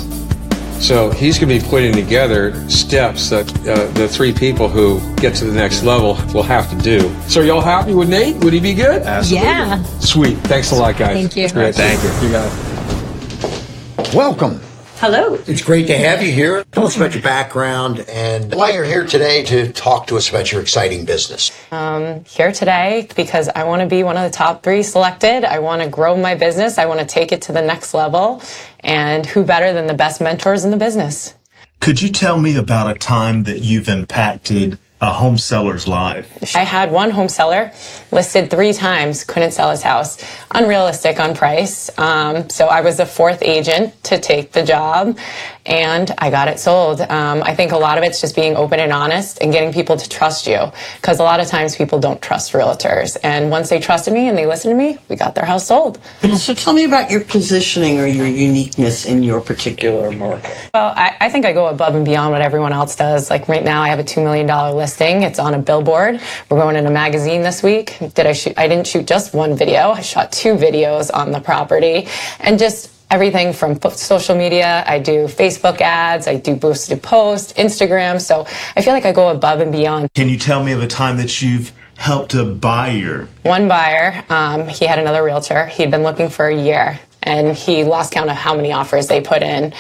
So 0.80 1.12
he's 1.12 1.38
going 1.38 1.50
to 1.50 1.64
be 1.64 1.70
putting 1.70 1.94
together 1.94 2.68
steps 2.70 3.30
that 3.30 3.50
uh, 3.68 3.88
the 3.92 4.08
three 4.08 4.34
people 4.34 4.70
who 4.70 5.00
get 5.18 5.36
to 5.36 5.46
the 5.46 5.54
next 5.54 5.84
level 5.84 6.14
will 6.34 6.44
have 6.44 6.70
to 6.70 6.78
do. 6.78 7.14
So 7.28 7.42
are 7.42 7.44
y'all 7.44 7.62
happy 7.62 7.94
with 7.94 8.10
Nate? 8.10 8.38
Would 8.44 8.54
he 8.54 8.60
be 8.60 8.74
good? 8.74 9.02
Absolutely. 9.04 9.48
Yeah. 9.48 9.84
Sweet. 10.00 10.38
Thanks 10.40 10.72
a 10.72 10.76
lot, 10.76 10.98
guys. 10.98 11.16
Thank 11.16 11.36
you. 11.36 11.50
Great. 11.50 11.76
Thank 11.76 12.02
you. 12.02 12.10
You 12.26 12.32
got 12.32 12.48
it. 12.52 14.14
Welcome. 14.16 14.62
Hello. 15.00 15.36
It's 15.48 15.62
great 15.62 15.88
to 15.88 15.98
have 15.98 16.22
you 16.22 16.30
here. 16.30 16.66
Tell 16.74 16.86
us 16.86 16.98
about 16.98 17.14
your 17.14 17.24
background 17.24 18.04
and 18.10 18.54
why 18.54 18.72
you're 18.72 18.84
here 18.84 19.06
today 19.06 19.46
to 19.46 19.72
talk 19.72 20.08
to 20.08 20.18
us 20.18 20.30
about 20.30 20.52
your 20.52 20.60
exciting 20.60 21.06
business. 21.06 21.54
Um, 21.72 22.26
here 22.26 22.52
today 22.52 23.08
because 23.16 23.48
I 23.48 23.64
want 23.64 23.82
to 23.82 23.88
be 23.88 24.04
one 24.04 24.18
of 24.18 24.30
the 24.30 24.30
top 24.30 24.62
three 24.62 24.84
selected. 24.84 25.46
I 25.46 25.60
want 25.60 25.82
to 25.84 25.88
grow 25.88 26.18
my 26.18 26.36
business. 26.36 26.78
I 26.78 26.86
want 26.86 27.00
to 27.00 27.06
take 27.06 27.32
it 27.32 27.44
to 27.44 27.54
the 27.54 27.62
next 27.62 27.94
level. 27.94 28.42
And 28.82 29.26
who 29.26 29.46
better 29.46 29.72
than 29.72 29.88
the 29.88 29.94
best 29.94 30.20
mentors 30.20 30.66
in 30.66 30.72
the 30.72 30.76
business? 30.76 31.34
Could 31.80 32.02
you 32.02 32.10
tell 32.10 32.38
me 32.38 32.58
about 32.58 32.94
a 32.94 33.00
time 33.00 33.44
that 33.44 33.60
you've 33.60 33.88
impacted 33.88 34.78
a 35.02 35.12
home 35.12 35.38
seller's 35.38 35.88
life? 35.88 36.56
I 36.56 36.64
had 36.64 36.92
one 36.92 37.10
home 37.12 37.30
seller 37.30 37.72
listed 38.12 38.50
three 38.50 38.74
times, 38.74 39.24
couldn't 39.24 39.52
sell 39.52 39.72
his 39.72 39.82
house. 39.82 40.24
Unrealistic 40.52 41.20
on 41.20 41.36
price. 41.36 41.90
Um, 41.98 42.50
so 42.50 42.68
I 42.68 42.82
was 42.82 42.98
the 42.98 43.06
fourth 43.06 43.42
agent 43.42 44.04
to 44.06 44.20
take 44.20 44.52
the 44.52 44.64
job 44.64 45.18
and 45.66 46.14
I 46.18 46.32
got 46.32 46.48
it 46.48 46.60
sold. 46.60 47.00
Um, 47.02 47.44
I 47.44 47.54
think 47.54 47.72
a 47.72 47.78
lot 47.78 47.98
of 47.98 48.04
it's 48.04 48.20
just 48.20 48.36
being 48.36 48.56
open 48.56 48.80
and 48.80 48.92
honest 48.92 49.38
and 49.42 49.54
getting 49.54 49.72
people 49.72 49.96
to 49.98 50.10
trust 50.10 50.48
you 50.48 50.72
because 50.98 51.20
a 51.20 51.24
lot 51.24 51.40
of 51.40 51.48
times 51.48 51.76
people 51.76 52.00
don't 52.00 52.22
trust 52.22 52.54
realtors. 52.54 53.18
And 53.24 53.52
once 53.52 53.70
they 53.70 53.80
trusted 53.80 54.14
me 54.14 54.28
and 54.28 54.38
they 54.38 54.48
listened 54.48 54.72
to 54.72 54.78
me, 54.78 54.98
we 55.10 55.16
got 55.16 55.36
their 55.36 55.46
house 55.46 55.68
sold. 55.68 56.00
So 56.38 56.54
tell 56.54 56.74
me 56.74 56.86
about 56.86 57.12
your 57.12 57.22
positioning 57.22 58.00
or 58.00 58.08
your 58.08 58.26
uniqueness 58.26 59.06
in 59.06 59.22
your 59.22 59.42
particular 59.42 60.12
market. 60.12 60.70
Well, 60.74 60.94
I, 60.96 61.16
I 61.20 61.30
think 61.30 61.46
I 61.46 61.54
go 61.54 61.68
above 61.68 61.96
and 61.96 62.06
beyond 62.06 62.32
what 62.32 62.42
everyone 62.42 62.74
else 62.74 62.96
does. 62.96 63.30
Like 63.30 63.48
right 63.48 63.64
now, 63.64 63.82
I 63.82 63.90
have 63.90 64.00
a 64.00 64.04
$2 64.04 64.24
million 64.24 64.48
listing. 64.90 65.22
It's 65.22 65.38
on 65.38 65.54
a 65.54 65.60
billboard. 65.60 66.20
We're 66.50 66.60
going 66.60 66.76
in 66.76 66.88
a 66.88 66.90
magazine 66.90 67.44
this 67.44 67.62
week. 67.62 67.96
Did 68.16 68.26
I 68.26 68.34
shoot? 68.34 68.56
I 68.58 68.68
didn't 68.68 68.88
shoot 68.88 69.06
just 69.06 69.36
one 69.36 69.56
video. 69.56 69.92
I 69.92 70.02
shot 70.02 70.32
two 70.32 70.56
videos 70.56 71.12
on 71.14 71.32
the 71.32 71.40
property 71.40 72.08
and 72.40 72.58
just 72.58 72.92
everything 73.12 73.54
from 73.54 73.80
social 73.92 74.36
media. 74.36 74.84
I 74.88 74.98
do 74.98 75.26
Facebook 75.26 75.80
ads. 75.80 76.28
I 76.28 76.38
do 76.38 76.56
boosted 76.56 77.04
posts, 77.04 77.54
Instagram. 77.54 78.20
So 78.20 78.48
I 78.76 78.82
feel 78.82 78.94
like 78.94 79.06
I 79.06 79.12
go 79.12 79.30
above 79.30 79.60
and 79.60 79.72
beyond. 79.72 80.12
Can 80.16 80.28
you 80.28 80.40
tell 80.40 80.64
me 80.64 80.72
of 80.72 80.82
a 80.82 80.88
time 80.88 81.18
that 81.18 81.40
you've 81.40 81.72
helped 81.96 82.34
a 82.34 82.44
buyer? 82.44 83.28
One 83.44 83.68
buyer, 83.68 84.24
um, 84.30 84.68
he 84.68 84.88
had 84.88 84.98
another 84.98 85.24
realtor. 85.24 85.68
He'd 85.68 85.92
been 85.92 86.02
looking 86.02 86.30
for 86.30 86.48
a 86.48 86.56
year 86.60 87.00
and 87.24 87.56
he 87.56 87.84
lost 87.84 88.12
count 88.14 88.30
of 88.30 88.36
how 88.36 88.56
many 88.56 88.72
offers 88.72 89.08
they 89.08 89.22
put 89.22 89.44
in. 89.44 89.74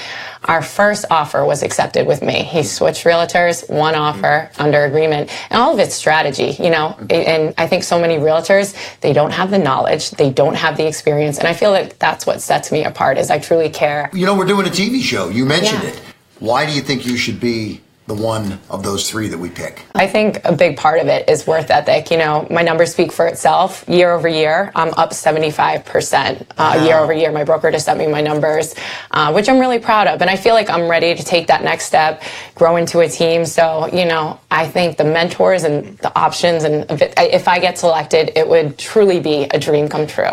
Our 0.45 0.61
first 0.61 1.05
offer 1.11 1.43
was 1.43 1.63
accepted 1.63 2.07
with 2.07 2.21
me. 2.21 2.43
He 2.43 2.63
switched 2.63 3.03
realtors, 3.05 3.69
one 3.69 3.95
offer 3.95 4.49
under 4.57 4.85
agreement, 4.85 5.29
and 5.49 5.61
all 5.61 5.73
of 5.73 5.79
it's 5.79 5.93
strategy, 5.95 6.55
you 6.63 6.69
know. 6.69 6.95
And 7.09 7.53
I 7.57 7.67
think 7.67 7.83
so 7.83 7.99
many 7.99 8.17
realtors, 8.17 8.73
they 9.01 9.11
don't 9.13 9.31
have 9.31 9.51
the 9.51 9.59
knowledge, 9.59 10.11
they 10.11 10.29
don't 10.31 10.55
have 10.55 10.77
the 10.77 10.87
experience, 10.87 11.37
and 11.39 11.47
I 11.47 11.53
feel 11.53 11.71
like 11.71 11.99
that's 11.99 12.25
what 12.25 12.41
sets 12.41 12.71
me 12.71 12.85
apart 12.85 13.17
is 13.17 13.29
I 13.29 13.39
truly 13.39 13.69
care. 13.69 14.09
You 14.13 14.25
know, 14.25 14.35
we're 14.37 14.45
doing 14.45 14.65
a 14.67 14.71
TV 14.71 15.01
show. 15.01 15.29
You 15.29 15.45
mentioned 15.45 15.83
Yeah. 15.83 15.89
it. 15.89 16.01
Why 16.39 16.65
do 16.65 16.71
you 16.71 16.81
think 16.81 17.05
you 17.05 17.17
should 17.17 17.39
be 17.41 17.81
the 18.09 18.15
one 18.15 18.59
of 18.71 18.81
those 18.83 19.09
three 19.09 19.27
that 19.29 19.37
we 19.37 19.49
pick? 19.49 19.85
I 19.93 20.07
think 20.07 20.41
a 20.43 20.51
big 20.51 20.75
part 20.77 20.99
of 20.99 21.07
it 21.07 21.29
is 21.29 21.45
worth 21.45 21.69
ethic. 21.69 22.09
You 22.09 22.17
know, 22.17 22.47
my 22.49 22.63
numbers 22.63 22.91
speak 22.91 23.11
for 23.11 23.27
itself. 23.27 23.85
Year 23.87 24.11
over 24.11 24.27
year, 24.27 24.71
I'm 24.75 24.89
up 24.95 25.11
75% 25.11 26.45
uh, 26.57 26.83
year 26.85 26.97
over 26.97 27.13
year. 27.13 27.31
My 27.31 27.43
broker 27.43 27.69
just 27.71 27.85
sent 27.85 27.99
me 27.99 28.07
my 28.07 28.21
numbers, 28.21 28.73
uh, 29.11 29.31
which 29.31 29.47
I'm 29.47 29.59
really 29.59 29.77
proud 29.79 30.07
of. 30.07 30.21
And 30.21 30.29
I 30.29 30.35
feel 30.35 30.55
like 30.55 30.69
I'm 30.71 30.89
ready 30.89 31.13
to 31.13 31.23
take 31.23 31.47
that 31.47 31.63
next 31.63 31.85
step, 31.85 32.23
grow 32.55 32.75
into 32.77 32.99
a 32.99 33.07
team. 33.07 33.45
So, 33.45 33.87
you 33.93 34.05
know, 34.05 34.39
I 34.49 34.67
think 34.67 34.97
the 34.97 35.03
mentors 35.05 35.63
and 35.63 35.97
the 35.99 36.13
options, 36.17 36.63
and 36.63 36.89
if, 36.89 37.01
it, 37.03 37.13
if 37.17 37.47
I 37.47 37.59
get 37.59 37.77
selected, 37.77 38.31
it 38.35 38.49
would 38.49 38.77
truly 38.79 39.19
be 39.19 39.43
a 39.43 39.59
dream 39.59 39.87
come 39.87 40.07
true. 40.07 40.25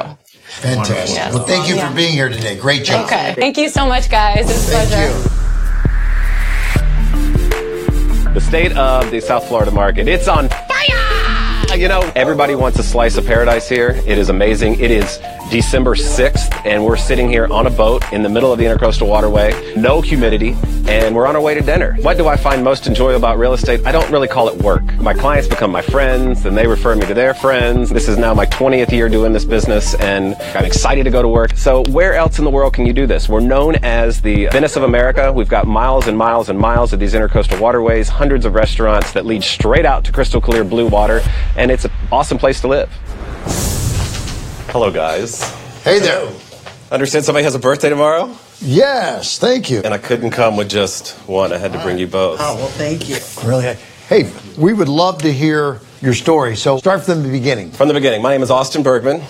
Fantastic. 0.46 1.16
Yes. 1.16 1.34
Well, 1.34 1.44
thank 1.44 1.68
you 1.68 1.74
Yeah. 1.74 1.90
for 1.90 1.94
being 1.94 2.14
here 2.14 2.30
today. 2.30 2.56
Great 2.56 2.84
job. 2.84 3.04
Okay. 3.04 3.34
Thank 3.36 3.58
you 3.58 3.68
so 3.68 3.86
much, 3.86 4.08
guys. 4.10 4.48
It's 4.48 4.68
a 4.68 4.70
pleasure. 4.70 5.45
The 8.36 8.42
state 8.42 8.76
of 8.76 9.10
the 9.10 9.18
South 9.18 9.48
Florida 9.48 9.70
market, 9.70 10.08
it's 10.08 10.28
on 10.28 10.50
fire! 10.50 11.15
You 11.76 11.88
know, 11.88 12.10
everybody 12.16 12.54
wants 12.54 12.78
a 12.78 12.82
slice 12.82 13.18
of 13.18 13.26
paradise 13.26 13.68
here. 13.68 13.90
It 14.06 14.16
is 14.16 14.30
amazing. 14.30 14.80
It 14.80 14.90
is 14.90 15.18
December 15.50 15.94
6th, 15.94 16.64
and 16.64 16.82
we're 16.82 16.96
sitting 16.96 17.28
here 17.28 17.46
on 17.52 17.66
a 17.66 17.70
boat 17.70 18.02
in 18.14 18.22
the 18.22 18.30
middle 18.30 18.50
of 18.50 18.58
the 18.58 18.64
Intercoastal 18.64 19.06
Waterway. 19.06 19.74
No 19.76 20.00
humidity, 20.00 20.56
and 20.88 21.14
we're 21.14 21.26
on 21.26 21.36
our 21.36 21.42
way 21.42 21.54
to 21.54 21.60
dinner. 21.60 21.94
What 22.00 22.16
do 22.16 22.26
I 22.26 22.36
find 22.36 22.64
most 22.64 22.86
enjoyable 22.86 23.18
about 23.18 23.38
real 23.38 23.52
estate? 23.52 23.86
I 23.86 23.92
don't 23.92 24.10
really 24.10 24.26
call 24.26 24.48
it 24.48 24.56
work. 24.62 24.82
My 24.96 25.12
clients 25.12 25.46
become 25.48 25.70
my 25.70 25.82
friends, 25.82 26.46
and 26.46 26.56
they 26.56 26.66
refer 26.66 26.96
me 26.96 27.06
to 27.06 27.14
their 27.14 27.34
friends. 27.34 27.90
This 27.90 28.08
is 28.08 28.16
now 28.16 28.32
my 28.34 28.46
20th 28.46 28.90
year 28.90 29.08
doing 29.08 29.32
this 29.32 29.44
business, 29.44 29.94
and 29.96 30.34
I'm 30.56 30.64
excited 30.64 31.04
to 31.04 31.10
go 31.10 31.22
to 31.22 31.28
work. 31.28 31.56
So 31.56 31.84
where 31.90 32.14
else 32.14 32.38
in 32.38 32.44
the 32.44 32.50
world 32.50 32.72
can 32.72 32.86
you 32.86 32.92
do 32.92 33.06
this? 33.06 33.28
We're 33.28 33.40
known 33.40 33.76
as 33.84 34.22
the 34.22 34.46
Venice 34.46 34.76
of 34.76 34.82
America. 34.82 35.30
We've 35.32 35.48
got 35.48 35.66
miles 35.66 36.08
and 36.08 36.16
miles 36.16 36.48
and 36.48 36.58
miles 36.58 36.92
of 36.92 37.00
these 37.00 37.12
intercoastal 37.12 37.60
waterways, 37.60 38.08
hundreds 38.08 38.46
of 38.46 38.54
restaurants 38.54 39.12
that 39.12 39.26
lead 39.26 39.44
straight 39.44 39.84
out 39.84 40.04
to 40.04 40.12
crystal 40.12 40.40
clear 40.40 40.64
blue 40.64 40.88
water, 40.88 41.20
and 41.54 41.65
it's 41.70 41.84
an 41.84 41.92
awesome 42.12 42.38
place 42.38 42.60
to 42.62 42.68
live. 42.68 42.90
Hello, 44.70 44.90
guys. 44.90 45.42
Hey 45.82 45.98
there. 45.98 46.30
Understand 46.90 47.24
somebody 47.24 47.44
has 47.44 47.54
a 47.54 47.58
birthday 47.58 47.88
tomorrow? 47.88 48.36
Yes, 48.60 49.38
thank 49.38 49.70
you. 49.70 49.80
And 49.84 49.92
I 49.92 49.98
couldn't 49.98 50.30
come 50.30 50.56
with 50.56 50.68
just 50.68 51.12
one. 51.28 51.52
I 51.52 51.58
had 51.58 51.72
to 51.72 51.78
bring 51.80 51.98
you 51.98 52.06
both. 52.06 52.38
Oh, 52.40 52.56
well, 52.56 52.68
thank 52.68 53.08
you. 53.08 53.16
Really? 53.44 53.76
Hey, 54.08 54.32
we 54.56 54.72
would 54.72 54.88
love 54.88 55.22
to 55.22 55.32
hear 55.32 55.80
your 56.00 56.14
story. 56.14 56.56
So 56.56 56.78
start 56.78 57.04
from 57.04 57.22
the 57.22 57.28
beginning. 57.28 57.70
From 57.70 57.88
the 57.88 57.94
beginning, 57.94 58.22
my 58.22 58.30
name 58.30 58.42
is 58.42 58.50
Austin 58.50 58.82
Bergman. 58.82 59.22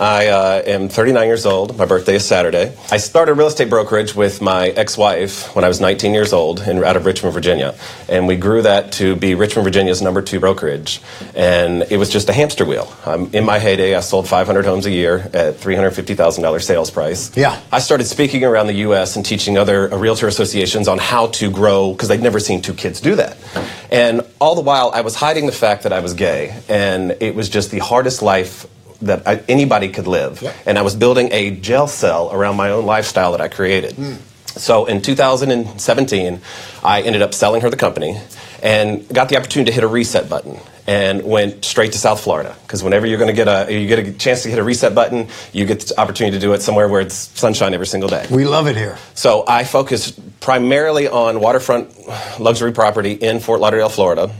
I 0.00 0.26
uh, 0.26 0.62
am 0.66 0.88
39 0.88 1.26
years 1.26 1.46
old. 1.46 1.78
My 1.78 1.86
birthday 1.86 2.16
is 2.16 2.26
Saturday. 2.26 2.76
I 2.90 2.96
started 2.96 3.32
a 3.32 3.34
real 3.36 3.46
estate 3.46 3.70
brokerage 3.70 4.14
with 4.14 4.42
my 4.42 4.68
ex-wife 4.68 5.54
when 5.54 5.64
I 5.64 5.68
was 5.68 5.80
19 5.80 6.12
years 6.12 6.32
old 6.32 6.60
in, 6.60 6.82
out 6.82 6.96
of 6.96 7.06
Richmond, 7.06 7.32
Virginia. 7.32 7.76
And 8.08 8.26
we 8.26 8.36
grew 8.36 8.62
that 8.62 8.90
to 8.94 9.14
be 9.14 9.36
Richmond, 9.36 9.64
Virginia's 9.64 10.02
number 10.02 10.20
two 10.20 10.40
brokerage. 10.40 11.00
And 11.36 11.82
it 11.90 11.96
was 11.96 12.10
just 12.10 12.28
a 12.28 12.32
hamster 12.32 12.64
wheel. 12.64 12.92
Um, 13.06 13.30
in 13.32 13.44
my 13.44 13.60
heyday, 13.60 13.94
I 13.94 14.00
sold 14.00 14.26
500 14.26 14.64
homes 14.64 14.86
a 14.86 14.90
year 14.90 15.30
at 15.32 15.54
$350,000 15.54 16.62
sales 16.62 16.90
price. 16.90 17.36
Yeah. 17.36 17.60
I 17.70 17.78
started 17.78 18.06
speaking 18.06 18.44
around 18.44 18.66
the 18.66 18.74
U.S. 18.88 19.14
and 19.14 19.24
teaching 19.24 19.56
other 19.56 19.92
uh, 19.92 19.96
realtor 19.96 20.26
associations 20.26 20.88
on 20.88 20.98
how 20.98 21.28
to 21.28 21.50
grow 21.52 21.92
because 21.92 22.08
they'd 22.08 22.20
never 22.20 22.40
seen 22.40 22.62
two 22.62 22.74
kids 22.74 23.00
do 23.00 23.14
that. 23.14 23.36
And 23.92 24.22
all 24.40 24.56
the 24.56 24.60
while, 24.60 24.90
I 24.92 25.02
was 25.02 25.14
hiding 25.14 25.46
the 25.46 25.52
fact 25.52 25.84
that 25.84 25.92
I 25.92 26.00
was 26.00 26.14
gay, 26.14 26.60
and 26.68 27.16
it 27.20 27.36
was 27.36 27.48
just 27.48 27.70
the 27.70 27.78
hardest 27.78 28.22
life 28.22 28.66
that 29.06 29.26
I, 29.26 29.36
anybody 29.48 29.88
could 29.88 30.06
live. 30.06 30.42
And 30.66 30.78
I 30.78 30.82
was 30.82 30.94
building 30.94 31.28
a 31.32 31.50
jail 31.50 31.86
cell 31.86 32.30
around 32.32 32.56
my 32.56 32.70
own 32.70 32.86
lifestyle 32.86 33.32
that 33.32 33.40
I 33.40 33.48
created. 33.48 33.94
Hmm. 33.94 34.14
So 34.56 34.86
in 34.86 35.02
2017, 35.02 36.40
I 36.84 37.02
ended 37.02 37.22
up 37.22 37.34
selling 37.34 37.62
her 37.62 37.70
the 37.70 37.76
company 37.76 38.20
and 38.62 39.06
got 39.08 39.28
the 39.28 39.36
opportunity 39.36 39.70
to 39.70 39.74
hit 39.74 39.84
a 39.84 39.88
reset 39.88 40.28
button 40.28 40.58
and 40.86 41.22
went 41.24 41.64
straight 41.64 41.92
to 41.92 41.98
South 41.98 42.20
Florida 42.20 42.54
because 42.62 42.82
whenever 42.82 43.06
you're 43.06 43.18
going 43.18 43.34
to 43.34 43.34
get 43.34 43.48
a 43.48 43.72
you 43.72 43.86
get 43.88 43.98
a 43.98 44.12
chance 44.12 44.42
to 44.42 44.50
hit 44.50 44.58
a 44.58 44.62
reset 44.62 44.94
button, 44.94 45.28
you 45.52 45.64
get 45.66 45.80
the 45.80 46.00
opportunity 46.00 46.36
to 46.36 46.40
do 46.40 46.52
it 46.52 46.62
somewhere 46.62 46.88
where 46.88 47.00
it's 47.00 47.14
sunshine 47.14 47.74
every 47.74 47.86
single 47.86 48.08
day. 48.08 48.26
We 48.30 48.44
love 48.44 48.66
it 48.66 48.76
here. 48.76 48.98
So 49.14 49.44
I 49.48 49.64
focused 49.64 50.18
primarily 50.40 51.08
on 51.08 51.40
waterfront 51.40 51.90
luxury 52.38 52.72
property 52.72 53.12
in 53.12 53.40
Fort 53.40 53.60
Lauderdale, 53.60 53.88
Florida. 53.88 54.30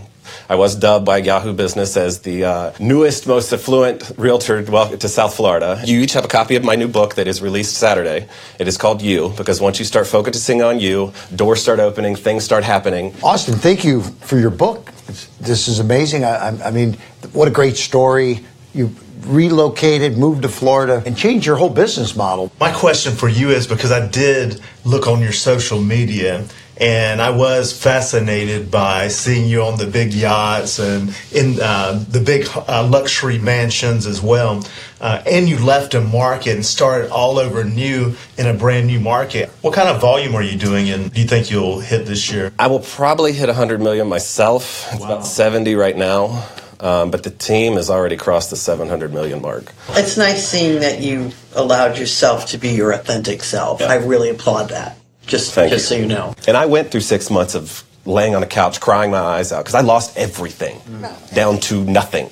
I 0.47 0.57
was 0.57 0.77
dubbed 0.77 1.07
by 1.07 1.19
Yahoo 1.19 1.55
Business 1.55 1.97
as 1.97 2.21
the 2.21 2.45
uh, 2.45 2.73
newest, 2.79 3.27
most 3.27 3.51
affluent 3.53 4.13
realtor 4.19 4.63
to 4.63 5.09
South 5.09 5.35
Florida. 5.35 5.81
You 5.87 6.01
each 6.01 6.13
have 6.13 6.27
a 6.27 6.29
copy 6.29 6.55
of 6.57 6.63
my 6.63 6.75
new 6.75 6.89
book 6.89 7.15
that 7.15 7.27
is 7.27 7.41
released 7.41 7.79
Saturday. 7.79 8.29
It 8.59 8.69
is 8.69 8.77
called 8.77 9.01
You, 9.01 9.33
because 9.39 9.63
once 9.63 9.79
you 9.79 9.87
start 9.87 10.07
focusing 10.07 10.61
on 10.61 10.81
you, 10.81 11.15
doors 11.35 11.63
start 11.63 11.81
opening, 11.81 12.15
things 12.15 12.45
start 12.45 12.63
happening. 12.63 13.15
Austin, 13.23 13.55
thank 13.55 13.85
you 13.85 14.03
for 14.03 14.39
your 14.39 14.51
book. 14.51 14.93
This 15.41 15.67
is 15.67 15.79
amazing. 15.79 16.25
I, 16.25 16.51
I, 16.51 16.67
I 16.67 16.71
mean, 16.71 16.99
what 17.33 17.49
a 17.49 17.51
great 17.51 17.77
story. 17.77 18.45
You 18.75 18.95
relocated, 19.23 20.19
moved 20.19 20.43
to 20.43 20.49
Florida, 20.51 21.03
and 21.07 21.17
changed 21.17 21.47
your 21.47 21.57
whole 21.57 21.71
business 21.71 22.15
model. 22.15 22.53
My 22.61 22.71
question 22.71 23.15
for 23.15 23.29
you 23.31 23.49
is 23.49 23.67
because 23.67 23.93
I 23.93 24.07
did 24.07 24.61
look 24.85 25.07
on 25.07 25.23
your 25.23 25.33
social 25.33 25.81
media 25.81 26.45
and 26.77 27.21
I 27.21 27.31
was 27.31 27.73
fascinated 27.73 28.71
by 28.71 29.09
seeing 29.09 29.49
you 29.49 29.63
on 29.63 29.79
the 29.79 29.87
big 29.87 30.13
yachts 30.13 30.79
and 30.79 31.17
in 31.33 31.61
uh, 31.61 32.05
the 32.09 32.21
big 32.21 32.49
uh, 32.55 32.87
luxury 32.87 33.39
mansions 33.39 34.07
as 34.07 34.21
well. 34.21 34.65
Uh, 35.01 35.23
and 35.27 35.49
you 35.49 35.59
left 35.59 35.95
a 35.95 36.01
market 36.01 36.55
and 36.55 36.65
started 36.65 37.11
all 37.11 37.39
over 37.39 37.63
new 37.63 38.15
in 38.39 38.47
a 38.47 38.55
brand 38.55 38.87
new 38.87 38.99
market. 38.99 39.51
What 39.61 39.75
kind 39.75 39.89
of 39.89 40.01
volume 40.01 40.35
are 40.35 40.43
you 40.43 40.59
doing 40.59 40.89
and 40.91 41.13
do 41.13 41.21
you 41.21 41.27
think 41.27 41.51
you'll 41.51 41.81
hit 41.81 42.07
this 42.07 42.31
year? 42.33 42.53
I 42.59 42.67
will 42.67 42.81
probably 42.81 43.33
hit 43.33 43.47
100 43.49 43.81
million 43.81 44.09
myself. 44.09 44.87
It's 44.93 45.05
about 45.05 45.27
70 45.27 45.75
right 45.75 45.97
now. 45.97 46.49
um, 46.81 47.11
but 47.11 47.23
the 47.23 47.31
team 47.31 47.75
has 47.75 47.89
already 47.89 48.17
crossed 48.17 48.51
the 48.51 48.57
700 48.57 49.13
million 49.13 49.41
mark. 49.41 49.73
It's 49.91 50.17
nice 50.17 50.47
seeing 50.47 50.81
that 50.81 51.01
you 51.01 51.33
allowed 51.55 51.99
yourself 51.99 52.47
to 52.47 52.59
be 52.59 52.71
your 52.71 52.93
authentic 52.93 53.43
self. 53.43 53.81
I 53.81 53.97
really 53.97 54.29
applaud 54.29 54.71
that. 54.71 54.99
Just, 55.27 55.55
Thank 55.55 55.71
just 55.71 55.91
you. 55.91 55.97
so 55.97 56.03
you 56.03 56.07
know. 56.07 56.35
And 56.47 56.57
I 56.57 56.67
went 56.67 56.91
through 56.91 57.01
six 57.01 57.31
months 57.31 57.55
of 57.55 57.85
laying 58.07 58.35
on 58.35 58.43
a 58.43 58.47
couch, 58.47 58.81
crying 58.81 59.11
my 59.11 59.19
eyes 59.19 59.53
out 59.53 59.65
because 59.65 59.75
I 59.75 59.81
lost 59.81 60.17
everything 60.17 60.79
mm. 60.81 61.35
down 61.35 61.59
to 61.61 61.85
nothing. 61.85 62.31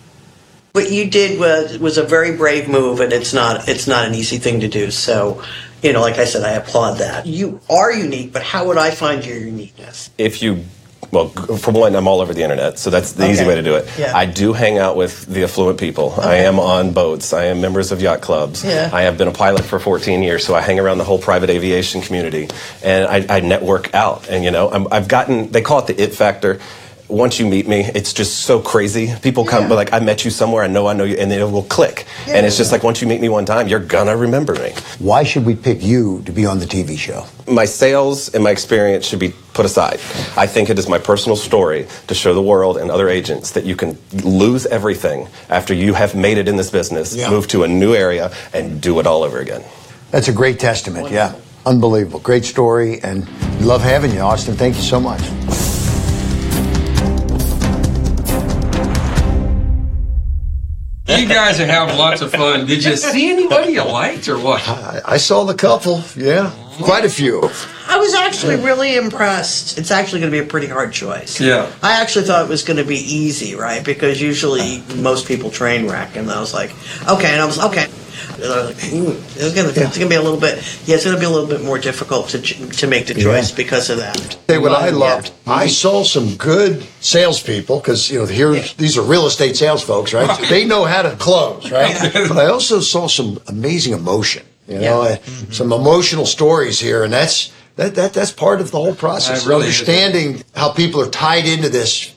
What 0.73 0.91
you 0.91 1.11
did 1.11 1.39
was 1.39 1.79
was 1.79 1.99
a 1.99 2.03
very 2.03 2.35
brave 2.37 2.69
move, 2.69 3.01
and 3.01 3.13
it's 3.13 3.35
not 3.35 3.69
it's 3.69 3.87
not 3.87 4.07
an 4.07 4.15
easy 4.15 4.39
thing 4.39 4.61
to 4.61 4.69
do. 4.69 4.91
So, 4.91 5.43
you 5.83 5.93
know, 5.93 6.01
like 6.01 6.19
I 6.19 6.25
said, 6.25 6.45
I 6.45 6.53
applaud 6.53 6.95
that. 6.99 7.27
You 7.27 7.61
are 7.69 7.93
unique, 7.93 8.33
but 8.33 8.43
how 8.43 8.67
would 8.69 8.79
I 8.79 8.91
find 8.91 9.25
your 9.25 9.37
uniqueness? 9.37 10.11
If 10.17 10.43
you, 10.43 10.65
well, 11.11 11.29
for 11.29 11.73
one, 11.73 11.95
I'm 11.95 12.07
all 12.07 12.21
over 12.21 12.33
the 12.33 12.43
internet, 12.43 12.79
so 12.79 12.89
that's 12.89 13.13
the 13.13 13.29
easy 13.31 13.45
way 13.45 13.55
to 13.55 13.63
do 13.63 13.75
it. 13.75 13.87
Yeah. 13.99 14.17
I 14.17 14.25
do 14.25 14.53
hang 14.53 14.79
out 14.79 14.97
with 14.97 15.27
the 15.27 15.43
affluent 15.43 15.79
people. 15.79 16.15
I 16.19 16.37
am 16.37 16.59
on 16.59 16.93
boats. 16.93 17.33
I 17.33 17.47
am 17.47 17.61
members 17.61 17.93
of 17.93 18.01
yacht 18.01 18.21
clubs. 18.23 18.65
Yeah. 18.65 18.89
I 18.93 19.03
have 19.03 19.19
been 19.19 19.29
a 19.29 19.33
pilot 19.33 19.65
for 19.65 19.79
14 19.79 20.23
years, 20.23 20.45
so 20.45 20.55
I 20.55 20.61
hang 20.61 20.79
around 20.79 20.99
the 20.99 21.05
whole 21.05 21.19
private 21.19 21.51
aviation 21.51 22.01
community, 22.01 22.49
and 22.83 23.07
I, 23.07 23.37
I 23.37 23.41
network 23.41 23.95
out. 23.95 24.29
And 24.29 24.45
you 24.45 24.51
know, 24.51 24.71
I'm, 24.71 24.87
I've 24.91 25.09
gotten 25.09 25.51
they 25.51 25.61
call 25.61 25.81
it 25.81 25.87
the 25.89 26.03
it 26.03 26.15
factor. 26.15 26.61
Once 27.09 27.39
you 27.39 27.47
meet 27.47 27.69
me, 27.69 27.81
it's 27.95 28.13
just 28.13 28.41
so 28.41 28.59
crazy. 28.61 29.13
People 29.23 29.45
come, 29.45 29.69
but 29.69 29.75
like 29.75 29.93
I 29.93 30.01
met 30.01 30.25
you 30.25 30.31
somewhere, 30.31 30.65
I 30.65 30.67
know 30.67 30.87
I 30.87 30.95
know 30.95 31.05
you, 31.05 31.17
and 31.17 31.31
then 31.31 31.41
it 31.41 31.51
will 31.51 31.65
click. 31.65 32.07
And 32.27 32.47
it's 32.47 32.57
just 32.57 32.73
like 32.73 32.83
once 32.83 33.03
you 33.03 33.09
meet 33.09 33.21
me 33.21 33.29
one 33.29 33.45
time, 33.45 33.69
you're 33.69 33.81
gonna 33.81 34.17
remember 34.17 34.55
me. 34.55 34.73
Why 34.99 35.23
should 35.23 35.45
we 35.45 35.55
pick 35.55 35.83
you 35.83 36.23
to 36.25 36.33
be 36.33 36.47
on 36.47 36.59
the 36.59 36.67
TV 36.67 36.97
show? 36.97 37.27
my 37.49 37.65
sales 37.65 38.33
and 38.35 38.45
my 38.45 38.51
experience 38.51 39.05
should 39.05 39.19
be 39.19 39.35
put 39.53 39.67
aside. 39.67 39.95
I 40.37 40.47
think 40.47 40.71
it 40.71 40.79
is 40.79 40.89
my 40.89 40.99
personal 40.99 41.37
story 41.37 41.87
to 42.07 42.15
show 42.15 42.33
the 42.35 42.41
world 42.41 42.77
and 42.79 42.89
other 42.91 43.09
agents 43.09 43.51
that 43.51 43.65
you 43.65 43.75
can 43.77 43.99
lose 44.23 44.65
everything 44.67 45.27
after 45.51 45.75
you 45.75 45.93
have 45.93 46.15
made 46.15 46.39
it 46.39 46.47
in 46.49 46.57
this 46.57 46.71
business, 46.71 47.15
Yeah. 47.15 47.29
move 47.31 47.49
to 47.49 47.65
a 47.65 47.69
new 47.69 47.95
area, 47.95 48.31
and 48.55 48.81
do 48.81 49.01
it 49.01 49.07
all 49.09 49.23
over 49.25 49.41
again. 49.41 49.63
That's 50.13 50.29
a 50.29 50.33
great 50.33 50.61
testament. 50.61 51.11
Yeah. 51.11 51.33
Unbelievable. 51.67 52.21
Great 52.21 52.45
story. 52.45 53.01
And 53.03 53.27
love 53.61 53.83
having 53.83 54.13
you, 54.15 54.21
Austin. 54.21 54.57
Thank 54.57 54.77
you 54.77 54.83
so 54.83 55.01
much. 55.01 55.21
You 61.23 61.29
guys 61.29 61.61
are 61.61 61.67
having 61.67 61.97
lots 61.97 62.21
of 62.21 62.33
fun. 62.33 62.67
Did 62.67 62.83
you 62.83 62.97
see 62.97 63.31
anybody 63.31 63.75
you 63.75 63.85
liked 63.85 64.27
or 64.27 64.41
what? 64.41 64.61
I 65.07 65.19
saw 65.19 65.45
the 65.45 65.55
couple. 65.55 66.03
Yeah. 66.17 66.51
Quite 66.81 67.05
a 67.05 67.09
few. 67.09 67.49
I 67.87 67.97
was 67.99 68.13
actually 68.13 68.57
really 68.57 68.97
impressed. 68.97 69.79
It's 69.79 69.93
actually 69.93 70.19
going 70.19 70.33
to 70.33 70.41
be 70.41 70.45
a 70.45 70.51
pretty 70.51 70.67
hard 70.67 70.93
choice. 70.93 71.41
Yeah. 71.41 71.71
I 71.81 72.01
actually 72.01 72.25
thought 72.25 72.45
it 72.45 72.49
was 72.49 72.65
going 72.65 72.79
to 72.79 72.85
be 72.85 72.97
easy, 72.97 73.55
right? 73.55 73.85
Because 73.85 74.21
usually 74.21 74.83
most 74.97 75.29
people 75.29 75.53
train 75.53 75.89
wreck, 75.89 76.17
and 76.17 76.29
I 76.29 76.41
was 76.41 76.53
like, 76.53 76.71
okay, 77.09 77.31
and 77.31 77.41
I 77.41 77.47
was 77.47 77.61
okay. 77.67 77.87
And 78.43 78.53
I 78.53 78.67
was 78.67 78.85
like, 78.85 78.93
ooh, 78.93 79.11
it's 79.37 79.55
going 79.55 79.73
to 79.73 79.81
it's 79.81 79.99
going 79.99 80.09
to 80.11 80.15
be 80.15 80.15
a 80.17 80.23
little 80.23 80.41
bit. 80.41 80.57
Yeah, 80.87 80.97
it's 80.97 81.05
going 81.05 81.17
to 81.17 81.21
be 81.21 81.27
a 81.27 81.31
little 81.31 81.49
bit 81.49 81.63
more 81.63 81.79
difficult 81.79 82.29
to 82.31 82.41
to 82.41 82.87
make 82.87 83.07
the 83.07 83.15
choice 83.15 83.51
because 83.51 83.91
of 83.91 83.99
that. 83.99 84.37
Hey, 84.49 84.59
what 84.59 84.73
I 84.73 84.91
loved, 84.91 85.33
I 85.47 85.67
saw 85.69 86.03
some 86.03 86.37
good 86.37 86.87
salespeople 87.01 87.79
because 87.79 88.11
you 88.11 88.19
know 88.19 88.27
here 88.27 88.53
these 88.77 88.99
are 88.99 89.03
real 89.03 89.27
estate 89.27 89.57
sales 89.57 89.83
folks, 89.83 90.13
right? 90.13 90.39
They 90.49 90.67
know 90.67 90.85
how 90.85 91.03
to 91.03 91.15
close, 91.17 91.71
right? 91.71 91.97
but 92.13 92.39
I 92.39 92.47
also 92.47 92.81
saw 92.81 93.07
some 93.09 93.41
amazing 93.47 93.93
emotion, 93.93 94.45
you 94.67 94.81
know, 94.81 95.03
uh, 95.03 95.17
some 95.51 95.73
emotional 95.73 96.27
stories 96.27 96.81
here, 96.81 97.05
and 97.05 97.13
that's 97.13 97.53
that, 97.77 97.95
that 97.95 98.13
that's 98.13 98.33
part 98.33 98.61
of 98.61 98.71
the 98.71 98.79
whole 98.79 98.95
process. 98.95 99.45
That 99.45 99.49
really 99.49 99.67
understanding 99.67 100.43
how 100.55 100.73
people 100.73 101.01
are 101.01 101.11
tied 101.11 101.47
into 101.47 101.69
this 101.69 102.12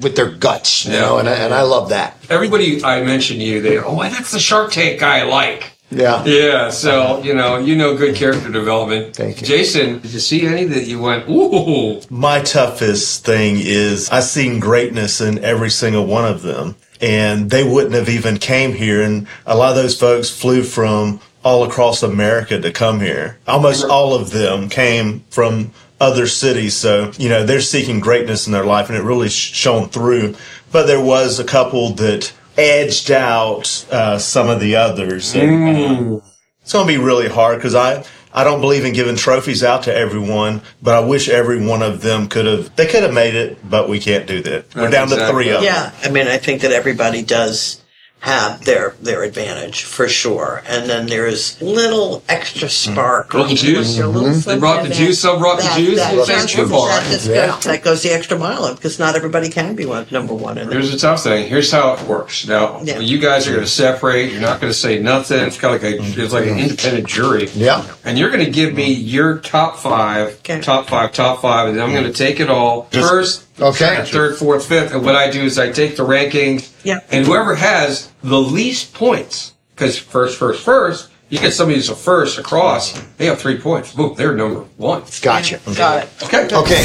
with 0.00 0.16
their 0.16 0.28
guts, 0.30 0.84
you 0.84 0.92
Yeah. 0.92 1.00
know, 1.00 1.18
and 1.18 1.28
I, 1.28 1.32
and 1.32 1.54
I 1.54 1.62
love 1.62 1.88
that. 1.90 2.16
Everybody 2.28 2.84
I 2.84 3.02
mentioned 3.02 3.40
to 3.40 3.44
you, 3.46 3.60
they 3.62 3.78
oh 3.78 4.00
that's 4.02 4.32
the 4.32 4.40
Shark 4.40 4.72
Tank 4.72 5.00
guy 5.00 5.20
I 5.20 5.22
like. 5.24 5.72
Yeah. 5.90 6.24
Yeah, 6.24 6.70
so 6.70 7.20
you 7.22 7.34
know, 7.34 7.58
you 7.58 7.74
know 7.74 7.96
good 7.96 8.14
character 8.14 8.48
development. 8.50 9.16
Thank 9.16 9.40
you. 9.40 9.46
Jason, 9.46 9.98
did 9.98 10.12
you 10.12 10.20
see 10.20 10.46
any 10.46 10.64
that 10.66 10.86
you 10.86 11.00
went, 11.00 11.28
ooh? 11.28 12.00
My 12.10 12.40
toughest 12.42 13.24
thing 13.24 13.56
is 13.58 14.08
I 14.10 14.20
seen 14.20 14.60
greatness 14.60 15.20
in 15.20 15.42
every 15.44 15.70
single 15.70 16.06
one 16.06 16.24
of 16.24 16.42
them. 16.42 16.76
And 17.02 17.48
they 17.50 17.64
wouldn't 17.64 17.94
have 17.94 18.10
even 18.10 18.36
came 18.36 18.74
here. 18.74 19.02
And 19.02 19.26
a 19.46 19.56
lot 19.56 19.70
of 19.70 19.76
those 19.76 19.98
folks 19.98 20.28
flew 20.28 20.62
from 20.62 21.18
all 21.42 21.64
across 21.64 22.02
America 22.02 22.60
to 22.60 22.70
come 22.70 23.00
here. 23.00 23.38
Almost 23.48 23.86
all 23.86 24.12
of 24.14 24.30
them 24.32 24.68
came 24.68 25.24
from 25.30 25.72
other 26.00 26.26
cities. 26.26 26.74
So, 26.74 27.12
you 27.18 27.28
know, 27.28 27.44
they're 27.44 27.60
seeking 27.60 28.00
greatness 28.00 28.46
in 28.46 28.52
their 28.52 28.64
life 28.64 28.88
and 28.88 28.96
it 28.98 29.02
really 29.02 29.28
sh- 29.28 29.52
shone 29.54 29.88
through. 29.88 30.34
But 30.72 30.86
there 30.86 31.02
was 31.02 31.38
a 31.38 31.44
couple 31.44 31.90
that 31.94 32.32
edged 32.56 33.10
out 33.10 33.86
uh, 33.90 34.18
some 34.18 34.48
of 34.48 34.60
the 34.60 34.76
others. 34.76 35.34
And, 35.34 36.20
uh, 36.20 36.20
it's 36.62 36.72
going 36.72 36.86
to 36.86 36.92
be 36.92 36.98
really 36.98 37.28
hard 37.28 37.58
because 37.58 37.74
I, 37.74 38.04
I 38.32 38.44
don't 38.44 38.60
believe 38.60 38.84
in 38.84 38.92
giving 38.92 39.16
trophies 39.16 39.64
out 39.64 39.84
to 39.84 39.94
everyone, 39.94 40.62
but 40.80 40.94
I 40.94 41.00
wish 41.00 41.28
every 41.28 41.64
one 41.64 41.82
of 41.82 42.00
them 42.00 42.28
could 42.28 42.46
have, 42.46 42.74
they 42.76 42.86
could 42.86 43.02
have 43.02 43.14
made 43.14 43.34
it, 43.34 43.58
but 43.68 43.88
we 43.88 43.98
can't 43.98 44.26
do 44.26 44.40
that. 44.42 44.74
We're 44.74 44.90
down 44.90 45.08
to 45.08 45.26
three 45.28 45.48
of 45.48 45.62
them. 45.62 45.64
Yeah, 45.64 45.92
I 46.02 46.10
mean, 46.10 46.28
I 46.28 46.38
think 46.38 46.62
that 46.62 46.70
everybody 46.70 47.22
does 47.22 47.79
have 48.20 48.64
their 48.64 48.94
their 49.00 49.22
advantage 49.22 49.84
for 49.84 50.06
sure, 50.08 50.62
and 50.66 50.88
then 50.88 51.06
there's 51.06 51.60
little 51.62 52.22
extra 52.28 52.68
mm. 52.68 52.92
spark. 52.92 53.32
Little 53.32 53.54
juice. 53.56 53.98
A 53.98 54.06
little 54.06 54.28
Mhm. 54.28 54.44
They 54.44 54.58
brought 54.58 54.86
the 54.86 54.94
juice, 54.94 55.20
some 55.20 55.38
brought 55.38 55.56
the 55.56 55.64
that- 55.64 55.78
juice, 55.78 55.98
That, 55.98 56.12
and 56.12 56.26
that, 56.26 56.44
it's 56.44 56.52
too 56.52 56.68
far. 56.68 56.88
that 56.88 57.24
Yeah. 57.24 57.46
goes, 57.46 57.64
that 57.64 57.82
goes 57.82 58.02
the 58.02 58.12
extra 58.12 58.38
mile 58.38 58.74
because 58.74 58.98
not 58.98 59.16
everybody 59.16 59.48
can 59.48 59.74
be 59.74 59.86
one 59.86 60.06
number 60.10 60.34
one. 60.34 60.58
In 60.58 60.70
Here's 60.70 60.92
the 60.92 60.98
tough 60.98 61.22
thing. 61.22 61.48
Here's 61.48 61.72
how 61.72 61.94
it 61.94 62.02
works. 62.02 62.46
Now, 62.46 62.80
Yeah. 62.84 62.98
you 62.98 63.18
guys 63.18 63.46
are 63.48 63.52
going 63.52 63.64
to 63.64 63.70
separate. 63.70 64.32
You're 64.32 64.42
not 64.42 64.60
going 64.60 64.72
to 64.72 64.78
say 64.78 64.98
nothing. 64.98 65.40
It's 65.40 65.56
kind 65.56 65.74
of 65.74 65.82
like 65.82 65.94
a, 65.94 65.96
mm-hmm. 65.98 66.20
it's 66.20 66.32
like 66.32 66.46
an 66.46 66.58
independent 66.58 67.06
jury. 67.06 67.48
Yeah. 67.54 67.82
And 68.04 68.18
you're 68.18 68.30
going 68.30 68.44
to 68.44 68.50
give 68.50 68.74
me 68.74 68.94
mm-hmm. 68.94 69.08
your 69.08 69.38
top 69.38 69.78
five, 69.78 70.42
top 70.60 70.88
five, 70.88 71.12
top 71.12 71.40
five, 71.40 71.68
and 71.68 71.76
then 71.78 71.84
I'm 71.84 71.92
going 71.92 72.04
to 72.04 72.10
mm-hmm. 72.10 72.18
take 72.18 72.40
it 72.40 72.50
all 72.50 72.88
Just- 72.90 73.08
first, 73.08 73.44
Okay. 73.60 73.76
second, 73.78 74.06
third, 74.06 74.36
fourth, 74.36 74.66
fifth. 74.66 74.92
And 74.92 75.04
what 75.04 75.14
I 75.16 75.30
do 75.30 75.42
is 75.42 75.58
I 75.58 75.70
take 75.70 75.96
the 75.96 76.04
ranking, 76.04 76.62
Yeah. 76.82 77.00
and 77.10 77.26
whoever 77.26 77.54
has 77.54 78.10
the 78.22 78.40
least 78.40 78.94
points, 78.94 79.52
because 79.74 79.98
first, 79.98 80.38
first, 80.38 80.62
first, 80.62 81.08
you 81.28 81.38
get 81.38 81.52
somebody 81.52 81.76
who's 81.76 81.88
a 81.88 81.94
first 81.94 82.38
across, 82.38 82.92
they 83.16 83.26
have 83.26 83.38
three 83.38 83.58
points. 83.58 83.92
Boom, 83.92 84.14
they're 84.16 84.34
number 84.34 84.60
one. 84.76 85.02
Gotcha. 85.22 85.60
Got 85.76 86.04
it. 86.04 86.10
Okay. 86.24 86.48
Okay. 86.52 86.82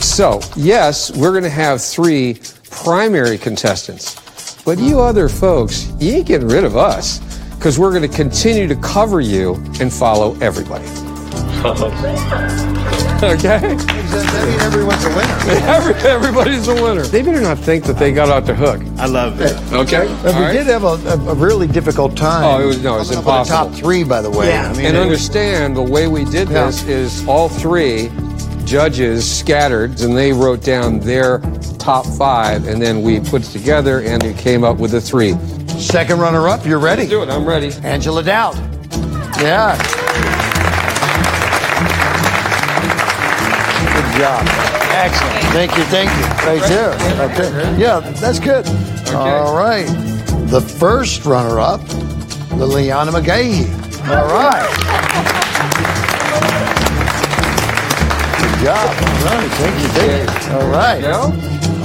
So, 0.00 0.40
yes, 0.54 1.10
we're 1.16 1.30
going 1.32 1.42
to 1.44 1.50
have 1.50 1.82
three 1.82 2.38
primary 2.70 3.38
contestants. 3.38 4.20
But 4.64 4.78
you 4.78 5.00
other 5.00 5.28
folks, 5.28 5.90
you 5.98 6.12
ain't 6.12 6.26
getting 6.26 6.48
rid 6.48 6.64
of 6.64 6.76
us 6.76 7.18
because 7.56 7.78
we're 7.78 7.90
going 7.90 8.08
to 8.08 8.16
continue 8.16 8.66
to 8.68 8.76
cover 8.76 9.20
you 9.20 9.54
and 9.80 9.92
follow 9.92 10.36
everybody. 10.40 10.84
Okay? 13.24 13.76
everyone's 14.60 15.04
a 15.04 15.08
winner. 15.08 15.66
Every, 15.66 15.94
everybody's 16.08 16.68
a 16.68 16.74
winner. 16.74 17.02
They 17.02 17.22
better 17.22 17.40
not 17.40 17.58
think 17.58 17.84
that 17.84 17.94
they 17.98 18.12
got 18.12 18.28
off 18.28 18.44
the 18.46 18.54
hook. 18.54 18.82
I 18.98 19.06
love 19.06 19.40
it. 19.40 19.56
Okay? 19.72 20.06
And 20.08 20.26
All 20.28 20.34
we 20.40 20.46
right? 20.46 20.52
did 20.52 20.66
have 20.66 20.84
a, 20.84 20.88
a, 21.08 21.16
a 21.30 21.34
really 21.34 21.66
difficult 21.66 22.16
time. 22.16 22.44
Oh, 22.44 22.62
it 22.62 22.66
was- 22.66 22.82
no, 22.82 22.96
it 22.96 22.98
was 22.98 23.10
coming 23.10 23.24
up 23.26 23.40
with 23.40 23.48
the 23.48 23.54
impossible. 23.54 23.70
top 23.70 23.78
three, 23.80 24.04
by 24.04 24.20
the 24.20 24.30
way. 24.30 24.54
I 24.56 24.72
mean, 24.74 24.84
and 24.86 24.96
it- 24.96 25.00
understand 25.00 25.74
the 25.76 25.82
way 25.82 26.06
we 26.06 26.24
did 26.26 26.50
Yeah. 26.50 26.66
this 26.66 26.82
is 26.84 27.26
all 27.26 27.48
three 27.48 28.10
judges 28.66 29.30
scattered 29.38 30.00
and 30.00 30.16
they 30.16 30.32
wrote 30.32 30.62
down 30.62 30.98
their 31.00 31.38
top 31.78 32.04
five 32.18 32.66
and 32.66 32.80
then 32.82 33.02
we 33.02 33.20
put 33.20 33.42
it 33.42 33.50
together 33.52 34.00
and 34.00 34.22
it 34.22 34.36
came 34.36 34.64
up 34.64 34.76
with 34.78 34.90
the 34.90 35.00
three. 35.00 35.32
Second 35.78 36.18
runner 36.20 36.46
up, 36.48 36.66
you're 36.66 36.78
ready. 36.78 37.02
Let's 37.02 37.10
do 37.10 37.22
it. 37.22 37.28
I'm 37.30 37.46
ready. 37.46 37.72
Angela 37.84 38.22
Dowd. 38.22 38.56
Yeah. 39.40 39.76
Job. 44.18 44.46
Excellent. 44.94 45.44
Thank 45.52 45.76
you. 45.76 45.84
Thank 45.84 46.10
you. 46.10 46.24
Right 46.46 46.62
there. 46.68 46.94
Okay. 47.30 47.78
Yeah, 47.78 48.00
that's 48.00 48.38
good. 48.38 48.66
All 49.14 49.56
right. 49.56 49.86
The 50.48 50.60
first 50.60 51.24
runner 51.24 51.58
up, 51.58 51.80
Liliana 52.50 53.10
McGahee. 53.10 53.68
All 54.08 54.26
right. 54.26 54.68
Good 58.38 58.64
job. 58.64 58.88
All 58.88 59.38
right. 59.38 59.50
Thank 59.52 59.82
you. 59.82 59.88
Thank 59.88 60.46
you. 60.46 60.54
All 60.54 60.68
right. 60.68 61.04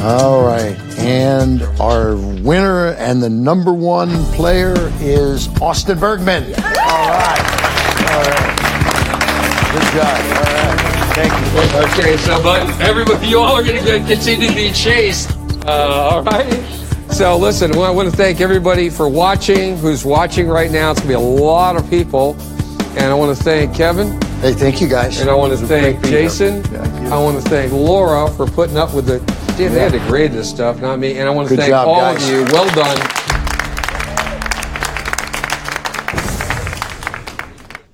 All 0.04 0.44
right. 0.44 0.78
And 1.00 1.62
our 1.80 2.16
winner 2.16 2.94
and 2.94 3.22
the 3.24 3.30
number 3.30 3.74
one 3.74 4.10
player 4.34 4.76
is 5.00 5.48
Austin 5.62 5.98
Bergman. 6.00 6.44
All 6.44 6.52
right. 6.52 7.46
All 8.10 8.24
right. 8.24 8.56
Good 9.72 9.88
job. 9.94 10.20
All 10.20 10.44
right. 10.44 10.69
Thank 11.20 11.34
you. 11.34 11.80
Okay, 12.02 12.18
so 12.18 12.42
but 12.42 12.80
everybody, 12.80 13.28
you 13.28 13.40
all 13.40 13.56
are 13.56 13.64
going 13.64 13.84
to 13.84 14.00
continue 14.08 14.48
to 14.48 14.56
be 14.56 14.72
chased. 14.72 15.32
Uh, 15.66 15.72
all 16.12 16.24
right. 16.24 16.54
So 17.12 17.36
listen, 17.38 17.72
well, 17.72 17.84
I 17.84 17.90
want 17.90 18.10
to 18.10 18.16
thank 18.16 18.40
everybody 18.40 18.90
for 18.90 19.10
watching. 19.10 19.78
Who's 19.78 20.06
watching 20.06 20.48
right 20.48 20.72
now? 20.72 20.92
It's 20.92 21.02
going 21.02 21.12
to 21.12 21.20
be 21.20 21.22
a 21.22 21.44
lot 21.44 21.76
of 21.76 21.90
people, 21.90 22.38
and 22.92 23.06
I 23.06 23.14
want 23.16 23.38
to 23.38 23.44
thank 23.44 23.76
Kevin. 23.76 24.14
Hey, 24.40 24.54
thank 24.54 24.80
you 24.80 24.88
guys. 24.88 25.20
And 25.20 25.30
I 25.30 25.34
want 25.36 25.58
to 25.60 25.68
thank. 25.68 26.02
Jason. 26.06 26.64
I 27.12 27.18
want 27.22 27.44
to 27.44 27.50
thank 27.50 27.74
Laura 27.74 28.32
for 28.32 28.46
putting 28.46 28.78
up 28.78 28.94
with 28.94 29.08
the 29.08 29.20
Steve, 29.56 29.74
they 29.74 29.82
had 29.82 29.92
to 29.92 30.00
grade 30.08 30.32
this 30.32 30.50
stuff, 30.50 30.80
not 30.80 31.00
me. 31.00 31.18
And 31.18 31.28
I 31.28 31.32
want 31.32 31.50
to 31.50 31.56
Good 31.56 31.60
thank 31.64 31.72
job, 31.72 31.86
all 31.86 32.00
guys. 32.00 32.24
of 32.24 32.34
you. 32.34 32.46
Well 32.54 32.74
done. 32.74 33.19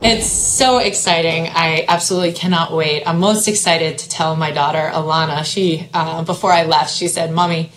It's 0.08 0.28
so 0.28 0.78
exciting. 0.78 1.48
I 1.48 1.84
absolutely 1.88 2.34
cannot 2.34 2.72
wait. 2.72 3.04
I'm 3.08 3.20
most 3.20 3.48
excited 3.48 3.98
to 3.98 4.08
tell 4.08 4.36
my 4.36 4.52
daughter, 4.52 4.92
Alana. 4.94 5.44
She, 5.44 5.90
uh, 5.96 6.24
before 6.24 6.52
I 6.52 6.66
left, 6.66 6.94
she 6.94 7.08
said, 7.08 7.32
Mommy, 7.32 7.72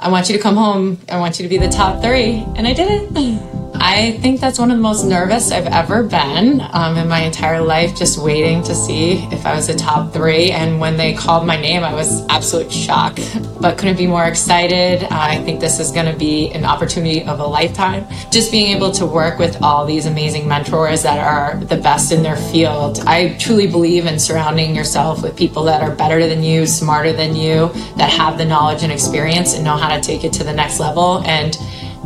I 0.00 0.08
want 0.08 0.30
you 0.30 0.36
to 0.38 0.42
come 0.42 0.56
home. 0.56 0.98
I 1.10 1.18
want 1.18 1.38
you 1.38 1.42
to 1.42 1.48
be 1.50 1.58
the 1.58 1.68
top 1.68 2.00
three. 2.00 2.42
And 2.56 2.66
I 2.66 2.72
did 2.72 2.88
it. 2.90 3.58
I 3.80 4.18
think 4.20 4.40
that's 4.40 4.58
one 4.58 4.70
of 4.70 4.76
the 4.76 4.82
most 4.82 5.04
nervous 5.04 5.52
I've 5.52 5.66
ever 5.66 6.02
been 6.02 6.60
um, 6.72 6.96
in 6.96 7.08
my 7.08 7.20
entire 7.20 7.60
life, 7.60 7.96
just 7.96 8.18
waiting 8.18 8.62
to 8.64 8.74
see 8.74 9.18
if 9.32 9.46
I 9.46 9.54
was 9.54 9.68
the 9.68 9.74
top 9.74 10.12
three. 10.12 10.50
And 10.50 10.80
when 10.80 10.96
they 10.96 11.14
called 11.14 11.46
my 11.46 11.60
name, 11.60 11.84
I 11.84 11.94
was 11.94 12.26
absolute 12.28 12.72
shock, 12.72 13.18
but 13.60 13.78
couldn't 13.78 13.96
be 13.96 14.06
more 14.06 14.24
excited. 14.24 15.04
I 15.04 15.42
think 15.44 15.60
this 15.60 15.78
is 15.78 15.92
going 15.92 16.12
to 16.12 16.18
be 16.18 16.50
an 16.50 16.64
opportunity 16.64 17.22
of 17.22 17.38
a 17.38 17.46
lifetime. 17.46 18.06
Just 18.30 18.50
being 18.50 18.76
able 18.76 18.90
to 18.92 19.06
work 19.06 19.38
with 19.38 19.62
all 19.62 19.86
these 19.86 20.06
amazing 20.06 20.48
mentors 20.48 21.02
that 21.04 21.18
are 21.18 21.62
the 21.64 21.76
best 21.76 22.10
in 22.10 22.22
their 22.22 22.36
field. 22.36 23.00
I 23.06 23.36
truly 23.38 23.68
believe 23.68 24.06
in 24.06 24.18
surrounding 24.18 24.74
yourself 24.74 25.22
with 25.22 25.36
people 25.36 25.62
that 25.64 25.82
are 25.82 25.94
better 25.94 26.26
than 26.26 26.42
you, 26.42 26.66
smarter 26.66 27.12
than 27.12 27.36
you, 27.36 27.68
that 27.96 28.10
have 28.10 28.38
the 28.38 28.44
knowledge 28.44 28.82
and 28.82 28.90
experience 28.90 29.54
and 29.54 29.64
know 29.64 29.76
how 29.76 29.94
to 29.94 30.00
take 30.02 30.24
it 30.24 30.32
to 30.34 30.44
the 30.44 30.52
next 30.52 30.80
level. 30.80 31.22
And 31.24 31.56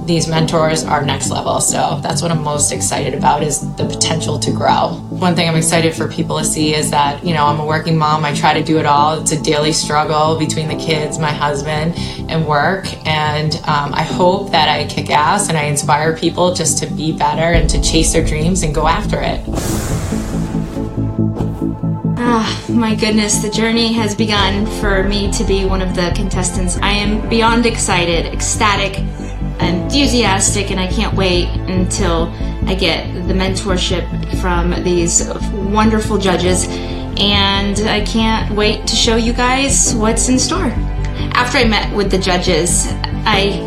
these 0.07 0.26
mentors 0.26 0.84
are 0.84 1.05
next 1.05 1.30
level. 1.30 1.61
So 1.61 2.00
that's 2.03 2.22
what 2.22 2.30
I'm 2.30 2.42
most 2.42 2.72
excited 2.72 3.14
about 3.14 3.42
is 3.42 3.61
the 3.76 3.84
potential 3.84 4.38
to 4.40 4.50
grow. 4.50 4.94
One 5.11 5.34
thing 5.34 5.48
I'm 5.48 5.57
excited 5.57 5.94
for 5.94 6.09
people 6.09 6.38
to 6.38 6.44
see 6.44 6.74
is 6.74 6.90
that, 6.90 7.24
you 7.24 7.34
know, 7.34 7.46
I'm 7.46 7.61
a 7.61 7.66
working 7.66 7.96
mom. 7.96 8.24
I 8.24 8.34
try 8.34 8.55
to 8.55 8.62
do 8.62 8.78
it 8.78 8.86
all. 8.86 9.20
It's 9.20 9.32
a 9.32 9.40
daily 9.40 9.72
struggle 9.72 10.38
between 10.38 10.68
the 10.68 10.76
kids, 10.76 11.18
my 11.18 11.30
husband, 11.30 11.94
and 12.30 12.46
work. 12.46 12.86
And 13.07 13.55
um, 13.66 13.94
I 13.94 14.03
hope 14.03 14.50
that 14.50 14.68
I 14.68 14.86
kick 14.88 15.11
ass 15.11 15.48
and 15.48 15.57
I 15.57 15.64
inspire 15.64 16.16
people 16.16 16.55
just 16.55 16.78
to 16.78 16.86
be 16.86 17.12
better 17.12 17.53
and 17.53 17.70
to 17.70 17.80
chase 17.80 18.12
their 18.12 18.24
dreams 18.24 18.62
and 18.62 18.74
go 18.74 18.88
after 18.88 19.20
it. 19.20 19.40
Ah, 22.24 22.64
my 22.68 22.94
goodness, 22.94 23.42
the 23.42 23.50
journey 23.50 23.92
has 23.92 24.14
begun 24.14 24.66
for 24.80 25.03
me 25.05 25.30
to 25.32 25.44
be 25.44 25.64
one 25.64 25.82
of 25.82 25.94
the 25.94 26.12
contestants. 26.14 26.76
I 26.78 26.90
am 26.90 27.28
beyond 27.28 27.66
excited, 27.66 28.26
ecstatic, 28.26 29.05
enthusiastic, 29.62 30.70
and 30.70 30.80
I 30.80 30.86
can't 30.86 31.14
wait 31.16 31.48
until 31.68 32.28
I 32.66 32.74
get 32.74 33.12
the 33.26 33.34
mentorship 33.34 34.06
from 34.40 34.70
these 34.84 35.28
wonderful 35.52 36.18
judges. 36.18 36.66
And 37.18 37.78
I 37.88 38.04
can't 38.04 38.54
wait 38.54 38.86
to 38.86 38.96
show 38.96 39.16
you 39.16 39.32
guys 39.32 39.94
what's 39.94 40.28
in 40.28 40.38
store. 40.38 40.72
After 41.34 41.58
I 41.58 41.64
met 41.64 41.94
with 41.94 42.10
the 42.10 42.18
judges, 42.18 42.86
I 43.24 43.60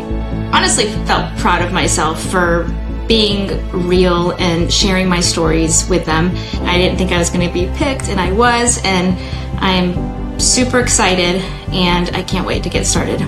honestly 0.52 0.86
felt 1.06 1.36
proud 1.38 1.62
of 1.62 1.72
myself 1.72 2.22
for 2.30 2.64
being 3.06 3.70
real 3.86 4.32
and 4.32 4.72
sharing 4.72 5.08
my 5.08 5.20
stories 5.20 5.88
with 5.88 6.04
them. 6.04 6.30
I 6.66 6.76
didn't 6.76 6.98
think 6.98 7.12
I 7.12 7.18
was 7.18 7.30
going 7.30 7.46
to 7.46 7.52
be 7.52 7.66
picked, 7.76 8.08
and 8.08 8.20
I 8.20 8.32
was, 8.32 8.80
and 8.84 9.16
I'm 9.62 10.40
super 10.40 10.80
excited, 10.80 11.40
and 11.72 12.14
I 12.16 12.22
can't 12.22 12.46
wait 12.46 12.64
to 12.64 12.68
get 12.68 12.84
started. 12.84 13.20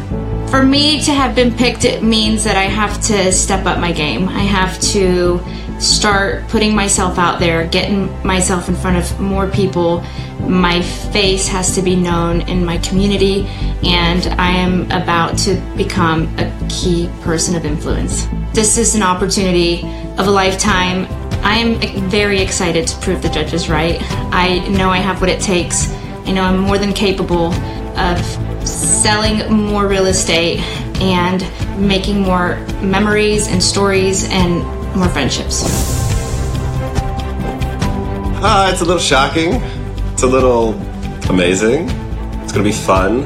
For 0.50 0.64
me 0.64 1.02
to 1.02 1.12
have 1.12 1.34
been 1.34 1.52
picked, 1.52 1.84
it 1.84 2.02
means 2.02 2.42
that 2.44 2.56
I 2.56 2.64
have 2.64 3.02
to 3.02 3.30
step 3.32 3.66
up 3.66 3.78
my 3.78 3.92
game. 3.92 4.30
I 4.30 4.40
have 4.40 4.80
to 4.92 5.40
start 5.78 6.48
putting 6.48 6.74
myself 6.74 7.18
out 7.18 7.38
there, 7.38 7.66
getting 7.66 8.10
myself 8.26 8.66
in 8.70 8.74
front 8.74 8.96
of 8.96 9.20
more 9.20 9.46
people. 9.46 10.00
My 10.40 10.80
face 10.80 11.46
has 11.48 11.74
to 11.74 11.82
be 11.82 11.94
known 11.94 12.40
in 12.48 12.64
my 12.64 12.78
community, 12.78 13.44
and 13.84 14.26
I 14.40 14.50
am 14.52 14.90
about 14.90 15.36
to 15.40 15.60
become 15.76 16.34
a 16.38 16.50
key 16.70 17.10
person 17.20 17.54
of 17.54 17.66
influence. 17.66 18.26
This 18.54 18.78
is 18.78 18.94
an 18.94 19.02
opportunity 19.02 19.82
of 20.16 20.28
a 20.28 20.30
lifetime. 20.30 21.06
I 21.44 21.58
am 21.58 22.08
very 22.08 22.40
excited 22.40 22.86
to 22.88 22.96
prove 23.00 23.20
the 23.20 23.28
judges 23.28 23.68
right. 23.68 23.98
I 24.32 24.66
know 24.70 24.88
I 24.88 24.98
have 24.98 25.20
what 25.20 25.28
it 25.28 25.42
takes. 25.42 25.92
I 26.24 26.32
know 26.32 26.42
I'm 26.42 26.58
more 26.58 26.78
than 26.78 26.94
capable 26.94 27.52
of 27.98 28.47
selling 28.68 29.50
more 29.52 29.86
real 29.86 30.06
estate 30.06 30.60
and 31.00 31.42
making 31.78 32.20
more 32.20 32.56
memories 32.82 33.48
and 33.48 33.62
stories 33.62 34.28
and 34.30 34.62
more 34.96 35.08
friendships. 35.08 35.64
Uh, 38.40 38.70
it's 38.72 38.80
a 38.80 38.84
little 38.84 39.00
shocking. 39.00 39.54
It's 40.12 40.22
a 40.22 40.26
little 40.26 40.74
amazing. 41.30 41.88
It's 42.42 42.52
going 42.52 42.64
to 42.64 42.70
be 42.70 42.72
fun. 42.72 43.24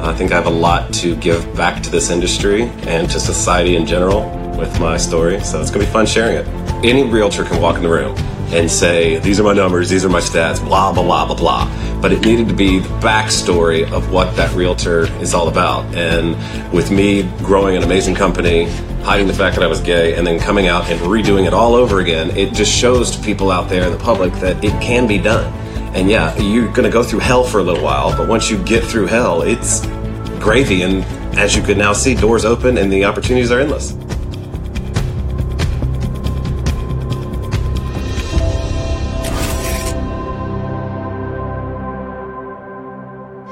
I 0.00 0.14
think 0.14 0.30
I 0.32 0.36
have 0.36 0.46
a 0.46 0.50
lot 0.50 0.92
to 0.94 1.16
give 1.16 1.54
back 1.56 1.82
to 1.82 1.90
this 1.90 2.10
industry 2.10 2.62
and 2.86 3.10
to 3.10 3.18
society 3.18 3.76
in 3.76 3.84
general 3.84 4.30
with 4.56 4.78
my 4.80 4.96
story. 4.96 5.40
So 5.40 5.60
it's 5.60 5.70
going 5.70 5.80
to 5.80 5.86
be 5.86 5.92
fun 5.92 6.06
sharing 6.06 6.36
it. 6.36 6.46
Any 6.84 7.04
realtor 7.04 7.44
can 7.44 7.60
walk 7.60 7.76
in 7.76 7.82
the 7.82 7.88
room 7.88 8.16
and 8.50 8.70
say, 8.70 9.18
These 9.18 9.40
are 9.40 9.44
my 9.44 9.52
numbers, 9.52 9.88
these 9.88 10.04
are 10.04 10.08
my 10.08 10.20
stats, 10.20 10.62
blah, 10.64 10.92
blah, 10.92 11.02
blah, 11.02 11.26
blah, 11.26 11.36
blah. 11.36 12.00
But 12.00 12.12
it 12.12 12.24
needed 12.24 12.48
to 12.48 12.54
be 12.54 12.78
the 12.78 12.88
backstory 13.00 13.90
of 13.90 14.10
what 14.10 14.34
that 14.36 14.54
realtor 14.54 15.06
is 15.20 15.34
all 15.34 15.48
about. 15.48 15.84
And 15.94 16.36
with 16.72 16.90
me 16.90 17.24
growing 17.38 17.76
an 17.76 17.82
amazing 17.82 18.14
company, 18.14 18.64
hiding 19.02 19.26
the 19.26 19.34
fact 19.34 19.56
that 19.56 19.64
I 19.64 19.66
was 19.66 19.80
gay, 19.80 20.14
and 20.14 20.26
then 20.26 20.38
coming 20.38 20.68
out 20.68 20.88
and 20.90 21.00
redoing 21.00 21.46
it 21.46 21.52
all 21.52 21.74
over 21.74 22.00
again, 22.00 22.36
it 22.36 22.54
just 22.54 22.72
shows 22.72 23.10
to 23.16 23.22
people 23.22 23.50
out 23.50 23.68
there 23.68 23.84
in 23.84 23.92
the 23.92 23.98
public 23.98 24.32
that 24.34 24.62
it 24.64 24.80
can 24.82 25.06
be 25.06 25.18
done. 25.18 25.52
And 25.94 26.10
yeah, 26.10 26.36
you're 26.38 26.70
going 26.72 26.84
to 26.84 26.90
go 26.90 27.02
through 27.02 27.20
hell 27.20 27.44
for 27.44 27.60
a 27.60 27.62
little 27.62 27.82
while, 27.82 28.16
but 28.16 28.28
once 28.28 28.50
you 28.50 28.62
get 28.64 28.84
through 28.84 29.06
hell, 29.06 29.42
it's 29.42 29.84
gravy. 30.38 30.82
And 30.82 31.04
as 31.38 31.56
you 31.56 31.62
can 31.62 31.78
now 31.78 31.92
see, 31.92 32.14
doors 32.14 32.44
open 32.44 32.78
and 32.78 32.92
the 32.92 33.04
opportunities 33.04 33.50
are 33.50 33.60
endless. 33.60 33.96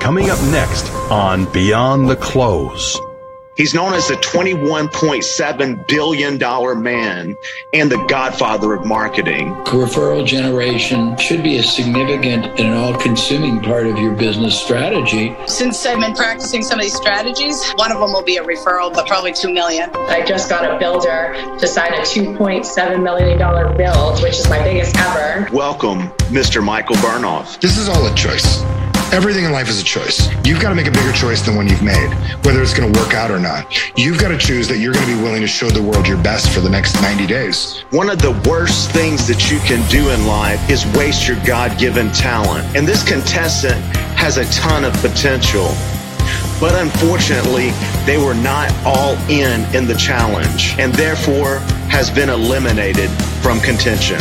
Coming 0.06 0.30
up 0.30 0.40
next 0.52 0.88
on 1.10 1.52
Beyond 1.52 2.08
the 2.08 2.14
Close. 2.14 2.96
He's 3.56 3.74
known 3.74 3.92
as 3.92 4.06
the 4.06 4.14
$21.7 4.14 5.88
billion 5.88 6.38
man 6.80 7.36
and 7.72 7.90
the 7.90 8.06
godfather 8.06 8.72
of 8.74 8.86
marketing. 8.86 9.52
Referral 9.64 10.24
generation 10.24 11.16
should 11.16 11.42
be 11.42 11.56
a 11.56 11.62
significant 11.64 12.60
and 12.60 12.72
all-consuming 12.72 13.62
part 13.62 13.88
of 13.88 13.98
your 13.98 14.14
business 14.14 14.56
strategy. 14.56 15.34
Since 15.48 15.84
I've 15.84 15.98
been 15.98 16.14
practicing 16.14 16.62
some 16.62 16.78
of 16.78 16.84
these 16.84 16.94
strategies, 16.94 17.68
one 17.72 17.90
of 17.90 17.98
them 17.98 18.12
will 18.12 18.22
be 18.22 18.36
a 18.36 18.44
referral, 18.44 18.94
but 18.94 19.08
probably 19.08 19.32
two 19.32 19.52
million. 19.52 19.90
I 19.92 20.24
just 20.24 20.48
got 20.48 20.72
a 20.72 20.78
builder 20.78 21.34
to 21.58 21.66
sign 21.66 21.92
a 21.94 22.02
$2.7 22.02 23.02
million 23.02 23.76
build, 23.76 24.22
which 24.22 24.38
is 24.38 24.48
my 24.48 24.62
biggest 24.62 24.96
ever. 24.98 25.48
Welcome, 25.52 26.10
Mr. 26.30 26.62
Michael 26.62 26.94
Burnoff. 26.96 27.60
This 27.60 27.76
is 27.76 27.88
all 27.88 28.06
a 28.06 28.14
choice. 28.14 28.62
Everything 29.12 29.44
in 29.44 29.52
life 29.52 29.68
is 29.68 29.80
a 29.80 29.84
choice. 29.84 30.28
You've 30.44 30.60
got 30.60 30.70
to 30.70 30.74
make 30.74 30.88
a 30.88 30.90
bigger 30.90 31.12
choice 31.12 31.40
than 31.40 31.54
one 31.54 31.68
you've 31.68 31.82
made, 31.82 32.12
whether 32.44 32.60
it's 32.60 32.74
going 32.74 32.92
to 32.92 33.00
work 33.00 33.14
out 33.14 33.30
or 33.30 33.38
not. 33.38 33.72
You've 33.96 34.18
got 34.18 34.28
to 34.28 34.36
choose 34.36 34.66
that 34.68 34.78
you're 34.78 34.92
going 34.92 35.06
to 35.06 35.16
be 35.16 35.22
willing 35.22 35.40
to 35.42 35.46
show 35.46 35.70
the 35.70 35.82
world 35.82 36.08
your 36.08 36.20
best 36.22 36.50
for 36.50 36.60
the 36.60 36.68
next 36.68 37.00
90 37.00 37.26
days. 37.26 37.84
One 37.90 38.10
of 38.10 38.20
the 38.20 38.32
worst 38.48 38.90
things 38.90 39.26
that 39.28 39.50
you 39.50 39.58
can 39.60 39.88
do 39.90 40.10
in 40.10 40.26
life 40.26 40.68
is 40.68 40.84
waste 40.96 41.28
your 41.28 41.38
God 41.46 41.78
given 41.78 42.10
talent. 42.10 42.76
And 42.76 42.86
this 42.86 43.06
contestant 43.06 43.80
has 44.16 44.38
a 44.38 44.44
ton 44.52 44.84
of 44.84 44.92
potential. 44.94 45.68
But 46.60 46.74
unfortunately, 46.74 47.70
they 48.06 48.18
were 48.18 48.34
not 48.34 48.74
all 48.84 49.14
in 49.30 49.62
in 49.74 49.86
the 49.86 49.94
challenge 49.94 50.74
and 50.78 50.92
therefore 50.92 51.58
has 51.88 52.10
been 52.10 52.28
eliminated 52.28 53.10
from 53.40 53.60
contention. 53.60 54.18